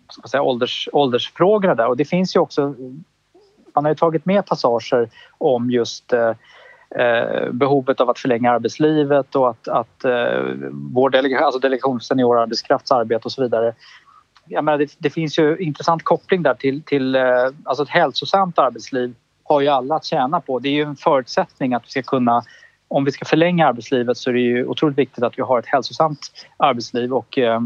ska 0.10 0.28
säga, 0.28 0.42
ålders, 0.42 0.90
åldersfrågorna 0.94 1.76
där 1.76 1.88
och 1.88 1.98
det 1.98 2.06
finns 2.06 2.36
ju 2.36 2.40
också 2.40 2.76
man 3.76 3.86
har 3.86 3.92
ju 3.92 3.96
tagit 3.96 4.26
med 4.26 4.46
passager 4.46 5.10
om 5.38 5.72
just 5.72 6.14
eh, 6.14 6.32
eh, 6.90 7.52
behovet 7.52 8.02
av 8.02 8.10
att 8.10 8.20
förlänga 8.20 8.52
arbetslivet 8.52 9.36
och 9.36 9.50
att, 9.50 9.68
att 9.68 10.06
eh, 10.06 10.44
vår 10.72 11.10
delegation, 11.10 11.46
alltså 11.46 11.60
delegation 11.60 12.00
för 12.00 12.04
senior 12.04 12.40
arbetskrafts 12.40 12.92
arbete 12.92 13.26
och 13.26 13.32
så 13.32 13.44
vidare 13.44 13.74
jag 14.48 14.64
menar, 14.64 14.78
det, 14.78 14.96
det, 14.98 15.10
finns 15.10 15.40
ju 15.40 15.58
intressant 15.58 16.04
koppling 16.04 16.44
där 16.44 16.54
till, 16.54 16.84
till 16.84 17.16
eh, 17.16 17.24
alltså 17.64 17.84
ett 17.84 17.90
hälsosamt 17.90 18.60
arbetsliv 18.60 19.16
har 19.44 19.62
ju 19.62 19.68
alla 19.68 19.96
att 19.96 20.06
tjäna 20.06 20.42
på. 20.42 20.60
Det 20.60 20.70
är 20.70 20.74
ju 20.74 20.84
en 20.84 20.96
förutsättning 20.96 21.74
att 21.74 21.86
vi 21.86 21.90
ska 21.90 22.02
kunna 22.02 22.44
om 22.88 23.06
vi 23.06 23.12
ska 23.12 23.26
förlänga 23.26 23.68
arbetslivet 23.68 24.18
så 24.18 24.30
är 24.30 24.34
det 24.34 24.40
ju 24.40 24.66
otroligt 24.66 24.98
viktigt 24.98 25.24
att 25.24 25.38
vi 25.38 25.42
har 25.42 25.60
ett 25.60 25.66
hälsosamt 25.66 26.20
arbetsliv 26.58 27.14
och 27.14 27.38
eh, 27.38 27.62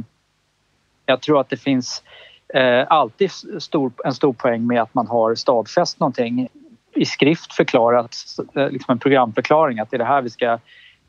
jag 1.05 1.21
tror 1.21 1.39
att 1.39 1.49
det 1.49 1.57
finns 1.57 2.03
eh, 2.53 2.85
alltid 2.89 3.31
stor, 3.59 3.91
en 4.05 4.13
stor 4.13 4.33
poäng 4.33 4.67
med 4.67 4.81
att 4.81 4.93
man 4.93 5.07
har 5.07 5.35
stadfäst 5.35 5.99
någonting 5.99 6.49
i 6.95 7.05
skrift 7.05 7.53
förklarat, 7.53 8.15
eh, 8.55 8.69
liksom 8.69 8.91
en 8.91 8.99
programförklaring 8.99 9.79
att 9.79 9.91
det 9.91 9.95
är 9.95 9.99
det 9.99 10.05
här 10.05 10.21
vi 10.21 10.29
ska, 10.29 10.45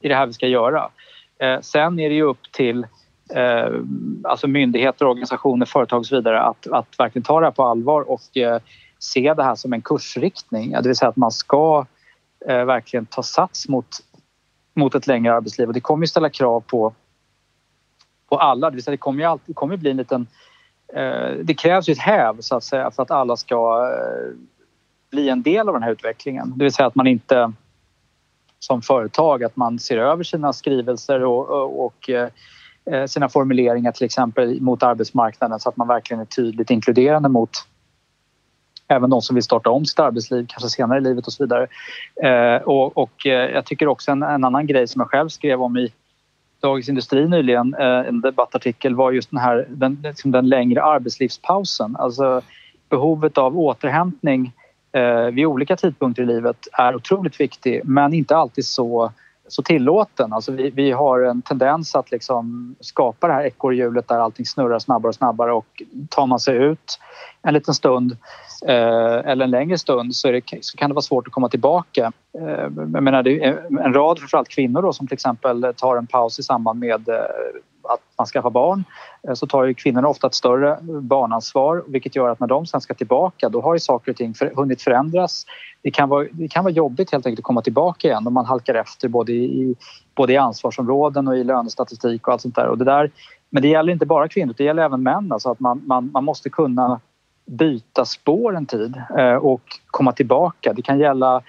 det 0.01 0.07
är 0.07 0.09
det 0.09 0.15
här 0.15 0.27
vi 0.27 0.33
ska 0.33 0.47
göra. 0.47 0.91
Eh, 1.39 1.61
sen 1.61 1.99
är 1.99 2.09
det 2.09 2.15
ju 2.15 2.23
upp 2.23 2.53
till 2.53 2.87
eh, 3.35 3.73
alltså 4.25 4.49
myndigheter, 4.49 5.07
organisationer, 5.07 5.67
företag 5.67 5.99
och 5.99 6.07
så 6.07 6.17
vidare 6.17 6.43
att, 6.43 6.67
att 6.67 6.99
verkligen 6.99 7.25
ta 7.25 7.41
det 7.41 7.47
här 7.47 7.51
på 7.51 7.65
allvar 7.65 8.11
och 8.11 8.37
eh, 8.37 8.61
se 8.99 9.35
det 9.35 9.43
här 9.43 9.55
som 9.55 9.73
en 9.73 9.83
kursriktning. 9.83 10.71
Det 10.71 10.89
vill 10.89 10.97
säga 10.97 11.09
att 11.09 11.17
man 11.17 11.31
ska 11.31 11.87
eh, 12.49 12.65
verkligen 12.65 13.07
ta 13.07 13.23
sats 13.23 13.69
mot, 13.69 13.87
mot 14.75 14.95
ett 14.95 15.07
längre 15.07 15.35
arbetsliv 15.35 15.69
och 15.69 15.75
det 15.75 15.81
kommer 15.81 16.03
ju 16.03 16.09
ställa 16.09 16.31
krav 16.31 16.61
på, 16.61 16.95
på 18.29 18.39
alla. 18.39 18.71
Det 18.71 18.75
vill 18.75 18.85
säga 18.85 18.93
det 18.93 18.97
kommer 18.97 19.21
ju 19.21 19.25
alltid, 19.25 19.57
kommer 19.57 19.77
bli 19.77 19.91
en 19.91 19.97
liten... 19.97 20.27
Eh, 20.95 21.31
det 21.43 21.55
krävs 21.55 21.89
ju 21.89 21.93
ett 21.93 21.99
häv 21.99 22.41
så 22.41 22.57
att 22.57 22.65
säga 22.65 22.91
för 22.91 23.03
att 23.03 23.11
alla 23.11 23.37
ska 23.37 23.91
eh, 23.93 24.35
bli 25.11 25.29
en 25.29 25.43
del 25.43 25.69
av 25.69 25.75
den 25.75 25.83
här 25.83 25.93
utvecklingen. 25.93 26.53
Det 26.57 26.65
vill 26.65 26.73
säga 26.73 26.87
att 26.87 26.95
man 26.95 27.07
inte 27.07 27.53
som 28.59 28.83
företag 28.83 29.45
att 29.45 29.57
man 29.57 29.79
ser 29.79 29.99
över 29.99 30.25
sina 30.25 30.53
skrivelser 30.53 31.25
och, 31.25 31.51
och, 31.51 31.85
och 31.85 32.11
eh, 32.11 33.07
sina 33.07 33.29
formuleringar 33.29 33.93
till 33.93 34.05
exempel 34.05 34.61
mot 34.61 34.83
arbetsmarknaden 34.83 35.61
så 35.61 35.69
att 35.69 35.77
man 35.77 35.89
verkligen 35.89 36.21
är 36.21 36.25
tydligt 36.25 36.71
inkluderande 36.71 37.29
mot 37.29 37.51
även 38.89 39.11
de 39.11 39.23
som 39.23 39.35
vill 39.35 39.43
starta 39.43 39.71
om 39.71 39.85
sitt 39.85 40.01
arbetsliv, 40.01 40.47
kanske 40.49 40.69
senare 40.69 40.99
i 40.99 41.03
livet 41.03 41.27
och 41.27 41.33
så 41.33 41.45
vidare. 41.45 41.67
Eh, 42.23 42.63
och, 42.63 42.99
och 42.99 43.27
eh, 43.27 43.51
jag 43.51 43.65
tycker 43.65 43.89
också 43.89 44.11
en, 44.11 44.23
en, 44.23 44.45
annan 44.45 44.67
grej 44.67 44.89
som 44.89 45.01
jag 45.01 45.11
själv 45.11 45.29
skrev 45.29 45.63
om 45.63 45.77
i 45.77 45.93
Dagens 46.61 46.89
Industri 46.89 47.29
nyligen, 47.29 47.75
eh, 47.75 47.87
en 48.09 48.21
debattartikel, 48.21 48.95
var 48.95 49.13
just 49.13 49.31
den 49.31 49.39
här 49.39 49.67
den, 49.69 49.99
liksom 50.03 50.31
den 50.31 50.49
längre 50.49 50.83
arbetslivspausen. 50.83 51.97
Alltså 51.97 52.43
behovet 52.89 53.39
av 53.39 53.59
återhämtning 53.59 54.53
eh, 54.93 55.25
vid 55.25 55.47
olika 55.47 55.77
tidpunkter 55.77 56.23
i 56.23 56.27
livet 56.27 56.69
är 56.73 56.95
otroligt 56.95 57.41
viktig 57.41 57.81
men 57.85 58.15
inte 58.15 58.37
alltid 58.37 58.65
så, 58.67 59.13
så 59.49 59.63
tillåten. 59.63 60.33
Alltså 60.33 60.53
vi, 60.53 60.71
vi 60.71 60.91
har 60.91 61.21
en 61.21 61.43
tendens 61.43 61.95
att 61.95 62.11
liksom 62.11 62.75
skapa 62.81 63.27
det 63.27 63.33
här 63.33 63.47
ekorrhjulet 63.47 64.09
där 64.09 64.19
allting 64.19 64.47
snurrar 64.47 64.79
snabbare 64.79 65.09
och 65.09 65.15
snabbare 65.15 65.53
och 65.53 65.83
tar 66.09 66.27
man 66.27 66.41
sig 66.41 66.57
ut 66.57 66.99
en 67.43 67.55
liten 67.55 67.75
stund 67.75 68.17
eh, 68.67 69.31
eller 69.31 69.45
en 69.45 69.51
längre 69.51 69.79
stund 69.79 70.17
så, 70.17 70.31
det, 70.31 70.43
så, 70.61 70.77
kan 70.77 70.91
det 70.91 70.95
vara 70.95 71.03
svårt 71.03 71.27
att 71.27 71.33
komma 71.33 71.49
tillbaka. 71.49 72.13
Eh, 72.39 72.69
jag 72.93 73.03
menar, 73.03 73.23
det 73.23 73.45
är 73.45 73.81
en 73.81 73.95
rad 73.95 74.19
framförallt 74.19 74.49
kvinnor 74.49 74.83
då, 74.83 74.93
som 74.93 75.07
till 75.07 75.15
exempel 75.15 75.75
tar 75.77 75.97
en 75.97 76.07
paus 76.07 76.39
i 76.39 76.43
samband 76.43 76.81
med 76.81 77.09
eh, 77.09 77.15
att 77.83 78.01
man 78.19 78.27
skaffar 78.27 78.51
barn 78.51 78.85
eh, 79.29 79.35
så 79.35 79.47
tar 79.47 79.65
ju 79.65 79.75
kvinnorna 79.75 80.09
ofta 80.09 80.27
ett 80.27 80.35
större 80.35 80.79
barnansvar 80.83 81.85
vilket 81.87 82.17
gör 82.17 82.29
att 82.29 82.41
när 82.41 82.47
de 82.47 82.67
sen 82.67 82.81
ska 82.81 82.95
tillbaka 82.95 83.49
då 83.49 83.61
har 83.61 83.75
ju 83.75 83.81
saker 83.81 84.11
och 84.11 84.17
ting 84.17 84.35
för, 84.35 84.53
hunnit 84.57 84.83
förändras. 84.83 85.47
Det 85.83 85.91
kan, 85.91 86.09
vara, 86.09 86.27
det 86.33 86.49
kan 86.49 86.65
vara 86.65 86.75
jobbigt 86.75 87.13
helt 87.13 87.27
enkelt 87.27 87.41
att 87.41 87.45
komma 87.45 87.63
tillbaka 87.63 88.09
igen 88.09 88.27
om 88.27 88.35
man 88.35 88.45
halkar 88.45 88.75
efter 88.75 89.09
både 89.09 89.33
i, 89.33 89.75
både 90.15 90.33
i 90.33 90.37
ansvarsområden 90.37 91.29
och 91.29 91.37
i 91.37 91.45
lönestatistik 91.45 92.27
och 92.27 92.33
allt 92.33 92.43
sånt 92.43 92.55
där. 92.55 92.67
Och 92.67 92.79
det 92.79 92.85
där 92.85 93.11
men 93.51 93.63
det 93.63 93.69
gäller 93.69 93.93
inte 93.93 94.07
bara 94.07 94.29
kvinnor, 94.29 94.55
det 94.57 94.65
gäller 94.65 94.83
även 94.83 95.03
män. 95.03 95.33
Alltså 95.33 95.51
att 95.51 95.61
man, 95.61 95.83
man, 95.87 96.11
man 96.13 96.25
måste 96.25 96.51
kunna 96.51 97.01
byta 97.47 98.05
spår 98.05 98.57
en 98.57 98.67
tid 98.67 99.03
eh, 99.19 99.35
och 99.35 99.63
komma 99.87 100.13
tillbaka. 100.13 100.73
Det 100.73 100.83
kan 100.83 100.99
gälla 100.99 101.43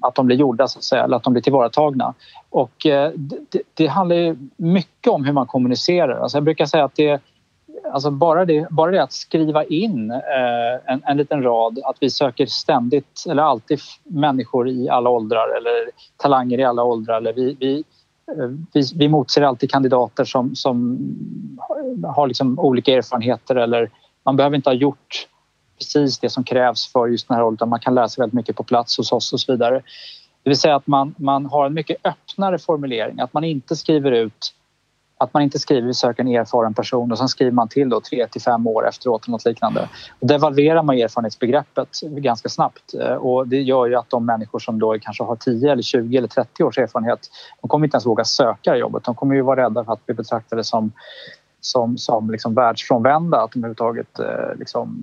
att 0.00 0.14
de 0.14 0.26
blir 0.26 0.36
gjorda 0.36 0.68
så 0.68 0.78
att 0.78 0.84
säga, 0.84 1.04
eller 1.04 1.16
att 1.16 1.22
de 1.22 1.32
blir 1.32 1.42
tillvaratagna. 1.42 2.14
Och 2.50 2.86
eh, 2.86 3.12
det, 3.16 3.62
det, 3.74 3.86
handlar 3.86 4.16
ju 4.16 4.36
mycket 4.56 5.12
om 5.12 5.24
hur 5.24 5.32
man 5.32 5.46
kommunicerar. 5.46 6.20
Alltså 6.20 6.36
jag 6.36 6.44
brukar 6.44 6.66
säga 6.66 6.84
att 6.84 6.96
det 6.96 7.20
alltså 7.92 8.10
bara, 8.10 8.44
det, 8.44 8.66
bara 8.70 8.90
det 8.90 9.02
att 9.02 9.12
skriva 9.12 9.64
in 9.64 10.10
eh, 10.10 10.92
en, 10.92 11.02
en 11.06 11.16
liten 11.16 11.42
rad 11.42 11.78
att 11.84 11.96
vi 12.00 12.10
söker 12.10 12.46
ständigt 12.46 13.24
eller 13.28 13.42
alltid 13.42 13.78
människor 14.04 14.68
i 14.68 14.88
alla 14.88 15.10
åldrar 15.10 15.56
eller 15.56 15.90
talanger 16.16 16.58
i 16.58 16.64
alla 16.64 16.84
åldrar. 16.84 17.16
Eller 17.16 17.32
vi, 17.32 17.56
vi, 17.60 17.84
Eh, 18.28 18.48
vi, 18.72 18.82
vi 18.94 19.08
motser 19.08 19.42
alltid 19.42 19.70
kandidater 19.70 20.24
som, 20.24 20.54
som 20.54 20.98
har 22.04 22.26
liksom 22.26 22.58
olika 22.58 22.92
erfarenheter 22.92 23.56
eller 23.56 23.90
man 24.24 24.36
behöver 24.36 24.56
inte 24.56 24.70
ha 24.70 24.74
gjort 24.74 25.28
precis 25.78 26.18
det 26.18 26.30
som 26.30 26.44
krävs 26.44 26.92
för 26.92 27.06
just 27.06 27.28
den 27.28 27.34
här 27.34 27.42
rollen 27.42 27.54
utan 27.54 27.68
man 27.68 27.80
kan 27.80 27.94
lära 27.94 28.08
sig 28.08 28.22
väldigt 28.22 28.34
mycket 28.34 28.56
på 28.56 28.62
plats 28.62 28.98
hos 28.98 29.12
oss 29.12 29.32
och 29.32 29.40
så 29.40 29.52
vidare. 29.52 29.82
Det 30.42 30.50
vill 30.50 30.58
säga 30.58 30.76
att 30.76 30.86
man, 30.86 31.14
man 31.18 31.46
har 31.46 31.66
en 31.66 31.74
mycket 31.74 31.96
öppnare 32.04 32.58
formulering, 32.58 33.20
att 33.20 33.32
man 33.32 33.44
inte 33.44 33.76
skriver 33.76 34.12
ut 34.12 34.54
att 35.18 35.34
man 35.34 35.42
inte 35.42 35.58
skriver 35.58 35.86
vi 35.86 35.94
söker 35.94 36.22
en 36.22 36.28
erfaren 36.28 36.74
person 36.74 37.12
och 37.12 37.18
sen 37.18 37.28
skriver 37.28 37.52
man 37.52 37.68
till 37.68 37.88
då 37.88 38.00
tre 38.00 38.26
till 38.26 38.42
fem 38.42 38.66
år 38.66 38.88
efteråt 38.88 39.24
eller 39.24 39.32
något 39.32 39.44
liknande. 39.44 39.88
Och 40.20 40.26
devalverar 40.26 40.82
man 40.82 40.98
erfarenhetsbegreppet 40.98 42.00
ganska 42.02 42.48
snabbt 42.48 42.94
eh, 42.94 43.12
och 43.12 43.48
det 43.48 43.60
gör 43.62 43.86
ju 43.86 43.94
att 43.94 44.10
de 44.10 44.26
människor 44.26 44.58
som 44.58 44.78
då 44.78 44.98
kanske 45.00 45.24
har 45.24 45.36
10 45.36 45.72
eller 45.72 45.82
20 45.82 46.16
eller 46.16 46.28
30 46.28 46.64
års 46.64 46.78
erfarenhet 46.78 47.20
de 47.60 47.68
kommer 47.68 47.86
inte 47.86 47.94
ens 47.94 48.06
våga 48.06 48.24
söka 48.24 48.76
jobbet. 48.76 49.04
De 49.04 49.14
kommer 49.14 49.34
ju 49.34 49.42
vara 49.42 49.64
rädda 49.64 49.84
för 49.84 49.92
att 49.92 50.06
bli 50.06 50.14
betraktade 50.14 50.64
som, 50.64 50.92
som, 51.60 51.98
som 51.98 52.30
liksom 52.30 52.54
världsfrånvända, 52.54 53.40
att 53.40 53.52
de 53.52 53.58
överhuvudtaget 53.58 54.18
eh, 54.18 54.58
liksom 54.58 54.98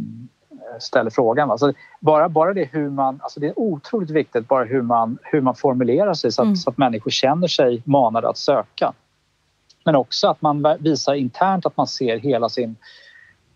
eh, 0.52 0.80
ställer 0.80 1.10
frågan. 1.10 1.52
Alltså 1.52 1.74
bara, 2.00 2.30
bara 2.30 2.54
det 2.54 2.70
hur 2.72 2.90
man, 2.90 3.20
alltså 3.24 3.40
det 3.40 3.48
är 3.48 3.60
otroligt 3.60 4.10
viktigt 4.10 4.48
bara 4.48 4.64
hur 4.64 4.82
man, 4.82 5.18
hur 5.22 5.42
man 5.42 5.56
formulerar 5.56 6.14
sig 6.14 6.32
så 6.32 6.42
att, 6.42 6.46
mm. 6.46 6.56
så 6.56 6.70
att 6.70 6.78
människor 6.78 7.12
känner 7.12 7.48
sig 7.48 7.82
manade 7.86 8.30
att 8.30 8.38
söka. 8.38 8.94
Men 9.86 9.96
också 9.96 10.28
att 10.28 10.42
man 10.42 10.78
visar 10.80 11.14
internt 11.14 11.66
att 11.66 11.78
man 11.78 11.88
ser 11.88 12.18
hela 12.18 12.50
sin, 12.50 12.76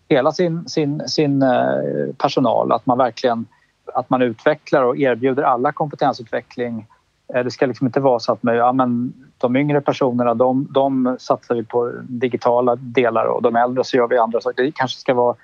hela 0.08 0.32
sin, 0.32 0.68
sin, 0.68 1.08
sin 1.08 1.42
eh, 1.42 2.14
personal. 2.18 2.72
Att 2.72 2.86
man 2.86 2.98
verkligen 2.98 3.46
att 3.94 4.10
man 4.10 4.22
utvecklar 4.22 4.82
och 4.82 4.98
erbjuder 4.98 5.42
alla 5.42 5.72
kompetensutveckling. 5.72 6.86
Eh, 7.34 7.44
det 7.44 7.50
ska 7.50 7.66
liksom 7.66 7.86
inte 7.86 8.00
vara 8.00 8.18
så 8.18 8.32
att 8.32 8.42
man, 8.42 8.56
ja, 8.56 8.72
men 8.72 9.12
de 9.38 9.56
yngre 9.56 9.80
personerna 9.80 10.34
de, 10.34 10.66
de 10.70 11.16
satsar 11.20 11.54
vi 11.54 11.64
på 11.64 11.92
digitala 12.02 12.76
delar 12.76 13.24
och 13.24 13.42
de 13.42 13.56
äldre 13.56 13.84
så 13.84 13.96
gör 13.96 14.08
vi 14.08 14.18
andra 14.18 14.40
saker. 14.40 14.62
Det 14.62 14.72
kanske 14.72 15.00
ska 15.00 15.14
vara 15.14 15.36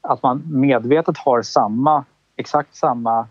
att 0.00 0.22
man 0.22 0.42
medvetet 0.46 1.18
har 1.18 1.42
samma, 1.42 2.04
exakt 2.36 2.76
samma 2.76 3.26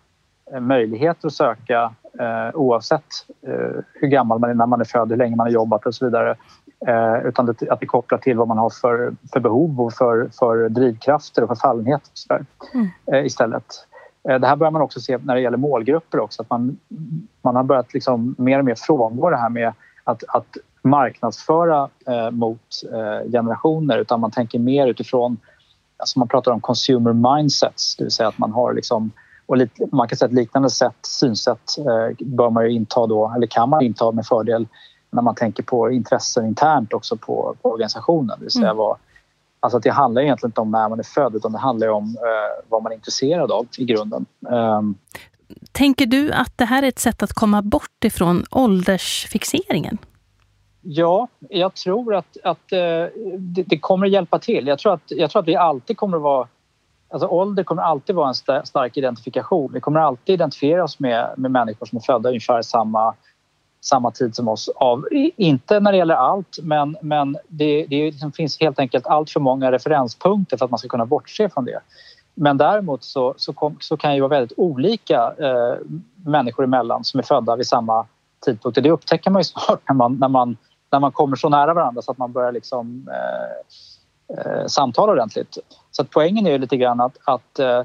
eh, 0.53 0.59
möjligheter 0.59 1.27
att 1.27 1.33
söka 1.33 1.93
eh, 2.19 2.55
oavsett 2.55 3.05
eh, 3.47 3.83
hur 3.93 4.07
gammal 4.07 4.39
man 4.39 4.49
är 4.49 4.53
när 4.53 4.65
man 4.65 4.81
är 4.81 4.85
född, 4.85 5.09
hur 5.09 5.17
länge 5.17 5.35
man 5.35 5.47
har 5.47 5.51
jobbat 5.51 5.85
och 5.85 5.95
så 5.95 6.05
vidare. 6.05 6.35
Eh, 6.87 7.27
utan 7.27 7.45
det, 7.45 7.71
att 7.71 7.79
det 7.79 7.85
kopplar 7.85 8.17
till 8.17 8.37
vad 8.37 8.47
man 8.47 8.57
har 8.57 8.69
för, 8.69 9.13
för 9.33 9.39
behov 9.39 9.81
och 9.81 9.93
för, 9.93 10.29
för 10.39 10.69
drivkrafter 10.69 11.41
och 11.41 11.49
förfallenhet 11.49 12.01
och 12.01 12.17
så 12.17 12.33
mm. 12.73 12.87
eh, 13.13 13.25
istället. 13.25 13.65
Eh, 14.29 14.39
det 14.39 14.47
här 14.47 14.55
börjar 14.55 14.71
man 14.71 14.81
också 14.81 14.99
se 14.99 15.17
när 15.17 15.35
det 15.35 15.41
gäller 15.41 15.57
målgrupper 15.57 16.19
också. 16.19 16.41
Att 16.41 16.49
man, 16.49 16.77
man 17.41 17.55
har 17.55 17.63
börjat 17.63 17.93
liksom 17.93 18.35
mer 18.37 18.59
och 18.59 18.65
mer 18.65 18.75
frångå 18.75 19.29
det 19.29 19.37
här 19.37 19.49
med 19.49 19.73
att, 20.03 20.23
att 20.27 20.57
marknadsföra 20.81 21.89
eh, 22.07 22.31
mot 22.31 22.61
eh, 22.93 23.31
generationer 23.31 23.97
utan 23.97 24.19
man 24.19 24.31
tänker 24.31 24.59
mer 24.59 24.87
utifrån, 24.87 25.37
alltså 25.97 26.19
man 26.19 26.27
pratar 26.27 26.51
om 26.51 26.61
consumer 26.61 27.13
mindsets, 27.13 27.95
det 27.95 28.03
vill 28.03 28.11
säga 28.11 28.29
att 28.29 28.37
man 28.37 28.51
har 28.51 28.73
liksom 28.73 29.11
och 29.45 29.57
lite, 29.57 29.87
man 29.91 30.07
kan 30.07 30.17
säga 30.17 30.27
ett 30.27 30.33
liknande 30.33 30.69
sätt, 30.69 30.95
synsätt 31.01 31.77
eh, 31.77 32.25
bör 32.27 32.49
man 32.49 32.63
ju 32.63 32.71
inta 32.71 33.07
då, 33.07 33.33
eller 33.35 33.47
kan 33.47 33.69
man 33.69 33.83
inta 33.83 34.11
med 34.11 34.25
fördel 34.25 34.67
när 35.09 35.21
man 35.21 35.35
tänker 35.35 35.63
på 35.63 35.91
intressen 35.91 36.45
internt 36.45 36.93
också 36.93 37.17
på, 37.17 37.55
på 37.61 37.71
organisationen. 37.71 38.35
Det, 38.39 38.43
vill 38.43 38.51
säga 38.51 38.65
mm. 38.65 38.77
vad, 38.77 38.97
alltså 39.59 39.79
det 39.79 39.89
handlar 39.89 40.21
egentligen 40.21 40.49
inte 40.49 40.61
om 40.61 40.71
när 40.71 40.89
man 40.89 40.99
är 40.99 41.03
född 41.03 41.35
utan 41.35 41.51
det 41.51 41.57
handlar 41.57 41.87
om 41.87 42.17
eh, 42.17 42.65
vad 42.69 42.83
man 42.83 42.91
är 42.91 42.95
intresserad 42.95 43.51
av 43.51 43.67
i 43.77 43.85
grunden. 43.85 44.25
Um, 44.39 44.97
Tänker 45.71 46.05
du 46.05 46.31
att 46.31 46.57
det 46.57 46.65
här 46.65 46.83
är 46.83 46.87
ett 46.87 46.99
sätt 46.99 47.23
att 47.23 47.33
komma 47.33 47.61
bort 47.61 48.03
ifrån 48.03 48.45
åldersfixeringen? 48.51 49.97
Ja, 50.81 51.27
jag 51.49 51.73
tror 51.73 52.15
att, 52.15 52.37
att 52.43 52.71
eh, 52.71 52.79
det, 53.37 53.63
det, 53.65 53.79
kommer 53.79 54.05
att 54.05 54.11
hjälpa 54.11 54.39
till. 54.39 54.67
Jag 54.67 54.79
tror, 54.79 54.93
att, 54.93 55.03
jag 55.07 55.31
tror 55.31 55.41
att 55.41 55.47
vi 55.47 55.55
alltid 55.55 55.97
kommer 55.97 56.17
att 56.17 56.23
vara... 56.23 56.47
Alltså 57.11 57.27
ålder 57.27 57.63
kommer 57.63 57.81
alltid 57.81 58.15
vara 58.15 58.27
en 58.27 58.65
stark 58.65 58.97
identifikation. 58.97 59.71
Vi 59.73 59.79
kommer 59.79 59.99
alltid 59.99 60.33
identifiera 60.33 60.83
oss 60.83 60.99
med, 60.99 61.33
med 61.37 61.51
människor 61.51 61.85
som 61.85 61.97
är 61.97 62.01
födda 62.01 62.29
ungefär 62.29 62.61
samma 62.61 63.13
samma 63.81 64.11
tid 64.11 64.35
som 64.35 64.47
oss. 64.47 64.69
Av, 64.75 65.07
inte 65.37 65.79
när 65.79 65.91
det 65.91 65.97
gäller 65.97 66.15
allt, 66.15 66.59
men, 66.61 66.97
men 67.01 67.37
det, 67.47 67.85
det 67.89 68.05
liksom 68.05 68.31
finns 68.31 68.59
helt 68.59 68.79
enkelt 68.79 69.07
allt 69.07 69.29
för 69.29 69.39
många 69.39 69.71
referenspunkter 69.71 70.57
för 70.57 70.65
att 70.65 70.71
man 70.71 70.77
ska 70.77 70.87
kunna 70.87 71.05
bortse 71.05 71.49
från 71.49 71.65
det. 71.65 71.79
Men 72.33 72.57
däremot 72.57 73.03
så, 73.03 73.33
så, 73.37 73.53
kom, 73.53 73.77
så 73.79 73.97
kan 73.97 74.11
det 74.11 74.21
vara 74.21 74.29
väldigt 74.29 74.57
olika 74.57 75.33
eh, 75.37 75.75
människor 76.25 76.63
emellan 76.63 77.03
som 77.03 77.19
är 77.19 77.23
födda 77.23 77.55
vid 77.55 77.67
samma 77.67 78.05
tidpunkt. 78.45 78.83
Det 78.83 78.91
upptäcker 78.91 79.31
man 79.31 79.39
ju 79.39 79.43
snart 79.65 79.81
när 79.89 79.95
man, 79.95 80.15
när 80.15 80.27
man, 80.27 80.57
när 80.91 80.99
man 80.99 81.11
kommer 81.11 81.35
så 81.35 81.49
nära 81.49 81.73
varandra 81.73 82.01
så 82.01 82.11
att 82.11 82.17
man 82.17 82.31
börjar 82.31 82.51
liksom, 82.51 83.09
eh, 83.11 84.37
eh, 84.37 84.65
samtala 84.65 85.11
ordentligt. 85.11 85.57
Så 85.91 86.01
att 86.01 86.09
poängen 86.09 86.47
är 86.47 86.51
ju 86.51 86.57
lite 86.57 86.77
grann 86.77 87.01
att, 87.01 87.17
att 87.23 87.59
eh, 87.59 87.83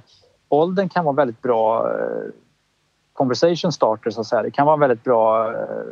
åldern 0.48 0.88
kan 0.88 1.04
vara 1.04 1.16
väldigt 1.16 1.42
bra 1.42 1.90
eh, 1.90 2.30
conversation 3.14 3.72
starter 3.72 4.10
så 4.10 4.20
att 4.20 4.26
säga. 4.26 4.42
Det 4.42 4.50
kan 4.50 4.66
vara 4.66 4.74
en 4.74 4.80
väldigt 4.80 5.04
bra 5.04 5.52
eh, 5.52 5.84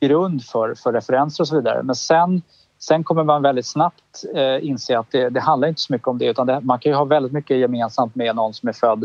grund 0.00 0.44
för, 0.44 0.74
för 0.74 0.92
referenser 0.92 1.44
och 1.44 1.48
så 1.48 1.56
vidare. 1.56 1.82
Men 1.82 1.94
sen, 1.94 2.42
sen 2.78 3.04
kommer 3.04 3.24
man 3.24 3.42
väldigt 3.42 3.66
snabbt 3.66 4.24
eh, 4.34 4.66
inse 4.66 4.98
att 4.98 5.10
det, 5.10 5.28
det, 5.28 5.40
handlar 5.40 5.68
inte 5.68 5.80
så 5.80 5.92
mycket 5.92 6.08
om 6.08 6.18
det 6.18 6.26
utan 6.26 6.46
det, 6.46 6.60
man 6.60 6.78
kan 6.78 6.92
ju 6.92 6.96
ha 6.96 7.04
väldigt 7.04 7.32
mycket 7.32 7.56
gemensamt 7.56 8.14
med 8.14 8.36
någon 8.36 8.54
som 8.54 8.68
är 8.68 8.72
född 8.72 9.04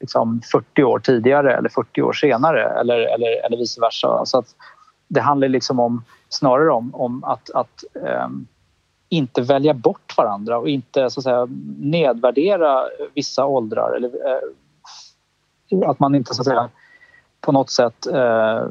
liksom 0.00 0.40
40 0.52 0.84
år 0.84 0.98
tidigare 0.98 1.56
eller 1.56 1.68
40 1.68 2.02
år 2.02 2.12
senare 2.12 2.80
eller, 2.80 2.98
eller, 2.98 3.46
eller 3.46 3.56
vice 3.56 3.80
versa. 3.80 4.26
Så 4.26 4.38
att 4.38 4.54
det 5.08 5.20
handlar 5.20 5.48
liksom 5.48 5.80
om, 5.80 6.04
snarare 6.28 6.70
om, 6.70 6.94
om 6.94 7.24
att, 7.24 7.50
att 7.50 7.84
um, 8.24 8.46
inte 9.08 9.42
välja 9.42 9.74
bort 9.74 10.14
varandra 10.16 10.58
och 10.58 10.68
inte 10.68 11.10
så 11.10 11.20
att 11.20 11.24
säga, 11.24 11.48
nedvärdera 11.78 12.84
vissa 13.14 13.44
åldrar. 13.46 13.96
Eller, 13.96 14.08
uh, 14.08 14.50
att 15.86 16.00
man 16.00 16.14
inte 16.14 16.34
så 16.34 16.42
att 16.42 16.46
säga, 16.46 16.68
på 17.40 17.52
något 17.52 17.70
sätt 17.70 18.06
uh, 18.12 18.68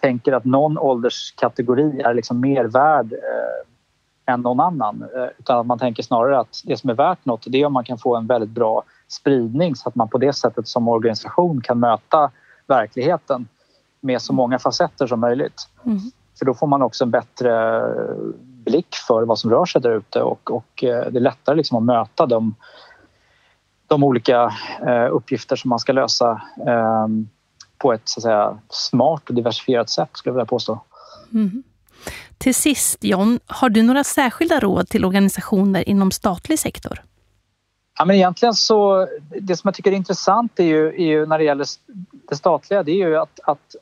tänker 0.00 0.32
att 0.32 0.44
någon 0.44 0.78
ålderskategori 0.78 2.00
är 2.00 2.14
liksom 2.14 2.40
mer 2.40 2.64
värd 2.64 3.12
uh, 3.12 4.32
än 4.34 4.40
någon 4.40 4.60
annan. 4.60 5.04
Utan 5.38 5.58
att 5.58 5.66
man 5.66 5.78
tänker 5.78 6.02
snarare 6.02 6.40
att 6.40 6.62
det 6.64 6.76
som 6.76 6.90
är 6.90 6.94
värt 6.94 7.24
något 7.24 7.44
det 7.46 7.62
är 7.62 7.66
om 7.66 7.72
man 7.72 7.84
kan 7.84 7.98
få 7.98 8.16
en 8.16 8.26
väldigt 8.26 8.50
bra 8.50 8.82
spridning 9.08 9.76
så 9.76 9.88
att 9.88 9.94
man 9.94 10.08
på 10.08 10.18
det 10.18 10.32
sättet 10.32 10.68
som 10.68 10.88
organisation 10.88 11.60
kan 11.60 11.80
möta 11.80 12.30
verkligheten 12.66 13.48
med 14.00 14.22
så 14.22 14.32
många 14.32 14.58
facetter 14.58 15.06
som 15.06 15.20
möjligt. 15.20 15.68
Mm. 15.84 15.98
För 16.38 16.44
då 16.44 16.54
får 16.54 16.66
man 16.66 16.82
också 16.82 17.04
en 17.04 17.10
bättre 17.10 17.82
blick 18.64 18.94
för 19.08 19.22
vad 19.22 19.38
som 19.38 19.50
rör 19.50 19.64
sig 19.64 19.80
där 19.80 19.90
ute 19.90 20.22
och, 20.22 20.50
och 20.50 20.84
eh, 20.84 21.10
det 21.10 21.18
är 21.18 21.20
lättare 21.20 21.56
liksom 21.56 21.78
att 21.78 21.84
möta 21.84 22.26
de, 22.26 22.54
de 23.94 24.02
olika 24.04 24.52
eh, 24.86 25.08
uppgifter 25.12 25.56
som 25.56 25.68
man 25.68 25.78
ska 25.78 25.92
lösa 25.92 26.42
eh, 26.66 27.06
på 27.78 27.92
ett 27.92 28.02
så 28.04 28.20
att 28.20 28.22
säga, 28.22 28.58
smart 28.68 29.28
och 29.28 29.34
diversifierat 29.34 29.90
sätt 29.90 30.08
skulle 30.12 30.30
jag 30.30 30.34
vilja 30.34 30.46
påstå. 30.46 30.80
Mm. 31.32 31.62
Till 32.38 32.54
sist 32.54 33.04
John, 33.04 33.40
har 33.46 33.68
du 33.68 33.82
några 33.82 34.04
särskilda 34.04 34.60
råd 34.60 34.88
till 34.88 35.04
organisationer 35.04 35.88
inom 35.88 36.10
statlig 36.10 36.58
sektor? 36.58 37.02
Ja, 37.98 38.04
men 38.04 38.16
egentligen 38.16 38.54
så, 38.54 39.08
det 39.40 39.56
som 39.56 39.68
jag 39.68 39.74
tycker 39.74 39.92
är 39.92 39.96
intressant 39.96 40.60
är 40.60 40.64
ju, 40.64 40.86
är 40.88 41.06
ju 41.06 41.26
när 41.26 41.38
det 41.38 41.44
gäller 41.44 41.66
det 42.28 42.36
statliga 42.36 42.82
det 42.82 42.92
är 42.92 43.08
ju 43.08 43.16
att, 43.16 43.40
att 43.44 43.74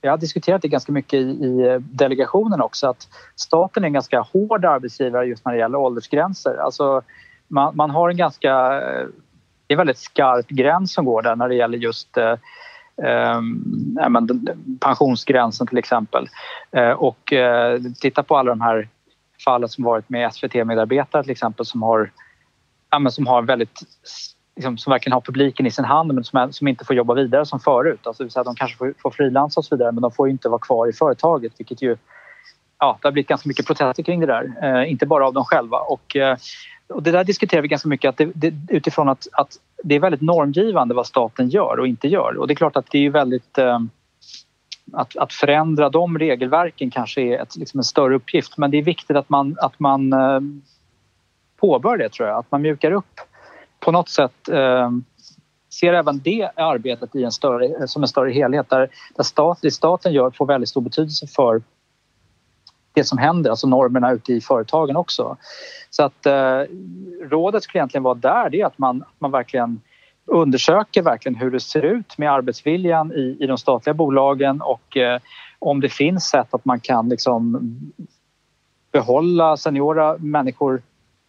jag 0.00 0.10
har 0.10 0.18
diskuterat 0.18 0.62
det 0.62 0.68
ganska 0.68 0.92
mycket 0.92 1.14
i, 1.14 1.22
i, 1.22 1.78
delegationen 1.80 2.60
också 2.60 2.86
att 2.86 3.08
staten 3.36 3.84
är 3.84 3.86
en 3.86 3.92
ganska 3.92 4.20
hård 4.20 4.64
arbetsgivare 4.64 5.26
just 5.26 5.44
när 5.44 5.52
det 5.52 5.58
gäller 5.58 5.78
åldersgränser. 5.78 6.56
Alltså 6.56 7.02
man, 7.50 7.76
man 7.76 7.90
har 7.90 8.10
en 8.10 8.16
ganska, 8.16 8.50
eh, 8.50 9.06
det 9.66 9.72
är 9.72 9.74
en 9.74 9.78
väldigt 9.78 9.98
skarp 9.98 10.48
gräns 10.48 10.92
som 10.92 11.04
går 11.04 11.22
där 11.22 11.36
när 11.36 11.48
det 11.48 11.54
gäller 11.54 11.78
just 11.78 12.16
eh, 12.16 12.36
eh, 13.02 13.40
pensionsgränsen 14.80 15.66
till 15.66 15.78
exempel. 15.78 16.28
Eh, 16.72 16.90
och 16.90 17.32
eh, 17.32 17.80
titta 18.00 18.22
på 18.22 18.36
alla 18.36 18.50
de 18.50 18.60
här 18.60 18.88
fallen 19.44 19.68
som 19.68 19.84
varit 19.84 20.08
med 20.08 20.34
SVT-medarbetare 20.34 21.22
till 21.22 21.32
exempel 21.32 21.66
som 21.66 21.82
har, 21.82 22.10
ja, 22.90 23.10
som 23.10 23.26
har 23.26 23.42
väldigt 23.42 23.80
liksom, 24.56 24.78
som 24.78 24.90
verkligen 24.90 25.12
har 25.12 25.20
publiken 25.20 25.66
i 25.66 25.70
sin 25.70 25.84
hand 25.84 26.14
men 26.14 26.24
som, 26.24 26.38
är, 26.38 26.50
som 26.50 26.68
inte 26.68 26.84
får 26.84 26.96
jobba 26.96 27.14
vidare 27.14 27.46
som 27.46 27.60
förut. 27.60 28.06
Alltså, 28.06 28.24
det 28.24 28.42
de 28.42 28.54
kanske 28.54 28.76
får, 28.76 28.94
får 28.98 29.10
frilansa 29.10 29.60
och 29.60 29.64
så 29.64 29.76
vidare 29.76 29.92
men 29.92 30.02
de 30.02 30.12
får 30.12 30.28
inte 30.28 30.48
vara 30.48 30.60
kvar 30.60 30.88
i 30.88 30.92
företaget 30.92 31.52
vilket 31.58 31.82
ju 31.82 31.96
ja, 32.80 32.98
det 33.02 33.08
har 33.08 33.12
blivit 33.12 33.28
ganska 33.28 33.48
mycket 33.48 33.66
protester 33.66 34.02
kring 34.02 34.20
det 34.20 34.26
där. 34.26 34.52
Eh, 34.62 34.90
inte 34.90 35.06
bara 35.06 35.26
av 35.26 35.32
dem 35.32 35.44
själva. 35.44 35.78
Och, 35.78 36.16
eh, 36.16 36.36
och 36.90 37.02
det 37.02 37.10
där 37.10 37.24
diskuterar 37.24 37.62
vi 37.62 37.68
ganska 37.68 37.88
mycket 37.88 38.08
att 38.08 38.16
det, 38.16 38.30
det, 38.34 38.54
utifrån 38.68 39.08
att, 39.08 39.26
att 39.32 39.56
det 39.84 39.94
är 39.94 40.00
väldigt 40.00 40.20
normgivande 40.20 40.94
vad 40.94 41.06
staten 41.06 41.48
gör 41.48 41.78
och 41.78 41.86
inte 41.86 42.08
gör. 42.08 42.38
Och 42.38 42.46
det 42.46 42.52
är 42.52 42.56
klart 42.56 42.76
att 42.76 42.90
det 42.90 43.06
är 43.06 43.10
väldigt 43.10 43.58
eh, 43.58 43.78
att, 44.92 45.16
att 45.16 45.32
förändra 45.32 45.88
de 45.88 46.18
regelverken 46.18 46.90
kanske 46.90 47.20
är 47.20 47.42
ett, 47.42 47.56
liksom 47.56 47.80
en 47.80 47.84
större 47.84 48.14
uppgift 48.14 48.58
men 48.58 48.70
det 48.70 48.78
är 48.78 48.82
viktigt 48.82 49.16
att 49.16 49.28
man, 49.28 49.56
att 49.58 49.80
man 49.80 50.12
eh, 50.12 50.40
påbörjar 51.60 51.98
det 51.98 52.08
tror 52.08 52.28
jag. 52.28 52.38
Att 52.38 52.50
man 52.50 52.62
mjukar 52.62 52.92
upp 52.92 53.20
på 53.80 53.92
något 53.92 54.08
sätt 54.08 54.48
eh, 54.48 54.90
ser 55.72 55.92
även 55.92 56.18
det 56.18 56.50
arbetet 56.56 57.16
i 57.16 57.24
en 57.24 57.32
större, 57.32 57.88
som 57.88 58.02
en 58.02 58.08
större 58.08 58.32
helhet 58.32 58.70
där, 58.70 58.88
där 59.16 59.24
stat, 59.24 59.58
det 59.62 59.70
staten 59.70 60.12
gör 60.12 60.30
får 60.30 60.46
väldigt 60.46 60.68
stor 60.68 60.80
betydelse 60.80 61.26
för 61.26 61.62
det 63.00 63.04
som 63.04 63.18
händer, 63.18 63.50
alltså 63.50 63.66
normerna 63.66 64.12
ute 64.12 64.32
i 64.32 64.40
företagen 64.40 64.96
också. 64.96 65.36
Så 65.90 66.02
att 66.02 66.26
eh, 66.26 66.62
rådet 67.30 67.62
skulle 67.62 67.78
egentligen 67.78 68.02
vara 68.02 68.14
där, 68.14 68.50
det 68.50 68.60
är 68.60 68.66
att 68.66 68.78
man, 68.78 69.04
man 69.18 69.30
verkligen 69.30 69.80
undersöker 70.26 71.02
verkligen 71.02 71.36
hur 71.36 71.50
det 71.50 71.60
ser 71.60 71.84
ut 71.84 72.18
med 72.18 72.32
arbetsviljan 72.32 73.12
i, 73.12 73.36
i 73.40 73.46
de 73.46 73.58
statliga 73.58 73.94
bolagen 73.94 74.60
och 74.60 74.96
eh, 74.96 75.20
om 75.58 75.80
det 75.80 75.88
finns 75.88 76.24
sätt 76.24 76.54
att 76.54 76.64
man 76.64 76.80
kan 76.80 77.08
liksom 77.08 77.70
behålla 78.92 79.56
seniora 79.56 80.16
människor 80.18 80.82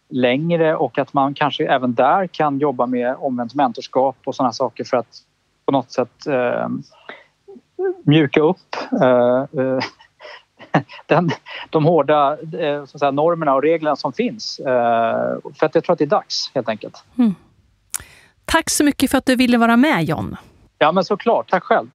längre 0.08 0.76
och 0.76 0.98
att 0.98 1.12
man 1.12 1.34
kanske 1.34 1.66
även 1.66 1.94
där 1.94 2.26
kan 2.26 2.58
jobba 2.58 2.86
med 2.86 3.16
omvänt 3.18 3.54
mentorskap 3.54 4.16
och 4.24 4.34
sådana 4.34 4.52
saker 4.52 4.84
för 4.84 4.96
att 4.96 5.22
på 5.64 5.72
något 5.72 5.90
sätt 5.90 6.26
eh, 6.26 6.68
mjuka 8.04 8.40
upp 8.40 8.76
eh, 9.02 9.60
eh 9.60 9.78
den, 11.06 11.30
de 11.70 11.84
hårda 11.84 12.38
eh, 12.60 12.84
så 12.84 12.98
säga, 12.98 13.10
normerna 13.10 13.54
och 13.54 13.62
reglerna 13.62 13.96
som 13.96 14.12
finns. 14.12 14.58
Eh, 14.58 14.66
för 15.54 15.66
att 15.66 15.74
jag 15.74 15.84
tror 15.84 15.92
att 15.92 15.98
det 15.98 16.04
är 16.04 16.06
dags 16.06 16.50
helt 16.54 16.68
enkelt. 16.68 17.04
Mm. 17.18 17.34
Tack 18.44 18.70
så 18.70 18.84
mycket 18.84 19.10
för 19.10 19.18
att 19.18 19.26
du 19.26 19.36
ville 19.36 19.58
vara 19.58 19.76
med 19.76 20.04
John. 20.04 20.36
Ja 20.78 20.92
men 20.92 21.04
såklart, 21.04 21.50
tack 21.50 21.64
själv. 21.64 21.88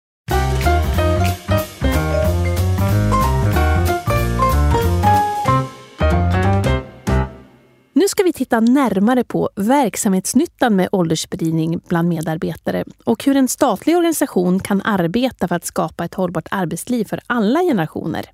Nu 7.94 8.08
ska 8.08 8.24
vi 8.24 8.34
titta 8.34 8.60
närmare 8.60 9.24
på 9.24 9.50
verksamhetsnyttan 9.56 10.76
med 10.76 10.90
åldersspridning 10.92 11.80
bland 11.88 12.10
medarbetare 12.10 12.84
och 13.04 13.24
hur 13.24 13.36
en 13.36 13.48
statlig 13.48 13.98
organisation 13.98 14.60
kan 14.60 14.82
arbeta 14.82 15.48
för 15.48 15.56
att 15.56 15.66
skapa 15.66 16.06
ett 16.06 16.14
hållbart 16.14 16.48
arbetsliv 16.52 17.06
för 17.06 17.20
alla 17.28 17.60
generationer. 17.60 18.26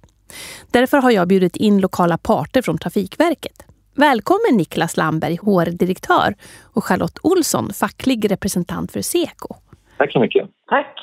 Därför 0.72 0.98
har 0.98 1.12
jag 1.12 1.28
bjudit 1.28 1.56
in 1.56 1.82
lokala 1.82 2.18
parter 2.18 2.62
från 2.62 2.78
Trafikverket. 2.78 3.66
Välkommen 3.96 4.58
Niklas 4.58 4.98
Lamberg, 4.98 5.38
HR-direktör 5.42 6.36
och 6.64 6.84
Charlotte 6.84 7.20
Olsson, 7.24 7.74
facklig 7.74 8.32
representant 8.32 8.92
för 8.92 9.02
Seko. 9.02 9.56
Tack 9.98 10.12
så 10.12 10.20
mycket. 10.20 10.50
Tack. 10.70 10.96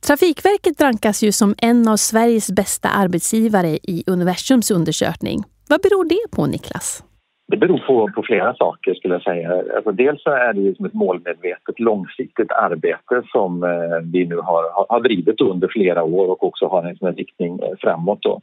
Trafikverket 0.00 0.80
rankas 0.80 1.22
ju 1.22 1.32
som 1.32 1.54
en 1.58 1.88
av 1.88 1.96
Sveriges 1.96 2.50
bästa 2.50 2.88
arbetsgivare 2.88 3.78
i 3.82 4.04
Universums 4.06 4.70
undersökning. 4.70 5.44
Vad 5.68 5.80
beror 5.80 6.08
det 6.08 6.36
på 6.36 6.46
Niklas? 6.46 7.02
Det 7.50 7.56
beror 7.56 7.78
på, 7.78 8.10
på 8.14 8.22
flera 8.22 8.54
saker 8.54 8.94
skulle 8.94 9.14
jag 9.14 9.22
säga. 9.22 9.62
Alltså 9.76 9.92
dels 9.92 10.22
så 10.22 10.30
är 10.30 10.52
det 10.52 10.60
ju 10.60 10.74
som 10.74 10.86
ett 10.86 10.94
målmedvetet 10.94 11.80
långsiktigt 11.80 12.52
arbete 12.52 13.22
som 13.32 13.64
eh, 13.64 14.12
vi 14.12 14.26
nu 14.26 14.36
har, 14.36 14.86
har 14.88 15.00
drivit 15.00 15.40
under 15.40 15.68
flera 15.68 16.02
år 16.02 16.30
och 16.30 16.44
också 16.44 16.66
har 16.66 16.82
en, 16.82 16.96
en 17.00 17.14
riktning 17.14 17.58
eh, 17.62 17.76
framåt. 17.80 18.22
Då. 18.22 18.40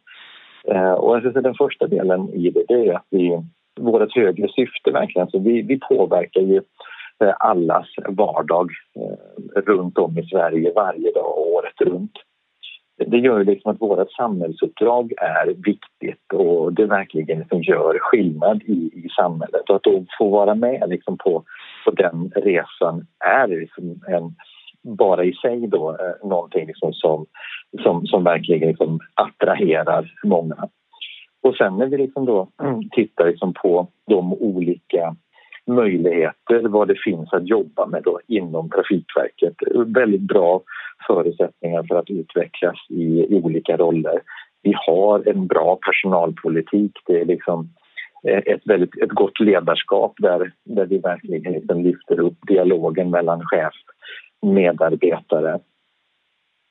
Eh, 0.67 0.91
och 0.91 1.15
alltså, 1.15 1.41
den 1.41 1.55
första 1.55 1.87
delen 1.87 2.29
i 2.33 2.49
det, 2.49 2.63
det 2.67 2.87
är 2.87 2.93
att 2.93 3.07
vi, 3.09 3.41
vårt 3.79 4.15
högre 4.15 4.47
syfte 4.47 4.91
verkligen, 4.91 5.27
så 5.27 5.39
vi, 5.39 5.61
vi 5.61 5.79
påverkar 5.79 6.41
ju 6.41 6.61
eh, 7.23 7.33
allas 7.39 7.87
vardag 8.07 8.71
eh, 8.95 9.61
runt 9.61 9.97
om 9.97 10.17
i 10.17 10.25
Sverige 10.25 10.71
varje 10.75 11.11
dag 11.11 11.37
året 11.37 11.81
runt 11.81 12.17
det 12.97 13.17
gör 13.17 13.43
liksom 13.43 13.71
att 13.71 13.81
vårt 13.81 14.11
samhällsuppdrag 14.11 15.13
är 15.17 15.45
viktigt 15.47 16.33
och 16.33 16.73
det 16.73 16.85
verkligen 16.85 17.39
liksom 17.39 17.61
gör 17.61 17.97
skillnad 18.01 18.61
i, 18.63 18.91
i 18.93 19.07
samhället. 19.15 19.69
Och 19.69 19.75
att 19.75 19.83
då 19.83 20.05
få 20.17 20.29
vara 20.29 20.55
med 20.55 20.89
liksom 20.89 21.17
på, 21.17 21.43
på 21.85 21.91
den 21.91 22.31
resan 22.35 23.07
är 23.19 23.47
liksom 23.47 24.01
en, 24.07 24.35
bara 24.97 25.23
i 25.23 25.33
sig 25.33 25.67
då, 25.67 25.89
eh, 25.91 26.27
någonting 26.27 26.67
liksom 26.67 26.93
som, 26.93 27.25
som, 27.83 28.05
som 28.05 28.23
verkligen 28.23 28.69
liksom 28.69 28.99
attraherar 29.13 30.11
många. 30.23 30.69
Och 31.43 31.55
sen 31.55 31.77
när 31.77 31.87
vi 31.87 31.97
liksom 31.97 32.25
då 32.25 32.47
tittar 32.91 33.27
liksom 33.27 33.53
på 33.53 33.87
de 34.07 34.33
olika 34.33 35.15
möjligheter 35.67 36.67
vad 36.67 36.87
det 36.87 36.99
finns 37.03 37.33
att 37.33 37.47
jobba 37.47 37.85
med 37.85 38.03
då 38.03 38.19
inom 38.27 38.69
Trafikverket. 38.69 39.55
Väldigt 39.85 40.21
bra 40.21 40.61
förutsättningar 41.07 41.83
för 41.83 41.95
att 41.95 42.09
utvecklas 42.09 42.75
i, 42.89 43.35
olika 43.43 43.77
roller. 43.77 44.21
Vi 44.61 44.73
har 44.87 45.27
en 45.29 45.47
bra 45.47 45.75
personalpolitik. 45.75 46.91
Det 47.05 47.21
är 47.21 47.25
liksom 47.25 47.69
eh, 48.27 48.41
ett, 48.45 48.61
väldigt, 48.65 48.97
ett 48.97 49.09
gott 49.09 49.39
ledarskap 49.39 50.13
där, 50.17 50.51
där 50.65 50.85
vi 50.85 50.97
verkligen 50.97 51.53
liksom 51.53 51.81
lyfter 51.81 52.19
upp 52.19 52.37
dialogen 52.47 53.09
mellan 53.09 53.41
chef 53.45 53.73
och 54.41 54.47
medarbetare 54.47 55.59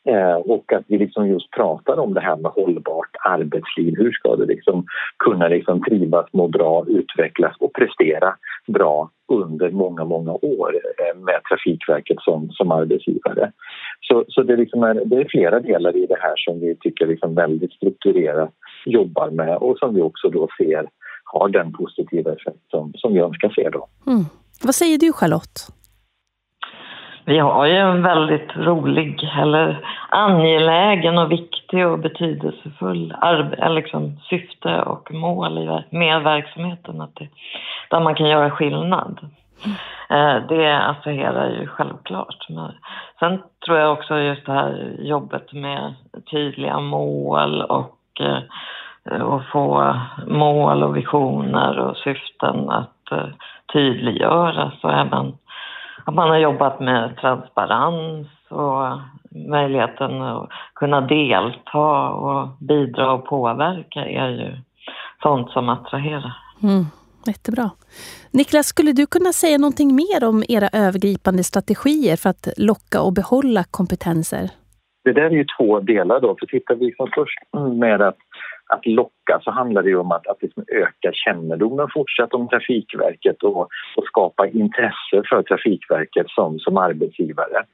Eh, 0.09 0.35
och 0.35 0.73
att 0.73 0.85
vi 0.87 0.99
liksom 0.99 1.29
just 1.29 1.51
pratar 1.51 1.99
om 1.99 2.15
det 2.15 2.21
här 2.21 2.37
med 2.37 2.51
hållbart 2.51 3.17
arbetsliv. 3.25 3.95
Hur 3.97 4.13
ska 4.13 4.37
du 4.37 4.47
liksom 4.47 4.87
kunna 5.19 5.49
liksom 5.49 5.83
trivas, 5.83 6.27
må 6.33 6.49
bra, 6.49 6.85
utvecklas 6.89 7.57
och 7.61 7.73
prestera 7.73 8.35
bra 8.67 9.11
under 9.33 9.71
många, 9.71 10.05
många 10.05 10.33
år 10.33 10.75
eh, 10.75 11.21
med 11.21 11.41
Trafikverket 11.49 12.17
som, 12.21 12.51
som 12.51 12.71
arbetsgivare. 12.71 13.53
Så, 14.01 14.25
så 14.29 14.43
det, 14.43 14.57
liksom 14.57 14.83
är, 14.83 14.95
det 14.95 15.17
är 15.17 15.29
flera 15.29 15.61
delar 15.61 15.97
i 15.97 16.07
det 16.07 16.19
här 16.21 16.35
som 16.37 16.61
vi 16.61 16.77
tycker 16.81 17.07
liksom 17.07 17.35
väldigt 17.35 17.73
strukturerat 17.73 18.51
jobbar 18.85 19.31
med 19.31 19.57
och 19.57 19.79
som 19.79 19.95
vi 19.95 20.01
också 20.01 20.29
då 20.29 20.49
ser 20.59 20.89
har 21.25 21.49
den 21.49 21.73
positiva 21.73 22.33
effekt 22.33 22.71
som, 22.71 22.93
som 22.97 23.15
vi 23.15 23.21
önskar 23.21 23.49
se. 23.49 23.69
Då. 23.73 23.89
Mm. 24.07 24.25
Vad 24.63 24.75
säger 24.75 24.99
du 24.99 25.13
Charlotte? 25.13 25.67
Vi 27.29 27.39
har 27.39 27.67
ju 27.67 27.77
en 27.77 28.03
väldigt 28.03 28.57
rolig, 28.57 29.31
eller 29.39 29.87
angelägen 30.09 31.19
och 31.19 31.33
viktig 31.33 31.87
och 31.87 31.99
betydelsefull 31.99 33.15
liksom, 33.69 34.21
syfte 34.31 34.83
och 34.83 35.13
mål 35.13 35.83
med 35.91 36.23
verksamheten. 36.23 37.01
Att 37.01 37.15
det, 37.15 37.29
där 37.91 38.01
man 38.01 38.15
kan 38.15 38.29
göra 38.29 38.51
skillnad. 38.51 39.19
Eh, 40.11 40.37
det 40.49 40.87
attraherar 40.87 41.51
ju 41.51 41.67
självklart. 41.67 42.47
Men 42.49 42.73
sen 43.19 43.43
tror 43.67 43.79
jag 43.79 43.93
också 43.93 44.19
just 44.19 44.47
det 44.47 44.53
här 44.53 44.97
jobbet 44.99 45.53
med 45.53 45.95
tydliga 46.31 46.81
mål 46.81 47.63
och 47.63 47.97
att 48.21 49.23
och 49.23 49.43
få 49.53 49.97
mål 50.27 50.83
och 50.83 50.97
visioner 50.97 51.79
och 51.79 51.97
syften 51.97 52.71
att 52.71 53.13
eh, 53.13 53.29
tydliggöras 53.73 54.75
och 54.83 54.93
även 54.93 55.33
man 56.15 56.29
har 56.29 56.39
jobbat 56.39 56.81
med 56.81 57.17
transparens 57.17 58.29
och 58.49 58.99
möjligheten 59.51 60.23
att 60.23 60.49
kunna 60.75 61.01
delta 61.01 62.09
och 62.09 62.49
bidra 62.61 63.13
och 63.13 63.27
påverka 63.27 64.01
är 64.01 64.29
ju 64.29 64.57
sånt 65.23 65.51
som 65.51 65.69
attraherar. 65.69 66.33
Mm, 66.63 66.85
jättebra. 67.27 67.71
Niklas, 68.31 68.67
skulle 68.67 68.93
du 68.93 69.07
kunna 69.07 69.33
säga 69.33 69.59
någonting 69.59 69.95
mer 69.95 70.29
om 70.29 70.45
era 70.49 70.69
övergripande 70.73 71.45
strategier 71.45 72.17
för 72.17 72.31
att 72.31 72.49
locka 72.57 73.03
och 73.03 73.13
behålla 73.13 73.65
kompetenser? 73.71 74.51
Det 75.05 75.13
där 75.13 75.23
är 75.23 75.31
ju 75.31 75.47
två 75.59 75.81
delar 75.81 76.21
då, 76.21 76.37
för 76.39 76.47
tittar 76.47 76.75
vi 76.75 76.95
som 76.97 77.09
först 77.15 77.39
med 77.79 78.03
att 78.03 78.19
att 78.69 78.87
locka 78.87 79.41
så 79.43 79.51
handlar 79.51 79.83
det 79.83 79.95
om 79.95 80.13
att, 80.13 80.27
att 80.27 80.43
liksom 80.43 80.65
öka 80.69 81.11
kännedomen 81.13 81.89
fortsatt 81.95 82.35
om 82.35 82.49
Trafikverket 82.49 83.43
och, 83.43 83.69
och 83.97 84.05
skapa 84.05 84.47
intresse 84.47 85.23
för 85.29 85.43
Trafikverket 85.43 86.29
som, 86.29 86.59
som 86.59 86.77
arbetsgivare. 86.77 87.65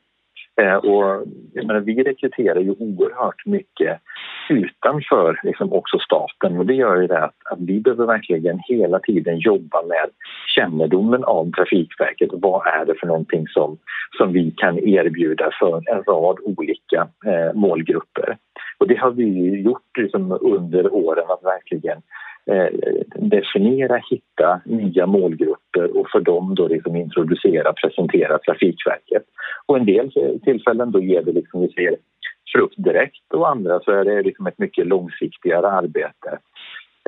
Eh, 0.60 0.74
och, 0.74 1.26
menar, 1.54 1.80
vi 1.80 2.02
rekryterar 2.02 2.60
ju 2.60 2.70
oerhört 2.70 3.46
mycket 3.46 4.00
utanför 4.48 5.40
liksom, 5.42 5.72
också 5.72 5.98
staten 5.98 6.58
och 6.58 6.66
det 6.66 6.74
gör 6.74 7.00
ju 7.00 7.06
det 7.06 7.24
att, 7.24 7.34
att, 7.50 7.58
vi 7.60 7.80
behöver 7.80 8.06
verkligen 8.06 8.60
hela 8.68 8.98
tiden 8.98 9.38
jobba 9.38 9.82
med 9.82 10.10
kännedomen 10.56 11.24
om 11.24 11.52
Trafikverket. 11.52 12.30
Vad 12.32 12.66
är 12.66 12.84
det 12.84 12.94
för 13.00 13.06
någonting 13.06 13.48
som, 13.48 13.78
som 14.18 14.32
vi 14.32 14.50
kan 14.50 14.78
erbjuda 14.78 15.50
för 15.58 15.76
en 15.76 16.02
rad 16.02 16.38
olika 16.44 17.08
eh, 17.26 17.54
målgrupper? 17.54 18.36
Och 18.82 18.88
det 18.88 18.98
har 18.98 19.10
vi 19.10 19.60
gjort 19.60 19.98
liksom, 19.98 20.38
under 20.40 20.94
åren 20.94 21.24
att 21.28 21.44
verkligen 21.44 22.02
Eh, 22.46 22.68
definiera, 23.14 24.02
hitta 24.10 24.60
nya 24.64 25.06
målgrupper 25.06 25.98
och 25.98 26.10
för 26.10 26.20
dem 26.20 26.54
då 26.54 26.68
liksom 26.68 26.96
introducera, 26.96 27.72
presentera 27.72 28.38
Trafikverket. 28.38 29.22
Och 29.66 29.76
en 29.76 29.86
del 29.86 30.12
tillfällen 30.44 30.90
då 30.90 31.00
ger 31.00 31.22
det 31.22 31.32
liksom, 31.32 31.60
vi 31.60 31.68
ser 31.72 31.96
frukt 32.52 32.74
direkt 32.76 33.34
och 33.34 33.50
andra 33.50 33.80
så 33.80 33.90
är 33.92 34.04
det 34.04 34.22
liksom 34.22 34.46
ett 34.46 34.58
mycket 34.58 34.86
långsiktigare 34.86 35.66
arbete. 35.66 36.38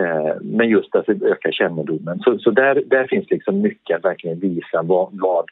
Eh, 0.01 0.35
men 0.43 0.69
just 0.69 0.95
att 0.95 1.09
öka 1.09 1.53
kännedomen. 1.53 2.19
Så, 2.19 2.39
så 2.39 2.51
där, 2.51 2.83
där 2.87 3.07
finns 3.07 3.31
liksom 3.31 3.61
mycket 3.61 3.97
att 3.97 4.05
verkligen 4.05 4.41
visa 4.41 4.83
vad, 4.83 5.09
vad 5.13 5.45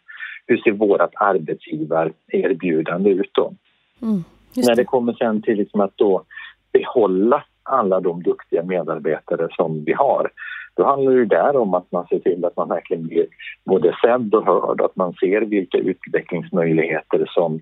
hur 0.46 0.56
ser 0.56 0.72
vårt 0.72 1.14
arbetsgivarerbjudande 1.14 3.10
ut 3.10 3.30
då. 3.32 3.54
Mm, 4.02 4.24
när 4.56 4.76
det 4.76 4.84
kommer 4.84 5.12
sen 5.12 5.42
till 5.42 5.56
liksom 5.56 5.80
att 5.80 5.96
då 5.96 6.24
behålla 6.72 7.44
alla 7.62 8.00
de 8.00 8.22
duktiga 8.22 8.62
medarbetare 8.62 9.48
som 9.50 9.84
vi 9.84 9.92
har. 9.92 10.30
Då 10.74 10.84
handlar 10.84 11.12
det 11.12 11.24
där 11.24 11.56
om 11.56 11.74
att 11.74 11.92
man 11.92 12.06
ser 12.06 12.18
till 12.18 12.44
att 12.44 12.56
man 12.56 12.68
verkligen 12.68 13.06
blir 13.06 13.26
både 13.64 13.96
sedd 14.04 14.34
och 14.34 14.46
hörd, 14.46 14.80
att 14.80 14.96
man 14.96 15.12
ser 15.12 15.40
vilka 15.40 15.78
utvecklingsmöjligheter 15.78 17.26
som, 17.28 17.60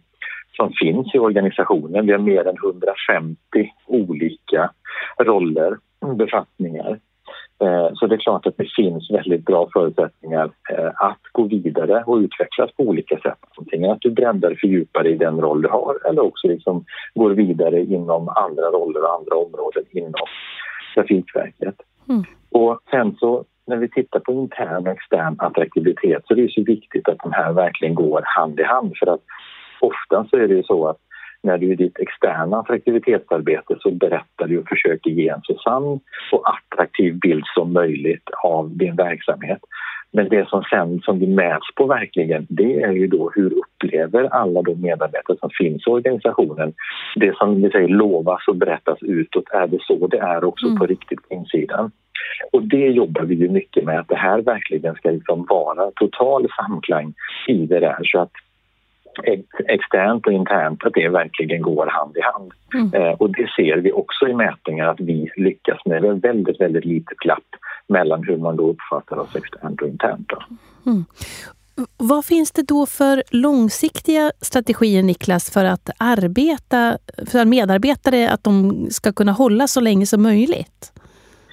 som 0.56 0.72
finns 0.72 1.14
i 1.14 1.18
organisationen. 1.18 2.06
Vi 2.06 2.12
har 2.12 2.18
mer 2.18 2.48
än 2.48 2.56
150 2.56 3.36
olika 3.86 4.70
roller, 5.18 5.76
befattningar 6.16 6.90
Eh, 6.90 6.96
så 7.94 8.06
det 8.06 8.14
är 8.14 8.18
klart 8.18 8.46
att 8.46 8.56
det 8.56 8.70
finns 8.76 9.10
väldigt 9.10 9.44
bra 9.44 9.68
förutsättningar 9.72 10.50
eh, 10.70 10.86
att 10.86 11.20
gå 11.32 11.42
vidare 11.42 12.02
och 12.06 12.16
utvecklas 12.16 12.70
på 12.76 12.82
olika 12.82 13.16
sätt. 13.16 13.38
Antingen 13.58 13.90
att 13.90 14.00
du 14.00 14.10
breddar 14.10 14.54
fördjupar 14.60 15.06
i 15.06 15.16
den 15.16 15.40
roll 15.40 15.62
du 15.62 15.68
har 15.68 16.08
eller 16.08 16.24
också 16.24 16.48
liksom 16.48 16.84
går 17.14 17.30
vidare 17.30 17.80
inom 17.80 18.28
andra 18.28 18.62
roller 18.62 19.02
och 19.02 19.14
andra 19.14 19.36
områden 19.36 19.84
inom 19.90 20.26
Trafikverket. 20.94 21.74
Mm. 22.08 22.24
Och 22.50 22.80
sen 22.90 23.16
så 23.20 23.44
när 23.66 23.76
vi 23.76 23.88
tittar 23.88 24.20
på 24.20 24.32
intern 24.32 24.86
och 24.86 24.92
extern 24.92 25.36
attraktivitet 25.38 26.22
så 26.26 26.34
är 26.34 26.36
det 26.36 26.52
så 26.52 26.62
viktigt 26.62 27.08
att 27.08 27.18
de 27.18 27.32
här 27.32 27.52
verkligen 27.52 27.94
går 27.94 28.22
hand 28.24 28.60
i 28.60 28.62
hand 28.62 28.92
för 28.98 29.06
att 29.06 29.20
ofta 29.80 30.26
så 30.30 30.36
är 30.36 30.48
det 30.48 30.54
ju 30.54 30.62
så 30.62 30.88
att 30.88 30.98
när 31.42 31.58
du 31.58 31.72
i 31.72 31.74
ditt 31.74 31.98
externa 31.98 32.60
attraktivitetsarbete 32.60 33.76
så 33.80 33.90
berättar 33.90 34.46
du 34.46 34.58
och 34.58 34.68
försöker 34.68 35.10
ge 35.10 35.28
en 35.28 35.40
så 35.42 35.54
sann 35.54 36.00
och 36.32 36.44
attraktiv 36.54 37.18
bild 37.18 37.44
som 37.54 37.72
möjligt 37.72 38.30
av 38.44 38.76
din 38.76 38.96
verksamhet. 38.96 39.60
Men 40.12 40.28
det 40.28 40.48
som 40.48 40.62
sen 40.62 41.00
som 41.00 41.18
vi 41.18 41.26
mäts 41.26 41.74
på 41.74 41.86
verkligen, 41.86 42.46
det 42.48 42.82
är 42.82 42.92
ju 42.92 43.06
då 43.06 43.30
hur 43.34 43.52
upplever 43.52 44.24
alla 44.24 44.62
de 44.62 44.80
medarbetare 44.80 45.36
som 45.40 45.50
finns 45.58 45.86
i 45.86 45.90
organisationen 45.90 46.72
det 47.16 47.36
som 47.36 47.62
vi 47.62 47.70
säger 47.70 47.88
lovas 47.88 48.48
och 48.48 48.56
berättas 48.56 48.98
utåt, 49.02 49.44
är 49.52 49.66
det 49.66 49.78
så 49.82 50.06
det 50.06 50.18
är 50.18 50.44
också 50.44 50.66
mm. 50.66 50.78
på 50.78 50.86
riktigt 50.86 51.28
på 51.28 51.34
insidan? 51.34 51.90
Och 52.52 52.62
det 52.62 52.86
jobbar 52.86 53.22
vi 53.22 53.34
ju 53.34 53.48
mycket 53.48 53.84
med, 53.84 54.00
att 54.00 54.08
det 54.08 54.16
här 54.16 54.42
verkligen 54.42 54.94
ska 54.94 55.10
liksom 55.10 55.46
vara 55.48 55.90
total 55.94 56.48
samklang 56.56 57.14
i 57.48 57.66
det 57.66 57.80
där 57.80 58.00
så 58.02 58.18
att 58.20 58.32
externt 59.68 60.26
och 60.26 60.32
internt, 60.32 60.84
att 60.84 60.94
det 60.94 61.08
verkligen 61.08 61.62
går 61.62 61.86
hand 61.86 62.16
i 62.16 62.20
hand. 62.20 62.52
Mm. 62.74 62.94
Eh, 62.94 63.12
och 63.12 63.30
det 63.30 63.50
ser 63.56 63.76
vi 63.76 63.92
också 63.92 64.28
i 64.28 64.34
mätningar 64.34 64.86
att 64.86 65.00
vi 65.00 65.30
lyckas 65.36 65.78
med. 65.84 66.02
Det 66.02 66.08
är 66.08 66.12
väldigt, 66.12 66.60
väldigt 66.60 66.84
litet 66.84 67.18
glapp 67.18 67.48
mellan 67.86 68.24
hur 68.24 68.36
man 68.36 68.56
då 68.56 68.70
uppfattar 68.70 69.16
oss 69.16 69.36
externt 69.36 69.82
och 69.82 69.88
internt. 69.88 70.32
Mm. 70.86 71.04
Vad 71.96 72.24
finns 72.24 72.52
det 72.52 72.62
då 72.62 72.86
för 72.86 73.22
långsiktiga 73.30 74.32
strategier, 74.40 75.02
Niklas, 75.02 75.50
för 75.50 75.64
att 75.64 75.90
arbeta, 75.98 76.98
för 77.26 77.44
medarbetare 77.44 78.30
att 78.30 78.44
de 78.44 78.86
ska 78.90 79.12
kunna 79.12 79.32
hålla 79.32 79.66
så 79.66 79.80
länge 79.80 80.06
som 80.06 80.22
möjligt? 80.22 80.92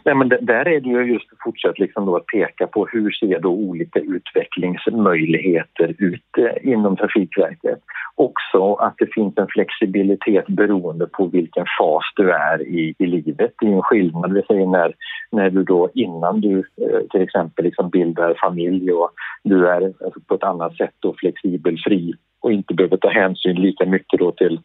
Nej, 0.08 0.16
men 0.16 0.30
där 0.30 0.68
är 0.68 0.80
det 0.80 0.90
ju 0.90 1.14
just 1.14 1.28
fortsatt 1.44 1.80
liksom 1.80 2.06
då 2.06 2.16
att 2.16 2.26
peka 2.26 2.68
på 2.68 2.88
hur 2.92 3.12
ser 3.12 3.40
då 3.40 3.50
olika 3.50 4.00
utvecklingsmöjligheter 4.00 5.96
ut 5.98 6.38
eh, 6.38 6.72
inom 6.72 6.96
Trafikverket. 6.98 7.80
Också 8.16 8.74
att 8.74 8.96
det 8.98 9.14
finns 9.14 9.38
en 9.38 9.48
flexibilitet 9.48 10.48
beroende 10.48 11.08
på 11.08 11.26
vilken 11.26 11.66
fas 11.80 12.04
du 12.16 12.32
är 12.32 12.68
i, 12.68 12.96
i 13.00 13.06
livet. 13.06 13.52
Det 13.60 13.68
är 13.68 13.72
en 13.72 13.82
skillnad, 13.82 14.34
det 14.34 14.46
säger 14.48 14.66
när, 14.66 14.94
när 15.32 15.50
du 15.50 15.64
då 15.64 15.90
innan 15.94 16.42
du 16.42 16.58
eh, 16.60 17.02
till 17.12 17.22
exempel 17.22 17.66
liksom 17.66 17.90
bildar 17.90 18.38
familj 18.42 18.92
och 18.92 19.12
du 19.44 19.68
är 19.68 19.82
alltså 19.86 20.20
på 20.28 20.36
ett 20.36 20.44
annat 20.44 20.76
sätt 20.76 20.94
då 21.00 21.16
flexibel, 21.18 21.78
fri 21.88 22.14
och 22.42 22.52
inte 22.52 22.74
behöver 22.74 22.98
ta 22.98 23.10
hänsyn 23.10 23.56
lika 23.56 23.86
mycket 23.86 24.20
då 24.20 24.32
till 24.32 24.60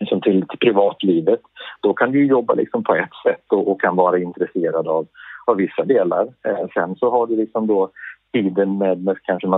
liksom 0.00 0.20
till, 0.20 0.46
till 0.48 0.58
privatlivet. 0.58 1.40
Då 1.82 1.94
kan 1.94 2.12
du 2.12 2.26
jobba 2.26 2.54
liksom 2.54 2.84
på 2.84 2.94
ett 2.94 3.14
sätt 3.26 3.44
och, 3.48 3.70
och 3.70 3.80
kan 3.80 3.96
vara 3.96 4.18
intresserad 4.18 4.88
av, 4.88 5.06
av 5.46 5.56
vissa 5.56 5.84
delar. 5.84 6.28
Eh, 6.48 6.66
sen 6.74 6.96
så 6.96 7.10
har 7.10 7.26
du 7.26 7.36
liksom 7.36 7.66
då 7.66 7.90
tiden 8.32 8.78
med, 8.78 9.04
med 9.04 9.16
kanske 9.22 9.48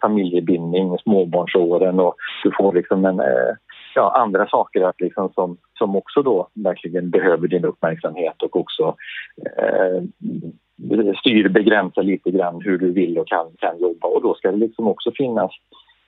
familjebindning, 0.00 0.98
småbarnsåren 0.98 2.00
och 2.00 2.14
du 2.42 2.50
får 2.58 2.72
liksom 2.72 3.04
en, 3.04 3.20
eh, 3.20 3.54
ja, 3.94 4.16
andra 4.16 4.46
saker 4.46 4.82
att 4.82 5.00
liksom 5.00 5.32
som, 5.34 5.56
som 5.78 5.96
också 5.96 6.22
då 6.22 6.48
verkligen 6.54 7.10
behöver 7.10 7.48
din 7.48 7.64
uppmärksamhet 7.64 8.42
och 8.42 8.56
också 8.56 8.96
eh, 9.58 10.02
styr, 11.20 11.48
begränsar 11.48 12.02
lite 12.02 12.30
grann 12.30 12.62
hur 12.64 12.78
du 12.78 12.92
vill 12.92 13.18
och 13.18 13.28
kan, 13.28 13.46
kan 13.58 13.80
jobba 13.80 14.08
och 14.08 14.22
då 14.22 14.34
ska 14.34 14.50
det 14.50 14.56
liksom 14.56 14.88
också 14.88 15.10
finnas 15.14 15.50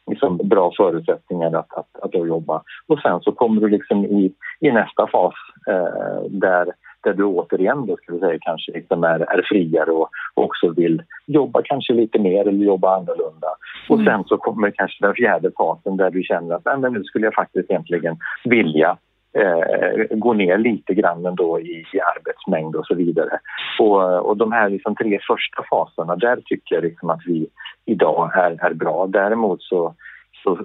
liksom 0.08 0.36
bra 0.36 0.72
förutsättningar 0.76 1.56
att, 1.56 1.72
att, 1.72 2.02
att 2.02 2.14
jobba. 2.14 2.62
Och 2.86 2.98
sen 2.98 3.20
så 3.20 3.32
kommer 3.32 3.60
du 3.60 3.68
liksom 3.68 4.04
i, 4.04 4.32
i 4.60 4.70
nästa 4.70 5.06
fas 5.06 5.34
eh, 5.68 6.22
där, 6.30 6.66
där 7.04 7.14
du 7.14 7.24
återigen 7.24 7.86
då 7.86 7.96
ska 7.96 8.12
vi 8.12 8.18
säga, 8.18 8.38
kanske 8.40 8.72
liksom 8.72 9.04
är, 9.04 9.20
är 9.20 9.42
friare 9.42 9.90
och 9.90 10.10
också 10.34 10.70
vill 10.70 11.02
jobba 11.26 11.62
kanske 11.64 11.92
lite 11.92 12.18
mer 12.18 12.48
eller 12.48 12.64
jobba 12.64 12.96
annorlunda. 12.96 13.48
Och 13.88 13.98
mm. 13.98 14.06
sen 14.06 14.24
så 14.24 14.36
kommer 14.36 14.70
kanske 14.70 15.06
den 15.06 15.14
fjärde 15.14 15.50
fasen 15.58 15.96
där 15.96 16.10
du 16.10 16.22
känner 16.22 16.54
att 16.54 16.80
men 16.80 16.92
nu 16.92 17.04
skulle 17.04 17.26
jag 17.26 17.34
faktiskt 17.34 17.70
egentligen 17.70 18.16
vilja 18.44 18.96
eh, 19.38 20.18
gå 20.18 20.32
ner 20.32 20.58
lite 20.58 20.94
grann 20.94 21.26
ändå 21.26 21.60
i, 21.60 21.84
i 21.92 22.00
arbetsmängd 22.16 22.76
och 22.76 22.86
så 22.86 22.94
vidare. 22.94 23.38
Och, 23.78 24.28
och 24.28 24.36
de 24.36 24.52
här 24.52 24.68
liksom 24.68 24.94
tre 24.94 25.18
första 25.26 25.62
faserna, 25.70 26.16
där 26.16 26.36
tycker 26.44 26.74
jag 26.74 26.84
liksom 26.84 27.10
att 27.10 27.20
vi 27.26 27.48
idag 27.84 28.30
är, 28.34 28.64
är 28.64 28.74
bra. 28.74 29.06
Däremot 29.06 29.62
så 29.62 29.94
så, 30.42 30.58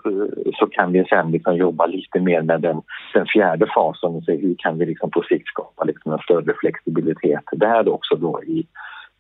så 0.60 0.68
kan 0.68 0.92
vi 0.92 1.06
sen 1.10 1.32
liksom 1.32 1.56
jobba 1.56 1.86
lite 1.86 2.20
mer 2.20 2.42
med 2.42 2.62
den, 2.62 2.82
den 3.14 3.26
fjärde 3.26 3.68
fasen 3.76 4.16
och 4.16 4.24
se 4.24 4.36
hur 4.38 4.56
kan 4.58 4.78
vi 4.78 4.86
liksom 4.86 5.12
på 5.12 5.22
sikt 5.22 5.48
skapa 5.48 5.84
liksom 5.84 6.12
en 6.12 6.20
större 6.20 6.54
flexibilitet 6.60 7.44
där 7.52 7.90
också 7.90 8.16
då 8.16 8.44
i, 8.44 8.68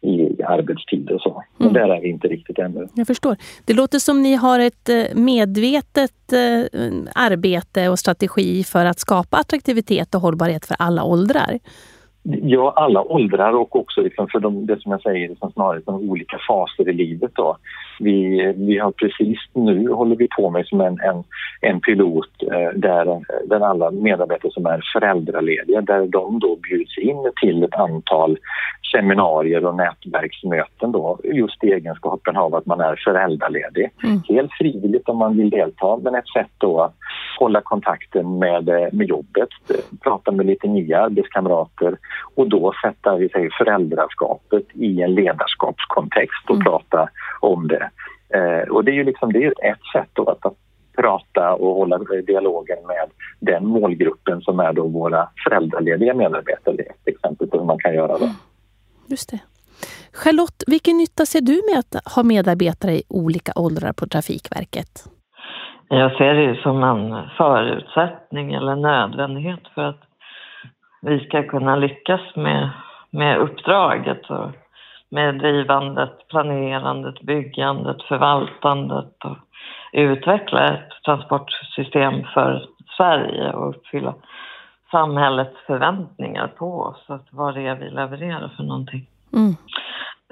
i 0.03 0.43
arbetstid 0.43 1.09
och 1.09 1.21
så. 1.21 1.43
Men 1.57 1.69
mm. 1.69 1.81
där 1.81 1.95
är 1.95 2.01
vi 2.01 2.09
inte 2.09 2.27
riktigt 2.27 2.59
ännu. 2.59 2.87
Jag 2.93 3.07
förstår. 3.07 3.35
Det 3.65 3.73
låter 3.73 3.99
som 3.99 4.21
ni 4.21 4.35
har 4.35 4.59
ett 4.59 4.89
eh, 4.89 5.15
medvetet 5.15 6.33
eh, 6.33 6.81
arbete 7.15 7.89
och 7.89 7.99
strategi 7.99 8.63
för 8.63 8.85
att 8.85 8.99
skapa 8.99 9.37
attraktivitet 9.37 10.15
och 10.15 10.21
hållbarhet 10.21 10.65
för 10.65 10.75
alla 10.79 11.03
åldrar. 11.03 11.59
Ja, 12.23 12.73
alla 12.75 13.01
åldrar 13.01 13.53
och 13.53 13.75
också 13.75 14.01
liksom 14.01 14.27
för 14.27 14.39
de, 14.39 14.65
det 14.65 14.81
som 14.81 14.91
jag 14.91 15.01
säger, 15.01 15.29
liksom 15.29 15.51
snarare 15.51 15.81
de 15.85 16.09
olika 16.09 16.37
faser 16.47 16.89
i 16.89 16.93
livet. 16.93 17.31
Då. 17.35 17.57
Vi, 17.99 18.53
vi 18.57 18.77
har 18.77 18.91
precis 18.91 19.39
nu 19.53 19.89
håller 19.89 20.15
vi 20.15 20.27
på 20.27 20.49
med 20.49 20.65
som 20.65 20.81
en, 20.81 20.99
en, 20.99 21.23
en 21.61 21.81
pilot 21.81 22.43
eh, 22.51 22.79
där, 22.79 23.25
där 23.45 23.59
alla 23.59 23.91
medarbetare 23.91 24.51
som 24.51 24.65
är 24.65 24.81
föräldralediga, 24.93 25.81
där 25.81 26.07
de 26.07 26.39
då 26.39 26.55
bjuds 26.55 26.97
in 26.97 27.31
till 27.41 27.63
ett 27.63 27.75
antal 27.75 28.37
seminarier 28.91 29.65
och 29.65 29.75
nätverksmöten 29.75 30.91
då, 30.91 31.19
just 31.23 31.63
i 31.63 31.71
egenskapen 31.71 32.37
av 32.37 32.55
att 32.55 32.65
man 32.65 32.81
är 32.81 32.95
föräldraledig. 33.03 33.89
Mm. 34.03 34.21
Helt 34.29 34.51
frivilligt 34.51 35.09
om 35.09 35.17
man 35.17 35.37
vill 35.37 35.49
delta, 35.49 35.97
men 35.97 36.15
ett 36.15 36.27
sätt 36.27 36.51
då 36.57 36.81
att 36.81 36.95
hålla 37.39 37.61
kontakten 37.61 38.39
med, 38.39 38.65
med 38.93 39.07
jobbet, 39.07 39.49
prata 40.03 40.31
med 40.31 40.45
lite 40.45 40.67
nya 40.67 41.01
arbetskamrater 41.01 41.97
och 42.35 42.49
då 42.49 42.73
sätta 42.83 43.15
vi 43.15 43.29
säger, 43.29 43.49
föräldraskapet 43.57 44.63
i 44.73 45.01
en 45.01 45.15
ledarskapskontext 45.15 46.49
och 46.49 46.55
mm. 46.55 46.65
prata 46.65 47.09
om 47.39 47.67
det. 47.67 47.89
Eh, 48.33 48.69
och 48.69 48.83
det 48.83 48.91
är 48.91 48.95
ju 48.95 49.03
liksom, 49.03 49.33
det 49.33 49.43
är 49.43 49.71
ett 49.71 49.85
sätt 49.93 50.09
då 50.13 50.29
att, 50.29 50.45
att 50.45 50.57
prata 50.97 51.53
och 51.53 51.75
hålla 51.75 51.97
dialogen 52.27 52.77
med 52.87 53.09
den 53.39 53.67
målgruppen 53.67 54.41
som 54.41 54.59
är 54.59 54.73
då 54.73 54.87
våra 54.87 55.29
föräldralediga 55.43 56.13
medarbetare. 56.13 56.75
Det 56.75 56.83
är 56.83 56.91
ett 56.91 57.07
exempel 57.07 57.47
på 57.47 57.57
hur 57.57 57.65
man 57.65 57.79
kan 57.79 57.93
göra 57.93 58.17
det. 58.17 58.25
Mm. 58.25 58.35
Just 59.07 59.31
det. 59.31 59.39
Charlotte, 60.13 60.63
vilken 60.67 60.97
nytta 60.97 61.25
ser 61.25 61.41
du 61.41 61.61
med 61.71 61.79
att 61.79 62.13
ha 62.15 62.23
medarbetare 62.23 62.91
i 62.91 63.03
olika 63.09 63.51
åldrar 63.55 63.93
på 63.93 64.07
Trafikverket? 64.07 65.03
Jag 65.89 66.11
ser 66.17 66.33
det 66.33 66.61
som 66.61 66.83
en 66.83 67.29
förutsättning 67.37 68.53
eller 68.53 68.75
nödvändighet 68.75 69.59
för 69.75 69.81
att 69.81 70.01
vi 71.01 71.19
ska 71.19 71.43
kunna 71.43 71.75
lyckas 71.75 72.35
med, 72.35 72.69
med 73.11 73.37
uppdraget 73.37 74.29
och 74.29 74.51
med 75.13 75.35
drivandet, 75.35 76.27
planerandet, 76.29 77.21
byggandet, 77.21 78.03
förvaltandet 78.03 79.15
och 79.23 79.37
utveckla 79.91 80.73
ett 80.73 80.89
transportsystem 81.05 82.23
för 82.33 82.65
Sverige 82.97 83.51
och 83.51 83.69
uppfylla 83.69 84.13
samhällets 84.91 85.55
förväntningar 85.67 86.47
på 86.47 86.81
oss, 86.81 87.05
att 87.07 87.27
vad 87.31 87.55
det 87.55 87.67
är 87.67 87.75
vi 87.75 87.89
levererar 87.89 88.51
för 88.57 88.63
någonting. 88.63 89.07
Mm. 89.33 89.55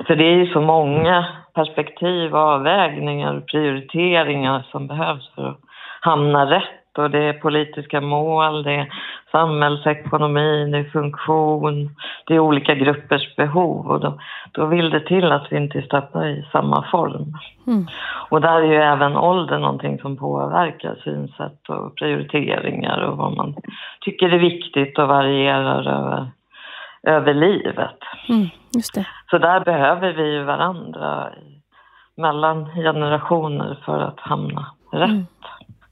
För 0.08 0.16
det 0.16 0.24
är 0.24 0.36
ju 0.36 0.54
så 0.54 0.62
många 0.62 1.26
perspektiv, 1.54 2.36
avvägningar 2.36 3.38
och 3.38 3.48
prioriteringar 3.48 4.68
som 4.72 4.88
behövs 4.88 5.32
för 5.36 5.48
att 5.50 5.60
hamna 6.02 6.52
rätt 6.52 6.81
och 6.98 7.10
det 7.10 7.24
är 7.24 7.34
politiska 7.34 8.02
mål, 8.02 8.64
det 8.64 8.72
är 8.72 8.94
samhällsekonomin 9.32 10.76
i 10.76 10.84
funktion, 10.84 11.96
det 12.26 12.36
är 12.36 12.40
olika 12.40 12.76
gruppers 12.76 13.36
behov 13.36 13.88
och 13.88 14.00
då, 14.00 14.20
då 14.52 14.66
vill 14.66 14.90
det 14.90 15.00
till 15.00 15.32
att 15.32 15.48
vi 15.52 15.58
inte 15.58 15.78
är 15.78 15.82
stöpta 15.82 16.30
i 16.30 16.46
samma 16.52 16.86
form. 16.92 17.38
Mm. 17.68 17.88
Och 18.30 18.42
där 18.42 18.62
är 18.62 18.66
ju 18.66 18.76
även 18.76 19.18
ålder 19.18 19.60
någonting 19.60 20.00
som 20.00 20.18
påverkar 20.18 20.96
synsätt 21.04 21.70
och 21.70 21.96
prioriteringar 21.96 23.00
och 23.02 23.18
vad 23.18 23.38
man 23.38 23.56
tycker 24.02 24.30
är 24.30 24.40
viktigt 24.40 25.00
och 25.00 25.08
varierar 25.08 25.88
över, 25.88 26.32
över 27.04 27.34
livet. 27.34 27.98
Mm, 28.30 28.48
just 28.76 28.96
det. 28.96 29.08
Så 29.30 29.38
där 29.38 29.60
behöver 29.60 30.14
vi 30.14 30.32
ju 30.32 30.44
varandra 30.44 31.30
mellan 32.18 32.66
generationer 32.66 33.78
för 33.86 34.00
att 34.00 34.20
hamna 34.20 34.66
rätt. 34.92 35.10
Mm. 35.10 35.26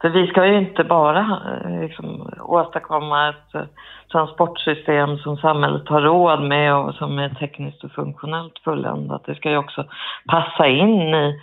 För 0.02 0.10
vi 0.10 0.28
ska 0.28 0.48
ju 0.48 0.58
inte 0.58 0.84
bara 0.84 1.42
eh, 1.66 1.82
liksom, 1.82 2.34
åstadkomma 2.40 3.30
ett 3.30 3.56
eh, 3.56 3.62
transportsystem 4.12 5.18
som 5.18 5.38
samhället 5.38 5.88
har 5.90 6.02
råd 6.02 6.42
med 6.42 6.76
och 6.76 6.96
som 6.96 7.20
är 7.20 7.30
tekniskt 7.30 7.84
och 7.84 7.92
funktionellt 7.92 8.60
fulländat. 8.64 9.24
Det 9.26 9.36
ska 9.36 9.50
ju 9.50 9.58
också 9.58 9.86
passa 10.28 10.68
in 10.68 11.16
i, 11.16 11.42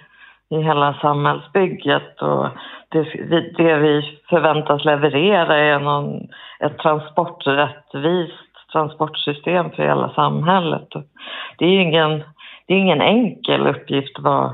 i 0.50 0.62
hela 0.62 0.94
samhällsbygget 0.94 2.22
och 2.22 2.48
det, 2.88 3.02
det 3.56 3.76
vi 3.76 4.20
förväntas 4.30 4.84
leverera 4.84 5.56
är 5.56 5.80
någon, 5.80 6.28
ett 6.60 6.78
transporträttvist 6.78 8.46
transportsystem 8.72 9.70
för 9.70 9.82
hela 9.82 10.08
samhället. 10.14 10.88
Det 11.58 11.64
är 11.64 11.80
ingen, 11.80 12.22
det 12.66 12.74
är 12.74 12.78
ingen 12.78 13.00
enkel 13.00 13.66
uppgift 13.66 14.18
vad 14.18 14.52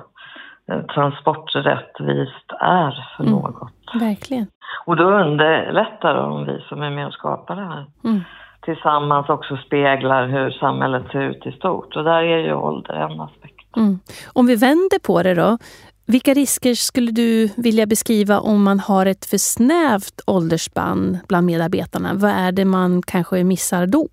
transporträttvist 0.94 2.48
är 2.60 3.08
för 3.16 3.24
mm. 3.24 3.34
något. 3.34 3.72
Verkligen. 4.00 4.46
Och 4.86 4.96
då 4.96 5.04
underlättar 5.04 6.14
det 6.14 6.20
om 6.20 6.44
vi 6.44 6.64
som 6.68 6.82
är 6.82 6.90
med 6.90 7.06
och 7.06 7.12
skapar 7.12 7.56
det 7.56 7.64
här 7.64 7.86
mm. 8.04 8.20
tillsammans 8.62 9.28
också 9.28 9.56
speglar 9.56 10.26
hur 10.26 10.50
samhället 10.50 11.02
ser 11.12 11.20
ut 11.20 11.46
i 11.46 11.52
stort. 11.52 11.96
Och 11.96 12.04
där 12.04 12.22
är 12.22 12.38
ju 12.38 12.54
ålder 12.54 12.94
en 12.94 13.20
aspekt. 13.20 13.76
Mm. 13.76 13.98
Om 14.32 14.46
vi 14.46 14.56
vänder 14.56 15.06
på 15.06 15.22
det 15.22 15.34
då. 15.34 15.58
Vilka 16.06 16.34
risker 16.34 16.74
skulle 16.74 17.10
du 17.10 17.48
vilja 17.56 17.86
beskriva 17.86 18.40
om 18.40 18.64
man 18.64 18.80
har 18.80 19.06
ett 19.06 19.24
för 19.30 19.38
snävt 19.38 20.20
åldersspann 20.26 21.18
bland 21.28 21.46
medarbetarna? 21.46 22.10
Vad 22.14 22.30
är 22.30 22.52
det 22.52 22.64
man 22.64 23.02
kanske 23.06 23.44
missar 23.44 23.86
då? 23.86 24.08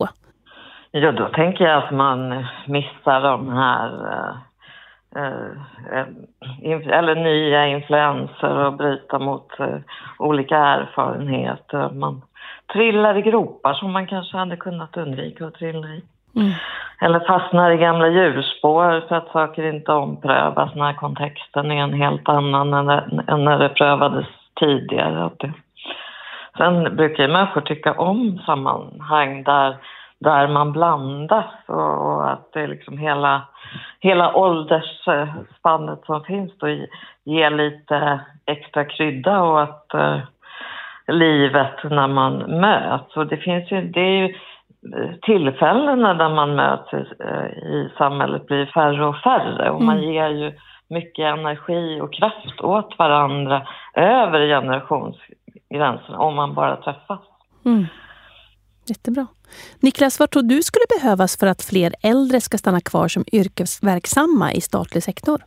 Ja, 0.92 1.12
då 1.12 1.30
tänker 1.30 1.64
jag 1.64 1.84
att 1.84 1.94
man 1.94 2.46
missar 2.68 3.22
de 3.22 3.50
här 3.50 3.90
eh, 4.14 4.36
Eh, 4.36 4.46
eller 6.92 7.16
nya 7.16 7.68
influenser 7.68 8.66
och 8.66 8.74
bryta 8.74 9.20
mot 9.20 9.60
eh, 9.60 9.78
olika 10.20 10.58
erfarenheter. 10.58 11.90
Man 11.90 12.22
trillar 12.74 13.18
i 13.18 13.22
gropar 13.22 13.74
som 13.74 13.92
man 13.92 14.08
kanske 14.08 14.38
hade 14.38 14.58
kunnat 14.58 14.98
undvika 14.98 15.46
att 15.46 15.54
trilla 15.54 15.88
i. 15.88 16.04
Mm. 16.36 16.52
Eller 17.02 17.20
fastnar 17.20 17.72
i 17.72 17.78
gamla 17.78 18.08
hjulspår 18.08 19.08
för 19.08 19.16
att 19.16 19.32
saker 19.32 19.64
inte 19.64 19.92
omprövas 19.92 20.76
när 20.76 20.94
kontexten 20.94 21.72
är 21.72 21.84
en 21.84 21.94
helt 21.94 22.30
annan 22.30 22.74
än 23.28 23.46
när 23.46 23.60
det 23.60 23.70
prövades 23.70 24.26
tidigare. 24.60 25.30
Sen 26.58 26.96
brukar 26.96 27.24
ju 27.24 27.30
människor 27.30 27.62
tycka 27.62 27.94
om 27.94 28.42
sammanhang 28.46 29.44
där 29.44 29.78
där 30.20 30.48
man 30.48 30.72
blandas 30.72 31.46
och, 31.66 32.32
att 32.32 32.54
det 32.54 32.62
är 32.62 32.68
liksom 32.68 32.98
hela, 32.98 33.48
hela 34.00 34.36
åldersspannet 34.36 36.00
som 36.06 36.24
finns 36.24 36.58
då 36.58 36.68
ger 37.24 37.50
lite 37.50 38.20
extra 38.46 38.86
krydda 38.86 39.42
och 39.42 39.62
att 39.62 39.92
uh, 39.96 40.20
livet 41.08 41.84
när 41.84 42.08
man 42.08 42.38
möts. 42.60 43.18
Och 43.18 43.28
det 43.28 43.38
finns 43.38 43.72
ju, 43.72 43.82
det 43.82 44.00
är 44.00 44.28
ju 44.28 44.36
tillfällena 45.22 46.14
där 46.14 46.30
man 46.30 46.56
möts 46.56 46.94
uh, 46.94 47.48
i 47.48 47.92
samhället 47.98 48.48
blir 48.48 48.66
färre 48.66 49.06
och 49.06 49.18
färre 49.18 49.70
och 49.70 49.82
man 49.82 49.98
mm. 49.98 50.10
ger 50.10 50.30
ju 50.30 50.54
mycket 50.88 51.24
energi 51.24 52.02
och 52.02 52.14
kraft 52.14 52.62
åt 52.62 52.98
varandra 52.98 53.68
över 53.94 54.48
generationsgränserna 54.48 56.20
om 56.20 56.36
man 56.36 56.54
bara 56.54 56.76
träffas. 56.76 57.20
Mm. 57.66 57.86
Jättebra. 58.86 59.28
Niklas, 59.80 60.20
vad 60.20 60.30
tror 60.30 60.44
du 60.44 60.64
skulle 60.64 60.86
behövas 61.00 61.38
för 61.38 61.48
att 61.48 61.62
fler 61.62 61.94
äldre 62.04 62.42
ska 62.42 62.58
stanna 62.58 62.82
kvar 62.82 63.08
som 63.08 63.24
yrkesverksamma 63.32 64.54
i 64.54 64.62
statlig 64.62 65.04
sektor? 65.04 65.42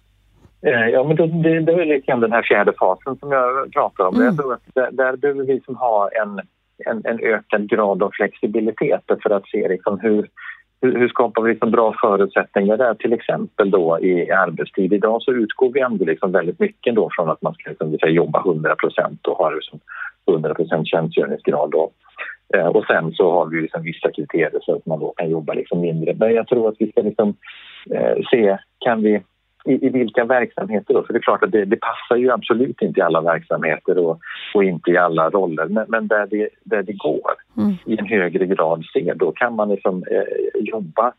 Eh, 0.67 0.89
ja, 0.89 1.05
men 1.05 1.17
det, 1.17 1.61
det 1.61 1.73
är 1.73 1.85
lite 1.85 2.07
grann 2.07 2.21
den 2.21 2.33
här 2.33 2.43
fjärde 2.43 2.73
fasen 2.79 3.17
som 3.17 3.33
jag 3.33 3.73
pratar 3.73 4.05
om. 4.05 4.15
Mm. 4.15 4.27
Jag 4.27 4.37
tror 4.37 4.55
att 4.55 4.63
där, 4.75 4.91
där 4.93 5.17
behöver 5.17 5.45
vi 5.45 5.61
som 5.61 5.77
ha 5.77 6.09
en, 6.23 6.41
en, 6.87 7.03
en, 7.05 7.21
ökad 7.21 7.69
grad 7.69 8.03
av 8.03 8.11
flexibilitet 8.13 9.03
för 9.23 9.31
att 9.31 9.49
se 9.49 9.69
liksom 9.69 10.01
hur, 10.01 10.29
hur, 10.83 10.99
hur 10.99 11.09
skapar 11.09 11.43
vi 11.43 11.51
liksom 11.51 11.71
bra 11.71 11.95
förutsättningar 12.01 12.77
där, 12.77 12.95
till 12.95 13.13
exempel 13.13 13.71
då 13.71 13.99
i 14.01 14.31
arbetstid. 14.31 14.93
Idag 14.93 15.23
så 15.23 15.33
utgår 15.33 15.71
vi 15.73 15.81
ändå 15.81 16.05
liksom 16.05 16.33
väldigt 16.33 16.61
mycket 16.61 16.95
då 16.95 17.09
från 17.17 17.31
att 17.31 17.43
man 17.43 17.55
ska 17.55 17.71
liksom, 17.71 17.97
jobba 18.03 18.43
100% 18.43 19.29
och 19.29 19.37
ha 19.37 19.51
liksom 19.51 19.81
100 20.29 20.55
tjänstgöringsgrad. 20.85 21.71
Då. 21.71 21.91
Eh, 22.55 22.67
och 22.67 22.85
sen 22.87 23.13
så 23.13 23.33
har 23.33 23.47
vi 23.47 23.61
liksom 23.61 23.83
vissa 23.83 24.11
kriterier 24.13 24.61
så 24.63 24.77
att 24.77 24.87
man 24.87 25.01
då 25.01 25.13
kan 25.17 25.31
jobba 25.31 25.53
liksom 25.53 25.81
mindre. 25.81 26.15
Men 26.15 26.35
jag 26.35 26.49
tror 26.49 26.69
att 26.69 26.77
vi 26.79 26.91
ska 26.91 27.03
liksom, 27.03 27.35
eh, 27.91 28.17
se, 28.31 28.59
kan 28.79 29.03
vi 29.03 29.23
i, 29.65 29.87
i, 29.87 29.89
vilka 29.89 30.25
verksamheter 30.25 30.95
då? 30.95 31.03
För 31.03 31.13
det 31.13 31.19
är 31.19 31.23
klart 31.23 31.43
att 31.43 31.53
det, 31.53 31.65
det 31.65 31.77
passar 31.77 32.17
ju 32.17 32.31
absolut 32.31 32.83
inte 32.83 33.01
i 33.01 33.03
alla 33.03 33.21
verksamheter 33.21 33.99
och, 33.99 34.21
och 34.55 34.65
inte 34.65 34.91
i 34.91 34.97
alla 34.97 35.31
roller. 35.31 35.67
Men, 35.67 35.85
men 35.89 36.09
där, 36.09 36.27
det, 36.31 36.49
där 36.65 36.83
det 36.83 36.93
går 36.93 37.33
mm. 37.57 37.75
i 37.87 37.99
en 37.99 38.07
högre 38.07 38.47
grad 38.47 38.85
se, 38.93 39.13
då 39.15 39.33
kan 39.33 39.57
man 39.57 39.69
liksom 39.69 40.05
eh, 40.11 40.63
jobba 40.65 41.13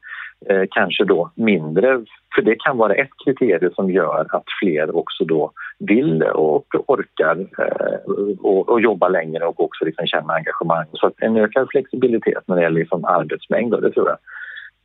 eh, 0.49 0.63
kanske 0.71 1.05
då 1.05 1.31
mindre. 1.35 2.01
För 2.35 2.41
det 2.41 2.55
kan 2.55 2.77
vara 2.77 2.93
ett 2.93 3.09
kriterium 3.25 3.73
som 3.73 3.91
gör 3.91 4.25
att 4.29 4.45
fler 4.61 4.95
också 4.95 5.25
då 5.25 5.51
vill 5.79 6.23
och 6.23 6.65
orkar 6.87 7.39
eh, 7.39 8.13
och, 8.41 8.69
och 8.69 8.81
jobba 8.81 9.07
längre 9.07 9.45
och 9.45 9.63
också 9.63 9.85
liksom 9.85 10.07
känna 10.07 10.33
engagemang. 10.33 10.85
Så 10.93 11.07
att 11.07 11.13
en 11.17 11.37
ökad 11.37 11.67
flexibilitet 11.71 12.43
när 12.47 12.55
det 12.55 12.61
gäller 12.61 12.79
liksom 12.79 13.05
arbetsmängd, 13.05 13.81
det 13.81 13.91
tror 13.91 14.09
jag. 14.09 14.17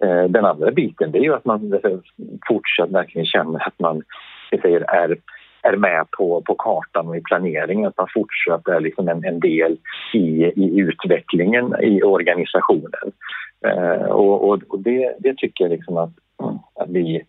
Eh, 0.05 0.25
den 0.25 0.45
andra 0.45 0.71
biten 0.71 1.13
det 1.13 1.19
är 1.19 1.23
ju 1.23 1.35
att 1.35 1.45
man 1.45 1.73
eh, 1.73 1.99
fortsatt 2.49 2.91
verkligen 2.91 3.27
känner 3.27 3.67
att 3.67 3.79
man 3.79 4.03
säger, 4.63 4.81
är 4.81 5.17
är 5.63 5.77
med 5.77 6.11
på, 6.11 6.43
på 6.47 6.55
kartan 6.55 7.09
och 7.09 7.17
i 7.17 7.21
planeringen, 7.21 7.89
att 7.89 7.97
man 7.97 8.09
fortsatt 8.15 8.69
är 8.69 8.81
liksom 8.81 9.09
en, 9.09 9.25
en 9.25 9.41
del 9.41 9.77
i, 10.15 10.45
i 10.45 10.79
utvecklingen 10.79 11.75
i 11.83 12.03
organisationen. 12.03 13.13
Eh, 13.67 14.11
och, 14.11 14.49
och, 14.49 14.63
och 14.69 14.79
det, 14.79 15.15
det, 15.19 15.37
tycker 15.37 15.65
jag 15.65 15.71
liksom 15.71 15.97
att, 15.97 16.11
att 16.75 16.91
vi 16.91 17.23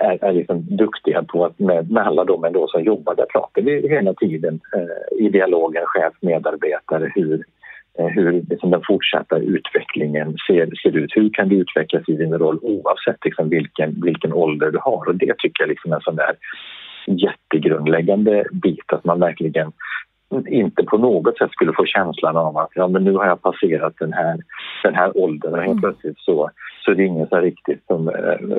är, 0.00 0.24
är 0.24 0.32
liksom 0.32 0.76
duktiga 0.76 1.22
på 1.22 1.44
att 1.44 1.58
med, 1.58 1.90
med 1.90 2.06
alla 2.06 2.24
de 2.24 2.44
ändå 2.44 2.68
som 2.68 2.82
jobbar 2.82 3.14
där 3.14 3.26
pratar 3.32 3.62
vi 3.62 3.88
hela 3.88 4.14
tiden 4.14 4.60
eh, 4.76 5.24
i 5.24 5.28
dialogen 5.28 5.82
chef-medarbetare 5.86 7.12
hur, 7.14 7.44
eh, 7.98 8.06
hur 8.06 8.32
liksom 8.32 8.70
den 8.70 8.82
fortsatta 8.86 9.38
utvecklingen 9.38 10.36
ser, 10.46 10.70
ser 10.82 10.96
ut. 10.96 11.16
Hur 11.16 11.30
kan 11.30 11.48
du 11.48 11.56
utvecklas 11.56 12.08
i 12.08 12.16
din 12.16 12.38
roll 12.38 12.58
oavsett 12.62 13.24
liksom 13.24 13.48
vilken, 13.48 14.00
vilken 14.04 14.32
ålder 14.32 14.70
du 14.70 14.78
har? 14.78 15.08
Och 15.08 15.14
det 15.14 15.34
tycker 15.38 15.62
jag 15.62 15.68
liksom 15.68 15.92
är 15.92 15.96
en 15.96 16.02
sån 16.02 16.16
där 16.16 16.36
jättegrundläggande 17.06 18.44
bit 18.52 18.92
att 18.92 19.04
man 19.04 19.20
verkligen 19.20 19.72
inte 20.46 20.82
på 20.82 20.98
något 20.98 21.38
sätt 21.38 21.50
skulle 21.50 21.72
få 21.72 21.84
känslan 21.84 22.36
av 22.36 22.56
att 22.56 22.70
ja, 22.74 22.88
men 22.88 23.04
nu 23.04 23.12
har 23.12 23.26
jag 23.26 23.42
passerat 23.42 23.94
den 23.98 24.12
här, 24.12 24.40
den 24.82 24.94
här 24.94 25.16
åldern 25.16 25.52
och 25.52 25.58
helt 25.58 25.70
mm. 25.70 25.80
plötsligt 25.80 26.18
så, 26.18 26.50
så 26.84 26.90
är 26.90 26.94
det 26.94 27.04
ingen 27.04 27.26
som 27.28 27.40
riktigt 27.40 27.86
som 27.86 28.08
äh, 28.08 28.14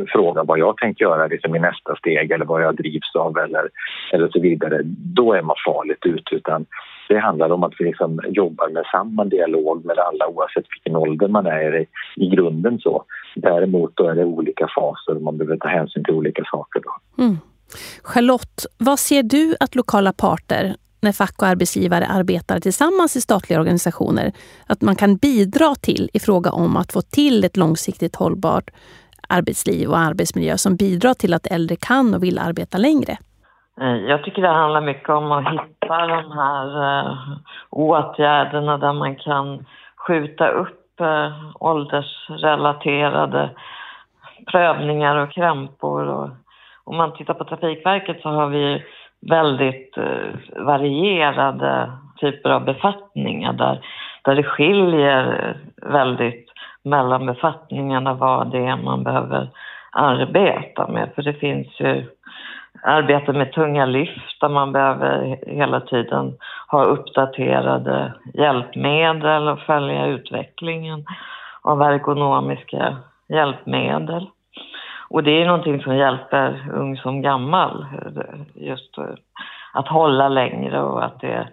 frågar 0.07 0.43
vad 0.43 0.59
jag 0.59 0.77
tänker 0.77 1.05
göra 1.05 1.27
liksom, 1.27 1.55
i 1.55 1.59
nästa 1.59 1.95
steg 1.95 2.31
eller 2.31 2.45
vad 2.45 2.63
jag 2.63 2.75
drivs 2.75 3.15
av 3.15 3.37
eller, 3.37 3.69
eller 4.13 4.29
så 4.29 4.39
vidare. 4.39 4.81
Då 5.15 5.33
är 5.33 5.41
man 5.41 5.55
farligt 5.65 6.05
ute 6.05 6.35
utan 6.35 6.65
det 7.07 7.19
handlar 7.19 7.49
om 7.49 7.63
att 7.63 7.73
vi 7.79 7.85
liksom 7.85 8.19
jobbar 8.27 8.69
med 8.69 8.83
samma 8.91 9.25
dialog 9.25 9.85
med 9.85 9.97
alla 9.99 10.27
oavsett 10.27 10.65
vilken 10.75 10.95
ålder 10.95 11.27
man 11.27 11.45
är 11.45 11.75
i, 11.81 11.85
i 12.15 12.29
grunden. 12.29 12.79
så. 12.79 13.03
Däremot 13.35 13.99
är 13.99 14.15
det 14.15 14.25
olika 14.25 14.67
faser 14.75 15.15
och 15.15 15.21
man 15.21 15.37
behöver 15.37 15.57
ta 15.57 15.67
hänsyn 15.67 16.03
till 16.03 16.13
olika 16.13 16.43
saker. 16.51 16.81
Då. 16.83 17.23
Mm. 17.23 17.37
Charlotte, 18.03 18.65
vad 18.77 18.99
ser 18.99 19.23
du 19.23 19.55
att 19.59 19.75
lokala 19.75 20.13
parter, 20.13 20.75
när 21.03 21.11
fack 21.11 21.41
och 21.41 21.47
arbetsgivare 21.47 22.05
arbetar 22.05 22.59
tillsammans 22.59 23.15
i 23.15 23.21
statliga 23.21 23.59
organisationer, 23.59 24.31
att 24.67 24.81
man 24.81 24.95
kan 24.95 25.15
bidra 25.15 25.75
till 25.75 26.09
i 26.13 26.19
fråga 26.19 26.51
om 26.51 26.77
att 26.77 26.93
få 26.93 27.01
till 27.01 27.43
ett 27.43 27.57
långsiktigt 27.57 28.15
hållbart 28.15 28.69
arbetsliv 29.29 29.89
och 29.89 29.97
arbetsmiljö 29.97 30.57
som 30.57 30.75
bidrar 30.75 31.13
till 31.13 31.33
att 31.33 31.47
äldre 31.47 31.75
kan 31.75 32.13
och 32.13 32.23
vill 32.23 32.39
arbeta 32.39 32.77
längre? 32.77 33.17
Eh, 33.81 33.95
jag 33.95 34.23
tycker 34.23 34.41
det 34.41 34.47
handlar 34.47 34.81
mycket 34.81 35.09
om 35.09 35.31
att 35.31 35.53
hitta 35.53 36.07
de 36.07 36.31
här 36.31 36.67
eh, 36.83 37.17
åtgärderna 37.69 38.77
där 38.77 38.93
man 38.93 39.15
kan 39.15 39.65
skjuta 39.95 40.47
upp 40.47 41.01
eh, 41.01 41.31
åldersrelaterade 41.59 43.49
prövningar 44.51 45.15
och 45.15 45.31
krämpor 45.31 46.07
och 46.07 46.29
om 46.83 46.97
man 46.97 47.13
tittar 47.13 47.33
på 47.33 47.43
Trafikverket 47.43 48.21
så 48.21 48.29
har 48.29 48.47
vi 48.47 48.83
väldigt 49.29 49.97
eh, 49.97 50.63
varierade 50.65 51.91
typer 52.19 52.49
av 52.49 52.65
befattningar 52.65 53.53
där, 53.53 53.85
där 54.21 54.35
det 54.35 54.43
skiljer 54.43 55.57
väldigt 55.81 56.49
mellan 56.83 57.25
befattningarna 57.25 58.13
vad 58.13 58.51
det 58.51 58.65
är 58.65 58.77
man 58.77 59.03
behöver 59.03 59.49
arbeta 59.91 60.87
med. 60.87 61.09
För 61.15 61.21
det 61.21 61.33
finns 61.33 61.79
ju 61.79 62.05
arbete 62.83 63.33
med 63.33 63.53
tunga 63.53 63.85
lyft 63.85 64.41
där 64.41 64.49
man 64.49 64.71
behöver 64.71 65.39
hela 65.47 65.79
tiden 65.79 66.33
ha 66.67 66.83
uppdaterade 66.83 68.13
hjälpmedel 68.33 69.47
och 69.47 69.59
följa 69.59 70.05
utvecklingen 70.05 71.05
av 71.61 71.81
ergonomiska 71.81 72.97
hjälpmedel. 73.27 74.27
Och 75.09 75.23
det 75.23 75.31
är 75.41 75.45
någonting 75.45 75.83
som 75.83 75.95
hjälper 75.95 76.71
ung 76.73 76.97
som 76.97 77.21
gammal, 77.21 77.85
just 78.53 78.97
att 79.73 79.87
hålla 79.87 80.29
längre 80.29 80.81
och 80.81 81.05
att 81.05 81.19
det, 81.19 81.47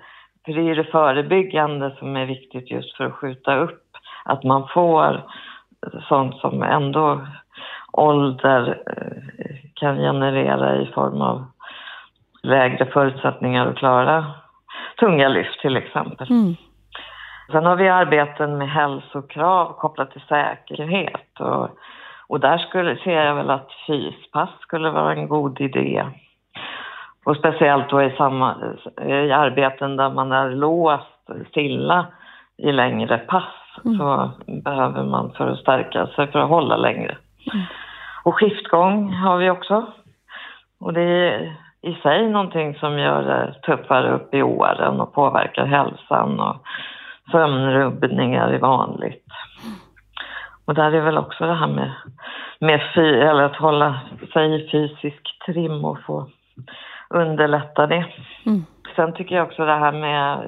för 0.44 0.52
det 0.52 0.70
är 0.70 0.76
det 0.76 0.84
förebyggande 0.84 1.96
som 1.98 2.16
är 2.16 2.26
viktigt 2.26 2.70
just 2.70 2.96
för 2.96 3.04
att 3.04 3.14
skjuta 3.14 3.56
upp 3.56 3.82
att 4.24 4.44
man 4.44 4.68
får 4.68 5.22
sånt 6.08 6.36
som 6.36 6.62
ändå 6.62 7.26
ålder 7.92 8.82
eh, 8.86 9.70
kan 9.74 9.96
generera 9.96 10.76
i 10.76 10.86
form 10.86 11.22
av 11.22 11.44
lägre 12.42 12.86
förutsättningar 12.86 13.66
att 13.66 13.76
klara 13.76 14.24
tunga 15.00 15.28
lyft 15.28 15.60
till 15.60 15.76
exempel. 15.76 16.30
Mm. 16.30 16.56
Sen 17.52 17.66
har 17.66 17.76
vi 17.76 17.88
arbeten 17.88 18.58
med 18.58 18.70
hälsokrav 18.70 19.72
kopplat 19.72 20.10
till 20.10 20.22
säkerhet 20.28 21.40
och 21.40 21.68
och 22.30 22.40
där 22.40 22.58
skulle, 22.58 22.96
ser 22.96 23.24
jag 23.24 23.34
väl 23.34 23.50
att 23.50 23.68
fyspass 23.86 24.50
skulle 24.60 24.90
vara 24.90 25.12
en 25.12 25.28
god 25.28 25.60
idé. 25.60 26.04
Och 27.24 27.36
speciellt 27.36 27.90
då 27.90 28.02
i, 28.02 28.10
samma, 28.10 28.54
i 29.06 29.32
arbeten 29.32 29.96
där 29.96 30.10
man 30.10 30.32
är 30.32 30.50
låst 30.50 31.30
stilla 31.48 32.06
i 32.56 32.72
längre 32.72 33.18
pass 33.18 33.54
mm. 33.84 33.98
så 33.98 34.30
behöver 34.64 35.04
man 35.04 35.32
för 35.32 35.48
att 35.48 35.58
stärka 35.58 36.06
sig 36.06 36.26
för 36.26 36.38
att 36.38 36.48
hålla 36.48 36.76
längre. 36.76 37.16
Mm. 37.52 37.66
Och 38.24 38.34
skiftgång 38.34 39.12
har 39.12 39.36
vi 39.36 39.50
också. 39.50 39.86
Och 40.80 40.92
det 40.92 41.02
är 41.02 41.56
i 41.82 41.94
sig 41.94 42.28
någonting 42.28 42.74
som 42.74 42.98
gör 42.98 43.22
det 43.22 43.54
tuffare 43.62 44.10
upp 44.10 44.34
i 44.34 44.42
åren 44.42 45.00
och 45.00 45.14
påverkar 45.14 45.66
hälsan 45.66 46.40
och 46.40 46.56
sömnrubbningar 47.30 48.48
är 48.48 48.58
vanligt. 48.58 49.26
Och 50.70 50.76
där 50.76 50.92
är 50.92 51.00
väl 51.00 51.18
också 51.18 51.46
det 51.46 51.54
här 51.54 51.66
med, 51.66 51.92
med 52.58 52.80
fy, 52.94 53.20
eller 53.20 53.42
att 53.42 53.56
hålla 53.56 54.00
sig 54.32 54.54
i 54.54 54.70
fysisk 54.70 55.22
trim 55.46 55.84
och 55.84 55.98
få 56.06 56.26
underlätta 57.08 57.86
det. 57.86 58.04
Mm. 58.46 58.64
Sen 58.96 59.12
tycker 59.12 59.36
jag 59.36 59.46
också 59.46 59.64
det 59.64 59.74
här 59.74 59.92
med 59.92 60.38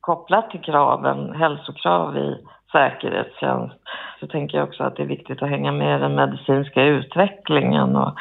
kopplat 0.00 0.50
till 0.50 0.60
kraven, 0.60 1.34
hälsokrav 1.34 2.16
i 2.16 2.36
säkerhetstjänst, 2.72 3.74
så 4.20 4.26
tänker 4.26 4.58
jag 4.58 4.68
också 4.68 4.84
att 4.84 4.96
det 4.96 5.02
är 5.02 5.06
viktigt 5.06 5.42
att 5.42 5.50
hänga 5.50 5.72
med 5.72 5.98
i 5.98 6.02
den 6.02 6.14
medicinska 6.14 6.82
utvecklingen. 6.82 7.96
Och, 7.96 8.14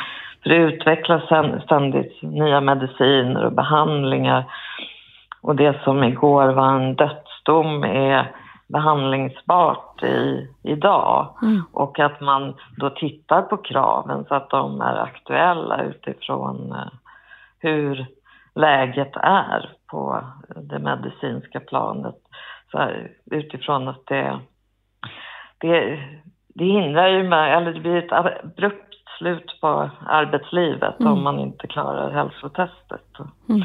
för 0.43 0.49
det 0.49 0.55
utvecklas 0.55 1.23
ständigt 1.63 2.21
nya 2.21 2.61
mediciner 2.61 3.45
och 3.45 3.53
behandlingar. 3.53 4.43
Och 5.41 5.55
det 5.55 5.83
som 5.83 6.03
igår 6.03 6.47
var 6.47 6.73
en 6.73 6.95
dödsdom 6.95 7.83
är 7.83 8.31
behandlingsbart 8.67 10.03
i, 10.03 10.47
idag 10.63 11.37
mm. 11.41 11.63
och 11.73 11.99
att 11.99 12.21
man 12.21 12.53
då 12.77 12.89
tittar 12.89 13.41
på 13.41 13.57
kraven 13.57 14.25
så 14.27 14.35
att 14.35 14.49
de 14.49 14.81
är 14.81 14.95
aktuella 14.95 15.83
utifrån 15.83 16.71
eh, 16.71 16.87
hur 17.59 18.05
läget 18.55 19.15
är 19.15 19.69
på 19.87 20.23
det 20.55 20.79
medicinska 20.79 21.59
planet. 21.59 22.15
Så 22.71 22.77
här, 22.77 23.11
utifrån 23.31 23.87
att 23.87 24.05
det, 24.05 24.39
det, 25.57 25.99
det 26.47 26.65
hindrar 26.65 27.07
ju 27.07 27.23
mig, 27.23 27.53
eller 27.53 27.73
det 27.73 27.79
blir 27.79 27.97
ett 27.97 28.11
abrupt 28.11 28.95
slut 29.17 29.57
på 29.61 29.89
arbetslivet 30.07 30.99
mm. 30.99 31.13
om 31.13 31.23
man 31.23 31.39
inte 31.39 31.67
klarar 31.67 32.11
hälsotestet. 32.11 33.19
Mm. 33.49 33.63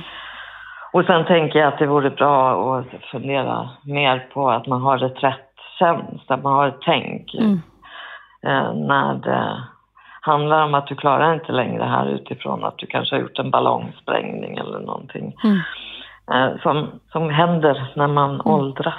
Och 0.92 1.04
sen 1.04 1.26
tänker 1.26 1.58
jag 1.58 1.68
att 1.68 1.78
det 1.78 1.86
vore 1.86 2.10
bra 2.10 2.78
att 2.78 3.04
fundera 3.12 3.70
mer 3.84 4.28
på 4.34 4.50
att 4.50 4.66
man 4.66 4.82
har 4.82 4.98
reträttjänst, 4.98 6.30
att 6.30 6.42
man 6.42 6.52
har 6.52 6.68
ett 6.68 6.80
tänk. 6.84 7.34
Mm. 7.34 7.60
Eh, 8.42 8.74
när 8.74 9.14
det 9.14 9.64
handlar 10.20 10.64
om 10.64 10.74
att 10.74 10.86
du 10.86 10.96
klarar 10.96 11.34
inte 11.34 11.52
längre 11.52 11.84
här 11.84 12.06
utifrån 12.06 12.64
att 12.64 12.78
du 12.78 12.86
kanske 12.86 13.14
har 13.14 13.20
gjort 13.20 13.38
en 13.38 13.50
ballongsprängning 13.50 14.58
eller 14.58 14.78
någonting. 14.78 15.36
Mm. 15.44 15.60
Eh, 16.32 16.60
som, 16.62 16.86
som 17.12 17.30
händer 17.30 17.92
när 17.96 18.08
man 18.08 18.30
mm. 18.34 18.46
åldras. 18.46 18.94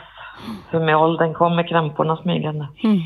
För 0.71 0.79
med 0.79 0.97
åldern 0.97 1.33
kommer 1.33 1.67
krämporna 1.67 2.17
smygande. 2.17 2.67
Mm. 2.83 2.99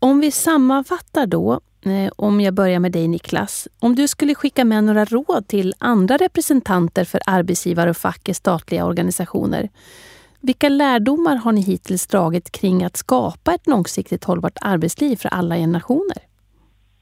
Om 0.00 0.20
vi 0.20 0.30
sammanfattar 0.30 1.26
då 1.26 1.60
Eh, 1.82 2.12
om 2.16 2.40
jag 2.40 2.54
börjar 2.54 2.80
med 2.80 2.92
dig 2.92 3.08
Niklas. 3.08 3.68
Om 3.78 3.94
du 3.94 4.08
skulle 4.08 4.34
skicka 4.34 4.64
med 4.64 4.84
några 4.84 5.04
råd 5.04 5.48
till 5.48 5.74
andra 5.78 6.16
representanter 6.16 7.04
för 7.04 7.20
arbetsgivare 7.26 7.90
och 7.90 7.96
fack 7.96 8.28
i 8.28 8.34
statliga 8.34 8.84
organisationer. 8.84 9.68
Vilka 10.40 10.68
lärdomar 10.68 11.36
har 11.36 11.52
ni 11.52 11.60
hittills 11.60 12.06
dragit 12.06 12.50
kring 12.50 12.84
att 12.84 12.96
skapa 12.96 13.54
ett 13.54 13.66
långsiktigt 13.66 14.24
hållbart 14.24 14.58
arbetsliv 14.60 15.16
för 15.16 15.28
alla 15.28 15.56
generationer? 15.56 16.27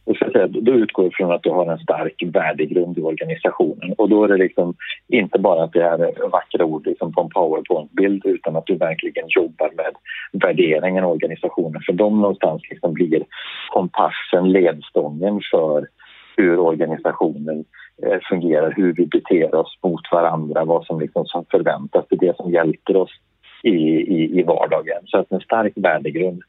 Och 0.06 0.16
så 0.16 0.30
säga, 0.30 0.46
då 0.46 0.72
utgår 0.72 1.04
jag 1.04 1.14
från 1.14 1.32
att 1.32 1.42
du 1.42 1.50
har 1.50 1.72
en 1.72 1.78
stark 1.78 2.22
värdegrund 2.26 2.98
i 2.98 3.02
organisationen. 3.02 3.92
Och 3.98 4.08
då 4.08 4.24
är 4.24 4.28
det 4.28 4.36
liksom 4.36 4.74
inte 5.08 5.38
bara 5.38 5.64
att 5.64 5.72
det 5.72 5.82
är 5.82 6.28
vackra 6.28 6.64
ord 6.64 6.86
liksom 6.86 7.12
på 7.12 7.20
en 7.20 7.30
powerpoint-bild 7.30 8.26
utan 8.26 8.56
att 8.56 8.66
du 8.66 8.76
verkligen 8.76 9.24
jobbar 9.28 9.70
med 9.76 9.94
värderingen 10.32 11.04
i 11.04 11.06
organisationen. 11.06 11.82
För 11.86 11.92
de 11.92 12.20
någonstans 12.20 12.62
liksom 12.70 12.92
blir 12.92 13.22
kompassen, 13.68 14.52
ledstången 14.52 15.40
för 15.50 15.86
hur 16.36 16.58
organisationen 16.58 17.64
eh, 18.02 18.18
fungerar, 18.28 18.74
hur 18.76 18.92
vi 18.92 19.06
beter 19.06 19.54
oss 19.54 19.78
mot 19.82 20.12
varandra, 20.12 20.64
vad 20.64 20.86
som 20.86 21.00
liksom 21.00 21.26
förväntas, 21.50 22.04
det 22.08 22.16
är 22.16 22.26
det 22.26 22.36
som 22.36 22.50
hjälper 22.50 22.96
oss 22.96 23.10
i, 23.62 23.76
i, 24.16 24.38
i 24.38 24.42
vardagen. 24.42 25.02
Så 25.06 25.18
att 25.18 25.32
en 25.32 25.40
stark 25.40 25.72
värdegrund. 25.76 26.42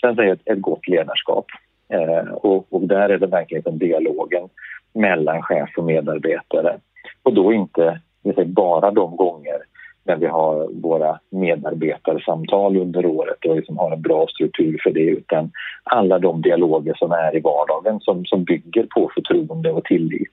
Sen 0.00 0.16
säger 0.16 0.32
ett, 0.32 0.48
ett 0.48 0.60
gott 0.60 0.88
ledarskap. 0.88 1.46
Eh, 1.88 2.32
och, 2.32 2.66
och, 2.70 2.88
där 2.88 3.08
är 3.08 3.18
det 3.18 3.26
verkligen 3.26 3.78
dialogen 3.78 4.48
mellan 4.94 5.42
chef 5.42 5.70
och 5.76 5.84
medarbetare. 5.84 6.78
Och 7.22 7.34
då 7.34 7.52
inte 7.52 8.00
bara 8.46 8.90
de 8.90 9.16
gånger 9.16 9.58
när 10.04 10.16
vi 10.16 10.26
har 10.26 10.68
våra 10.82 11.18
medarbetarsamtal 11.30 12.76
under 12.76 13.06
året 13.06 13.44
och 13.44 13.56
liksom 13.56 13.78
har 13.78 13.92
en 13.92 14.02
bra 14.02 14.26
struktur 14.26 14.80
för 14.82 14.90
det 14.90 15.00
utan 15.00 15.50
alla 15.84 16.18
de 16.18 16.42
dialoger 16.42 16.94
som 16.94 17.12
är 17.12 17.36
i 17.36 17.40
vardagen 17.40 18.00
som, 18.00 18.24
som 18.24 18.44
bygger 18.44 18.86
på 18.94 19.10
förtroende 19.14 19.70
och 19.72 19.84
tillit. 19.84 20.32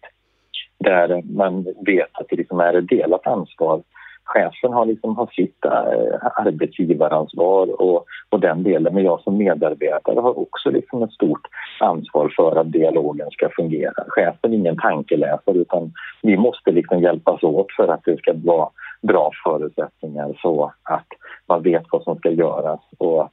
Där 0.80 1.22
man 1.34 1.66
vet 1.86 2.10
att 2.12 2.26
det 2.30 2.36
liksom 2.36 2.60
är 2.60 2.74
ett 2.74 2.88
delat 2.88 3.28
ansvar 3.28 3.82
chefen 4.26 4.74
har, 4.74 4.86
liksom, 4.86 5.16
har 5.16 5.28
sitt 5.28 5.66
eh, 5.66 6.46
arbetsgivaransvar 6.46 7.82
och, 7.82 8.06
och 8.30 8.40
den 8.40 8.64
delen. 8.64 8.94
Men 8.94 9.04
jag 9.04 9.22
som 9.22 9.38
medarbetare 9.38 10.20
har 10.20 10.40
också 10.40 10.70
liksom 10.70 11.04
ett 11.04 11.12
stort 11.12 11.48
ansvar 11.80 12.34
för 12.36 12.56
att 12.56 12.72
dialogen 12.72 13.28
ska 13.32 13.50
fungera. 13.56 14.04
Chefen 14.08 14.54
är 14.54 14.58
ingen 14.58 14.78
tankeläsare 14.78 15.58
utan 15.58 15.92
vi 16.22 16.38
måste 16.38 16.72
liksom 16.72 17.02
hjälpas 17.02 17.44
åt 17.44 17.72
för 17.78 17.88
att 17.88 18.02
det 18.06 18.18
ska 18.18 18.34
vara 18.44 18.70
bra 19.02 19.32
förutsättningar 19.44 20.40
så 20.42 20.74
att 20.84 21.08
man 21.48 21.64
vet 21.64 21.84
vad 21.92 22.04
som 22.04 22.18
ska 22.18 22.30
göras 22.32 22.80
och 22.98 23.30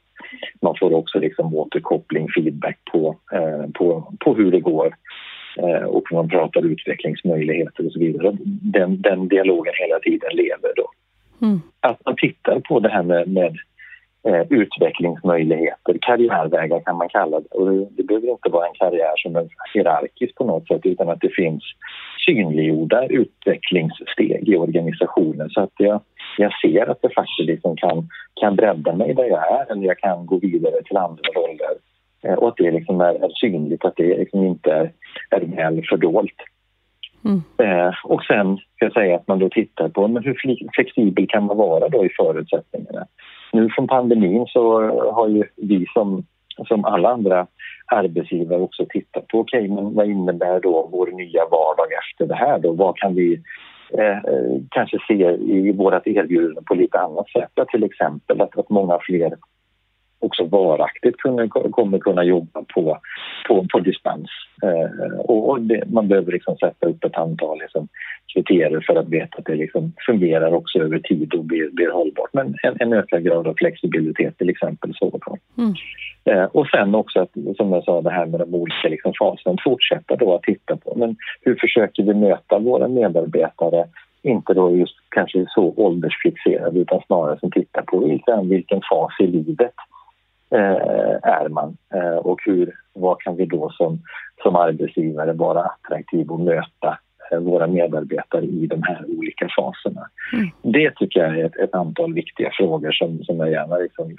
man 0.61 0.75
får 0.79 0.93
också 0.93 1.19
liksom 1.19 1.55
återkoppling, 1.55 2.27
feedback 2.35 2.79
på, 2.91 3.15
eh, 3.31 3.71
på, 3.73 4.13
på 4.19 4.35
hur 4.35 4.51
det 4.51 4.59
går 4.59 4.95
och 5.87 6.03
man 6.11 6.29
pratar 6.29 6.65
utvecklingsmöjligheter 6.65 7.85
och 7.85 7.91
så 7.91 7.99
vidare. 7.99 8.37
Den, 8.61 9.01
den 9.01 9.27
dialogen 9.27 9.73
hela 9.77 9.99
tiden 9.99 10.29
lever 10.33 10.73
då. 10.75 10.91
Mm. 11.41 11.61
Att 11.79 12.05
man 12.05 12.15
tittar 12.15 12.59
på 12.59 12.79
det 12.79 12.89
här 12.89 13.03
med, 13.03 13.27
med 13.27 13.57
eh, 14.27 14.45
utvecklingsmöjligheter, 14.49 15.97
karriärvägar 16.01 16.79
kan 16.79 16.97
man 16.97 17.09
kalla 17.09 17.39
det. 17.39 17.47
Och 17.51 17.71
det, 17.71 17.87
det 17.91 18.03
behöver 18.03 18.27
inte 18.27 18.49
vara 18.49 18.67
en 18.67 18.73
karriär 18.73 19.13
som 19.17 19.35
är 19.35 19.47
hierarkisk 19.73 20.35
på 20.35 20.45
något 20.45 20.67
sätt 20.67 20.81
utan 20.83 21.09
att 21.09 21.21
det 21.21 21.35
finns 21.35 21.63
synliggjorda 22.25 23.05
utvecklingssteg 23.05 24.49
i 24.49 24.55
organisationen 24.55 25.49
så 25.49 25.61
att 25.61 25.73
jag, 25.77 26.01
jag 26.37 26.51
ser 26.61 26.89
att 26.89 27.01
det 27.01 27.09
faktiskt 27.15 27.47
liksom 27.47 27.75
kan, 27.75 28.09
kan 28.41 28.55
bredda 28.55 28.95
mig 28.95 29.13
där 29.13 29.25
jag 29.25 29.61
är 29.61 29.71
eller 29.71 29.87
jag 29.87 29.99
kan 29.99 30.25
gå 30.25 30.37
vidare 30.37 30.83
till 30.83 30.97
andra 30.97 31.29
roller 31.35 31.90
Eh, 31.90 31.90
och 32.37 32.47
att 32.47 32.57
det 32.57 32.71
liksom 32.71 33.01
är, 33.01 33.23
är 33.25 33.29
synligt, 33.29 33.85
att 33.85 33.95
det 33.95 34.17
liksom 34.17 34.45
inte 34.45 34.71
är, 34.71 34.91
är 35.29 35.71
väl 35.71 35.85
fördolt. 35.89 36.35
Mm. 37.25 37.41
Eh, 37.57 37.93
och 38.03 38.23
sen 38.23 38.57
ska 38.57 38.85
jag 38.85 38.93
säga 38.93 39.15
att 39.15 39.27
man 39.27 39.39
då 39.39 39.49
tittar 39.49 39.89
på 39.89 40.07
men 40.07 40.23
hur 40.23 40.37
flexibel 40.75 41.27
kan 41.27 41.43
man 41.43 41.57
vara 41.57 41.89
då 41.89 42.05
i 42.05 42.09
förutsättningarna. 42.09 43.05
Nu 43.53 43.69
från 43.69 43.87
pandemin 43.87 44.45
så 44.47 44.81
har 45.11 45.27
ju 45.27 45.43
vi 45.55 45.85
som, 45.93 46.25
som 46.67 46.85
alla 46.85 47.09
andra 47.09 47.47
arbetsgivare 47.85 48.61
också 48.61 48.85
tittat 48.89 49.27
på 49.27 49.39
okej, 49.39 49.61
okay, 49.61 49.75
men 49.75 49.93
vad 49.93 50.09
innebär 50.09 50.59
då 50.59 50.89
vår 50.91 51.07
nya 51.07 51.45
vardag 51.51 51.87
efter 52.01 52.25
det 52.25 52.35
här 52.35 52.59
då? 52.59 52.73
Vad 52.73 52.97
kan 52.97 53.15
vi 53.15 53.33
eh, 53.97 54.31
kanske 54.69 54.97
se 55.07 55.31
i 55.31 55.71
vårt 55.71 56.07
erbjudande 56.07 56.61
på 56.61 56.75
lite 56.75 56.99
annat 56.99 57.29
sätt? 57.29 57.67
Till 57.71 57.83
exempel 57.83 58.41
att, 58.41 58.57
att 58.57 58.69
många 58.69 58.99
fler 59.01 59.33
också 60.21 60.43
varaktigt 60.43 61.17
kunna, 61.17 61.47
kommer 61.47 61.99
kunna 61.99 62.23
jobba 62.23 62.63
på, 62.73 62.97
på, 63.47 63.65
på 63.71 63.79
dispens. 63.79 64.29
Eh, 64.63 65.19
och 65.19 65.61
det, 65.61 65.83
man 65.87 66.07
behöver 66.07 66.31
liksom 66.31 66.55
sätta 66.57 66.87
upp 66.87 67.03
ett 67.03 67.17
antal 67.17 67.59
liksom, 67.59 67.87
kriterier 68.33 68.83
för 68.87 68.95
att 68.95 69.09
veta 69.09 69.37
att 69.37 69.45
det 69.45 69.55
liksom 69.55 69.93
fungerar 70.05 70.53
också 70.53 70.79
över 70.79 70.99
tid 70.99 71.33
och 71.33 71.45
blir, 71.45 71.69
blir 71.71 71.91
hållbart. 71.91 72.33
Men 72.33 72.55
en, 72.63 72.75
en 72.79 72.93
ökad 72.93 73.23
grad 73.23 73.47
av 73.47 73.53
flexibilitet 73.57 74.37
till 74.37 74.49
exempel. 74.49 74.93
Så. 74.95 75.19
Mm. 75.57 75.73
Eh, 76.25 76.43
och 76.43 76.67
sen 76.67 76.95
också 76.95 77.19
att, 77.19 77.31
som 77.57 77.71
jag 77.71 77.83
sa, 77.83 78.01
det 78.01 78.11
här 78.11 78.25
med 78.25 78.39
de 78.39 78.55
olika 78.55 78.87
liksom, 78.87 79.13
faserna, 79.19 79.57
fortsätta 79.63 80.15
då 80.15 80.35
att 80.35 80.43
titta 80.43 80.77
på 80.77 80.95
men 80.95 81.15
hur 81.41 81.55
försöker 81.55 82.03
vi 82.03 82.13
möta 82.13 82.59
våra 82.59 82.87
medarbetare 82.87 83.85
inte 84.23 84.53
då 84.53 84.77
just 84.77 84.95
kanske 85.09 85.45
så 85.49 85.73
åldersfixerade 85.77 86.79
utan 86.79 87.01
snarare 87.07 87.39
som 87.39 87.51
tittar 87.51 87.81
på 87.81 87.99
vilken, 87.99 88.49
vilken 88.49 88.81
fas 88.89 89.13
i 89.19 89.27
livet 89.27 89.73
är 90.55 91.49
man 91.49 91.77
eh, 91.93 92.15
och 92.15 92.39
hur, 92.45 92.75
vad 92.93 93.19
kan 93.19 93.35
vi 93.35 93.45
då 93.45 93.69
som, 93.69 93.99
som 94.43 94.55
arbetsgivare 94.55 95.33
vara 95.33 95.63
attraktiv 95.63 96.29
och 96.29 96.39
möta 96.39 96.97
eh, 97.31 97.39
våra 97.39 97.67
medarbetare 97.67 98.45
i 98.45 98.67
de 98.67 98.83
här 98.83 99.05
olika 99.17 99.47
faserna. 99.57 100.09
Mm. 100.33 100.49
Det 100.61 100.95
tycker 100.95 101.19
jag 101.19 101.39
är 101.39 101.45
ett, 101.45 101.55
ett, 101.55 101.75
antal 101.75 102.13
viktiga 102.13 102.49
frågor 102.53 102.91
som, 102.91 103.23
som 103.23 103.39
jag 103.39 103.51
gärna 103.51 103.77
liksom, 103.77 104.15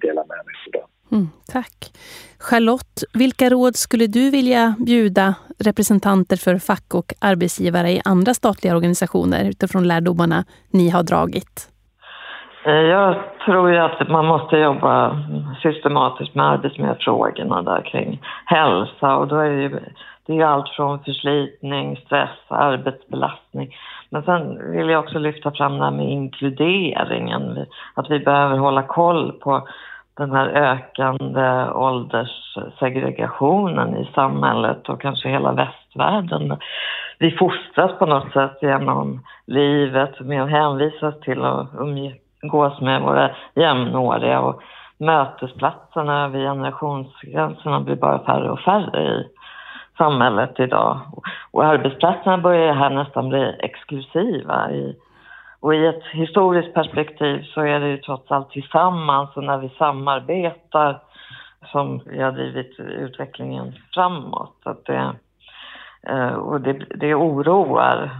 delar 0.00 0.24
med 0.28 0.38
mig 0.46 0.54
idag. 0.68 0.84
Mm, 1.12 1.28
tack. 1.46 1.92
Charlotte, 2.38 3.04
vilka 3.14 3.50
råd 3.50 3.76
skulle 3.76 4.06
du 4.06 4.30
vilja 4.30 4.74
bjuda 4.78 5.34
representanter 5.58 6.36
för 6.36 6.58
fack 6.58 6.94
och 6.94 7.14
arbetsgivare 7.18 7.90
i 7.90 8.00
andra 8.04 8.34
statliga 8.34 8.76
organisationer 8.76 9.44
utifrån 9.48 9.88
lärdomarna 9.88 10.44
ni 10.70 10.88
har 10.88 11.02
dragit? 11.02 11.69
Eh, 12.64 12.72
jag 12.72 13.16
tror 13.44 13.70
ju 13.70 13.78
att 13.78 14.08
man 14.08 14.26
måste 14.26 14.56
jobba 14.56 15.16
systematiskt 15.62 16.34
med 16.34 16.46
arbetsmiljöfrågorna 16.46 17.62
där 17.62 17.82
kring 17.82 18.22
hälsa 18.44 19.16
och 19.16 19.28
då 19.28 19.36
är 19.36 19.50
det 19.50 19.62
ju 19.62 19.80
det 20.26 20.40
är 20.40 20.44
allt 20.44 20.68
från 20.68 21.04
förslitning, 21.04 21.96
stress, 21.96 22.38
arbetsbelastning. 22.48 23.74
Men 24.10 24.22
sen 24.22 24.72
vill 24.72 24.88
jag 24.88 25.04
också 25.04 25.18
lyfta 25.18 25.50
fram 25.50 25.78
det 25.78 25.84
här 25.84 25.90
med 25.90 26.10
inkluderingen. 26.10 27.66
Att 27.94 28.10
vi 28.10 28.18
behöver 28.18 28.56
hålla 28.56 28.82
koll 28.82 29.32
på 29.32 29.68
den 30.16 30.32
här 30.32 30.46
ökande 30.46 31.70
ålderssegregationen 31.72 33.96
i 33.96 34.10
samhället 34.14 34.88
och 34.88 35.00
kanske 35.00 35.28
hela 35.28 35.52
västvärlden. 35.52 36.56
Vi 37.18 37.30
fostras 37.30 37.98
på 37.98 38.06
något 38.06 38.32
sätt 38.32 38.58
genom 38.62 39.20
livet 39.46 40.20
med 40.20 40.42
att 40.42 40.50
hänvisas 40.50 41.20
till 41.20 41.44
att 41.44 41.68
umgås 41.78 42.14
gås 42.42 42.80
med 42.80 43.02
våra 43.02 43.30
jämnåriga 43.54 44.40
och 44.40 44.62
mötesplatserna 44.98 46.24
över 46.24 46.38
generationsgränserna 46.38 47.80
blir 47.80 47.96
bara 47.96 48.24
färre 48.24 48.50
och 48.50 48.60
färre 48.60 49.02
i 49.02 49.28
samhället 49.98 50.60
idag. 50.60 51.00
Och 51.50 51.64
arbetsplatserna 51.64 52.38
börjar 52.38 52.74
här 52.74 52.90
nästan 52.90 53.28
bli 53.28 53.56
exklusiva. 53.58 54.70
I, 54.70 54.96
och 55.60 55.74
i 55.74 55.86
ett 55.86 56.04
historiskt 56.12 56.74
perspektiv 56.74 57.42
så 57.42 57.60
är 57.60 57.80
det 57.80 57.88
ju 57.88 57.96
trots 57.96 58.30
allt 58.30 58.50
tillsammans 58.50 59.36
och 59.36 59.44
när 59.44 59.58
vi 59.58 59.68
samarbetar 59.68 60.98
som 61.72 62.00
vi 62.06 62.22
har 62.22 62.32
drivit 62.32 62.80
utvecklingen 62.80 63.72
framåt. 63.94 64.56
Att 64.64 64.84
det, 64.84 65.14
eh, 66.02 66.32
och 66.32 66.60
det, 66.60 66.72
det 66.72 67.14
oroar 67.14 68.10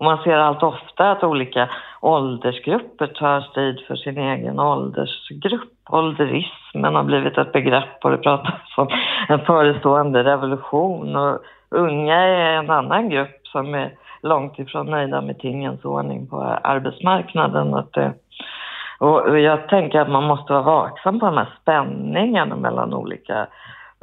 och 0.00 0.06
man 0.06 0.18
ser 0.18 0.36
allt 0.36 0.62
ofta 0.62 1.10
att 1.10 1.24
olika 1.24 1.68
åldersgrupper 2.00 3.06
tar 3.06 3.40
strid 3.40 3.80
för 3.86 3.96
sin 3.96 4.18
egen 4.18 4.60
åldersgrupp. 4.60 5.72
Ålderismen 5.90 6.94
har 6.94 7.04
blivit 7.04 7.38
ett 7.38 7.52
begrepp 7.52 8.04
och 8.04 8.10
det 8.10 8.16
pratas 8.16 8.60
om 8.76 8.88
en 9.28 9.38
förestående 9.38 10.24
revolution. 10.24 11.16
Och 11.16 11.38
unga 11.70 12.14
är 12.14 12.52
en 12.52 12.70
annan 12.70 13.08
grupp 13.08 13.46
som 13.46 13.74
är 13.74 13.92
långt 14.22 14.58
ifrån 14.58 14.90
nöjda 14.90 15.20
med 15.20 15.38
tingens 15.38 15.84
ordning 15.84 16.26
på 16.26 16.42
arbetsmarknaden. 16.62 17.74
Att 17.74 17.92
det, 17.92 18.12
och 18.98 19.40
jag 19.40 19.68
tänker 19.68 20.00
att 20.00 20.10
man 20.10 20.24
måste 20.24 20.52
vara 20.52 20.62
vaksam 20.62 21.20
på 21.20 21.26
de 21.26 21.36
här 21.36 21.54
spänningarna 21.62 22.56
mellan 22.56 22.94
olika 22.94 23.46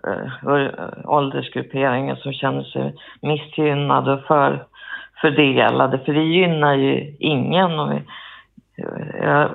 eh, 0.07 0.71
åldersgrupperingar 1.05 2.15
som 2.15 2.33
känner 2.33 2.63
sig 2.63 2.95
missgynnade 3.21 4.13
och 4.13 4.23
för 4.23 4.65
fördelade, 5.21 5.99
för 5.99 6.13
det 6.13 6.23
gynnar 6.23 6.73
ju 6.73 7.15
ingen. 7.19 7.79
Och, 7.79 7.93
eh, 9.21 9.47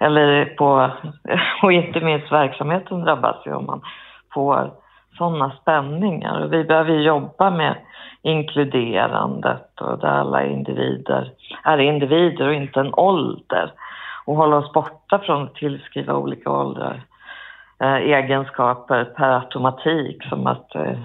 eller 0.00 0.44
på, 0.44 0.90
och 1.62 1.72
inte 1.72 2.00
minst 2.00 2.32
verksamheten 2.32 3.00
drabbas 3.00 3.36
ju 3.46 3.54
om 3.54 3.66
man 3.66 3.80
får 4.34 4.70
sådana 5.18 5.52
spänningar. 5.62 6.44
Och 6.44 6.52
vi 6.52 6.64
behöver 6.64 6.94
jobba 6.94 7.50
med 7.50 7.74
inkluderandet 8.22 9.80
och 9.80 9.98
där 9.98 10.08
alla 10.08 10.44
individer 10.44 11.30
är 11.62 11.78
individer 11.78 12.48
och 12.48 12.54
inte 12.54 12.80
en 12.80 12.94
ålder. 12.94 13.72
Och 14.24 14.36
hålla 14.36 14.56
oss 14.56 14.72
borta 14.72 15.18
från 15.18 15.42
att 15.42 15.54
tillskriva 15.54 16.14
olika 16.14 16.50
åldrar 16.50 17.02
eh, 17.80 17.94
egenskaper 17.94 19.04
per 19.04 19.30
automatik 19.30 20.22
som 20.28 20.46
att 20.46 20.74
eh, 20.74 20.98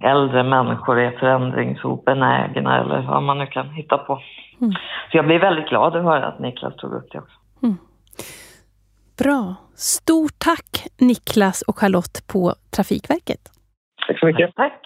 äldre 0.00 0.42
människor 0.42 1.00
är 1.00 1.10
förändringsobenägna 1.10 2.80
eller 2.80 3.02
vad 3.02 3.22
man 3.22 3.38
nu 3.38 3.46
kan 3.46 3.70
hitta 3.70 3.98
på. 3.98 4.20
Mm. 4.60 4.72
Så 5.10 5.16
jag 5.16 5.26
blir 5.26 5.38
väldigt 5.38 5.68
glad 5.68 5.96
att 5.96 6.04
höra 6.04 6.26
att 6.26 6.38
Niklas 6.40 6.76
tog 6.76 6.92
upp 6.92 7.08
det 7.12 7.18
också. 7.18 7.36
Mm. 7.62 7.76
Bra. 9.18 9.54
Stort 9.74 10.32
tack 10.38 10.86
Niklas 10.98 11.62
och 11.62 11.78
Charlotte 11.78 12.26
på 12.32 12.54
Trafikverket. 12.76 13.40
Tack 14.06 14.18
så 14.18 14.26
mycket. 14.26 14.54
Tack. 14.54 14.82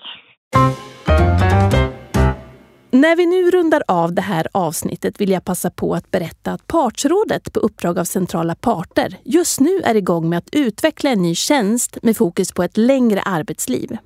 När 2.92 3.16
vi 3.16 3.26
nu 3.26 3.50
rundar 3.50 3.82
av 3.88 4.14
det 4.14 4.22
här 4.22 4.46
avsnittet 4.52 5.20
vill 5.20 5.30
jag 5.30 5.44
passa 5.44 5.70
på 5.70 5.94
att 5.94 6.10
berätta 6.10 6.52
att 6.52 6.66
Partsrådet 6.66 7.52
på 7.52 7.60
uppdrag 7.60 7.98
av 7.98 8.04
centrala 8.04 8.54
parter 8.54 9.16
just 9.24 9.60
nu 9.60 9.80
är 9.84 9.94
igång 9.94 10.28
med 10.28 10.38
att 10.38 10.48
utveckla 10.52 11.10
en 11.10 11.22
ny 11.22 11.34
tjänst 11.34 11.98
med 12.02 12.16
fokus 12.16 12.52
på 12.52 12.62
ett 12.62 12.76
längre 12.76 13.20
arbetsliv. 13.20 13.96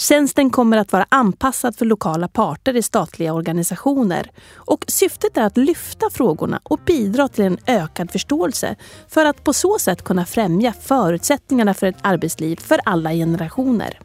Tjänsten 0.00 0.50
kommer 0.50 0.76
att 0.76 0.92
vara 0.92 1.06
anpassad 1.08 1.76
för 1.76 1.84
lokala 1.84 2.28
parter 2.28 2.76
i 2.76 2.82
statliga 2.82 3.32
organisationer 3.32 4.30
och 4.54 4.84
syftet 4.88 5.36
är 5.36 5.42
att 5.42 5.56
lyfta 5.56 6.10
frågorna 6.10 6.60
och 6.62 6.80
bidra 6.86 7.28
till 7.28 7.44
en 7.44 7.58
ökad 7.66 8.10
förståelse 8.10 8.76
för 9.08 9.24
att 9.24 9.44
på 9.44 9.52
så 9.52 9.78
sätt 9.78 10.02
kunna 10.02 10.26
främja 10.26 10.72
förutsättningarna 10.72 11.74
för 11.74 11.86
ett 11.86 11.98
arbetsliv 12.02 12.56
för 12.56 12.80
alla 12.84 13.12
generationer. 13.12 13.98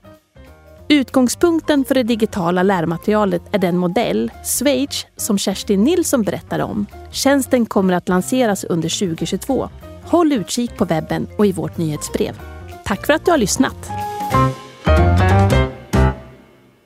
Utgångspunkten 0.90 1.86
för 1.86 1.96
det 1.96 2.04
digitala 2.04 2.64
lärmaterialet 2.64 3.42
är 3.52 3.60
den 3.60 3.78
modell, 3.78 4.32
Swage, 4.44 5.08
som 5.18 5.38
Kerstin 5.38 5.84
Nilsson 5.84 6.24
berättar 6.24 6.60
om. 6.60 6.86
Tjänsten 7.12 7.66
kommer 7.66 7.94
att 7.94 8.10
lanseras 8.10 8.64
under 8.64 9.00
2022. 9.00 9.70
Håll 10.04 10.34
utkik 10.34 10.78
på 10.78 10.86
webben 10.86 11.28
och 11.38 11.46
i 11.46 11.52
vårt 11.52 11.78
nyhetsbrev. 11.78 12.40
Tack 12.86 13.06
för 13.06 13.14
att 13.14 13.26
du 13.26 13.32
har 13.32 13.38
lyssnat! 13.38 14.07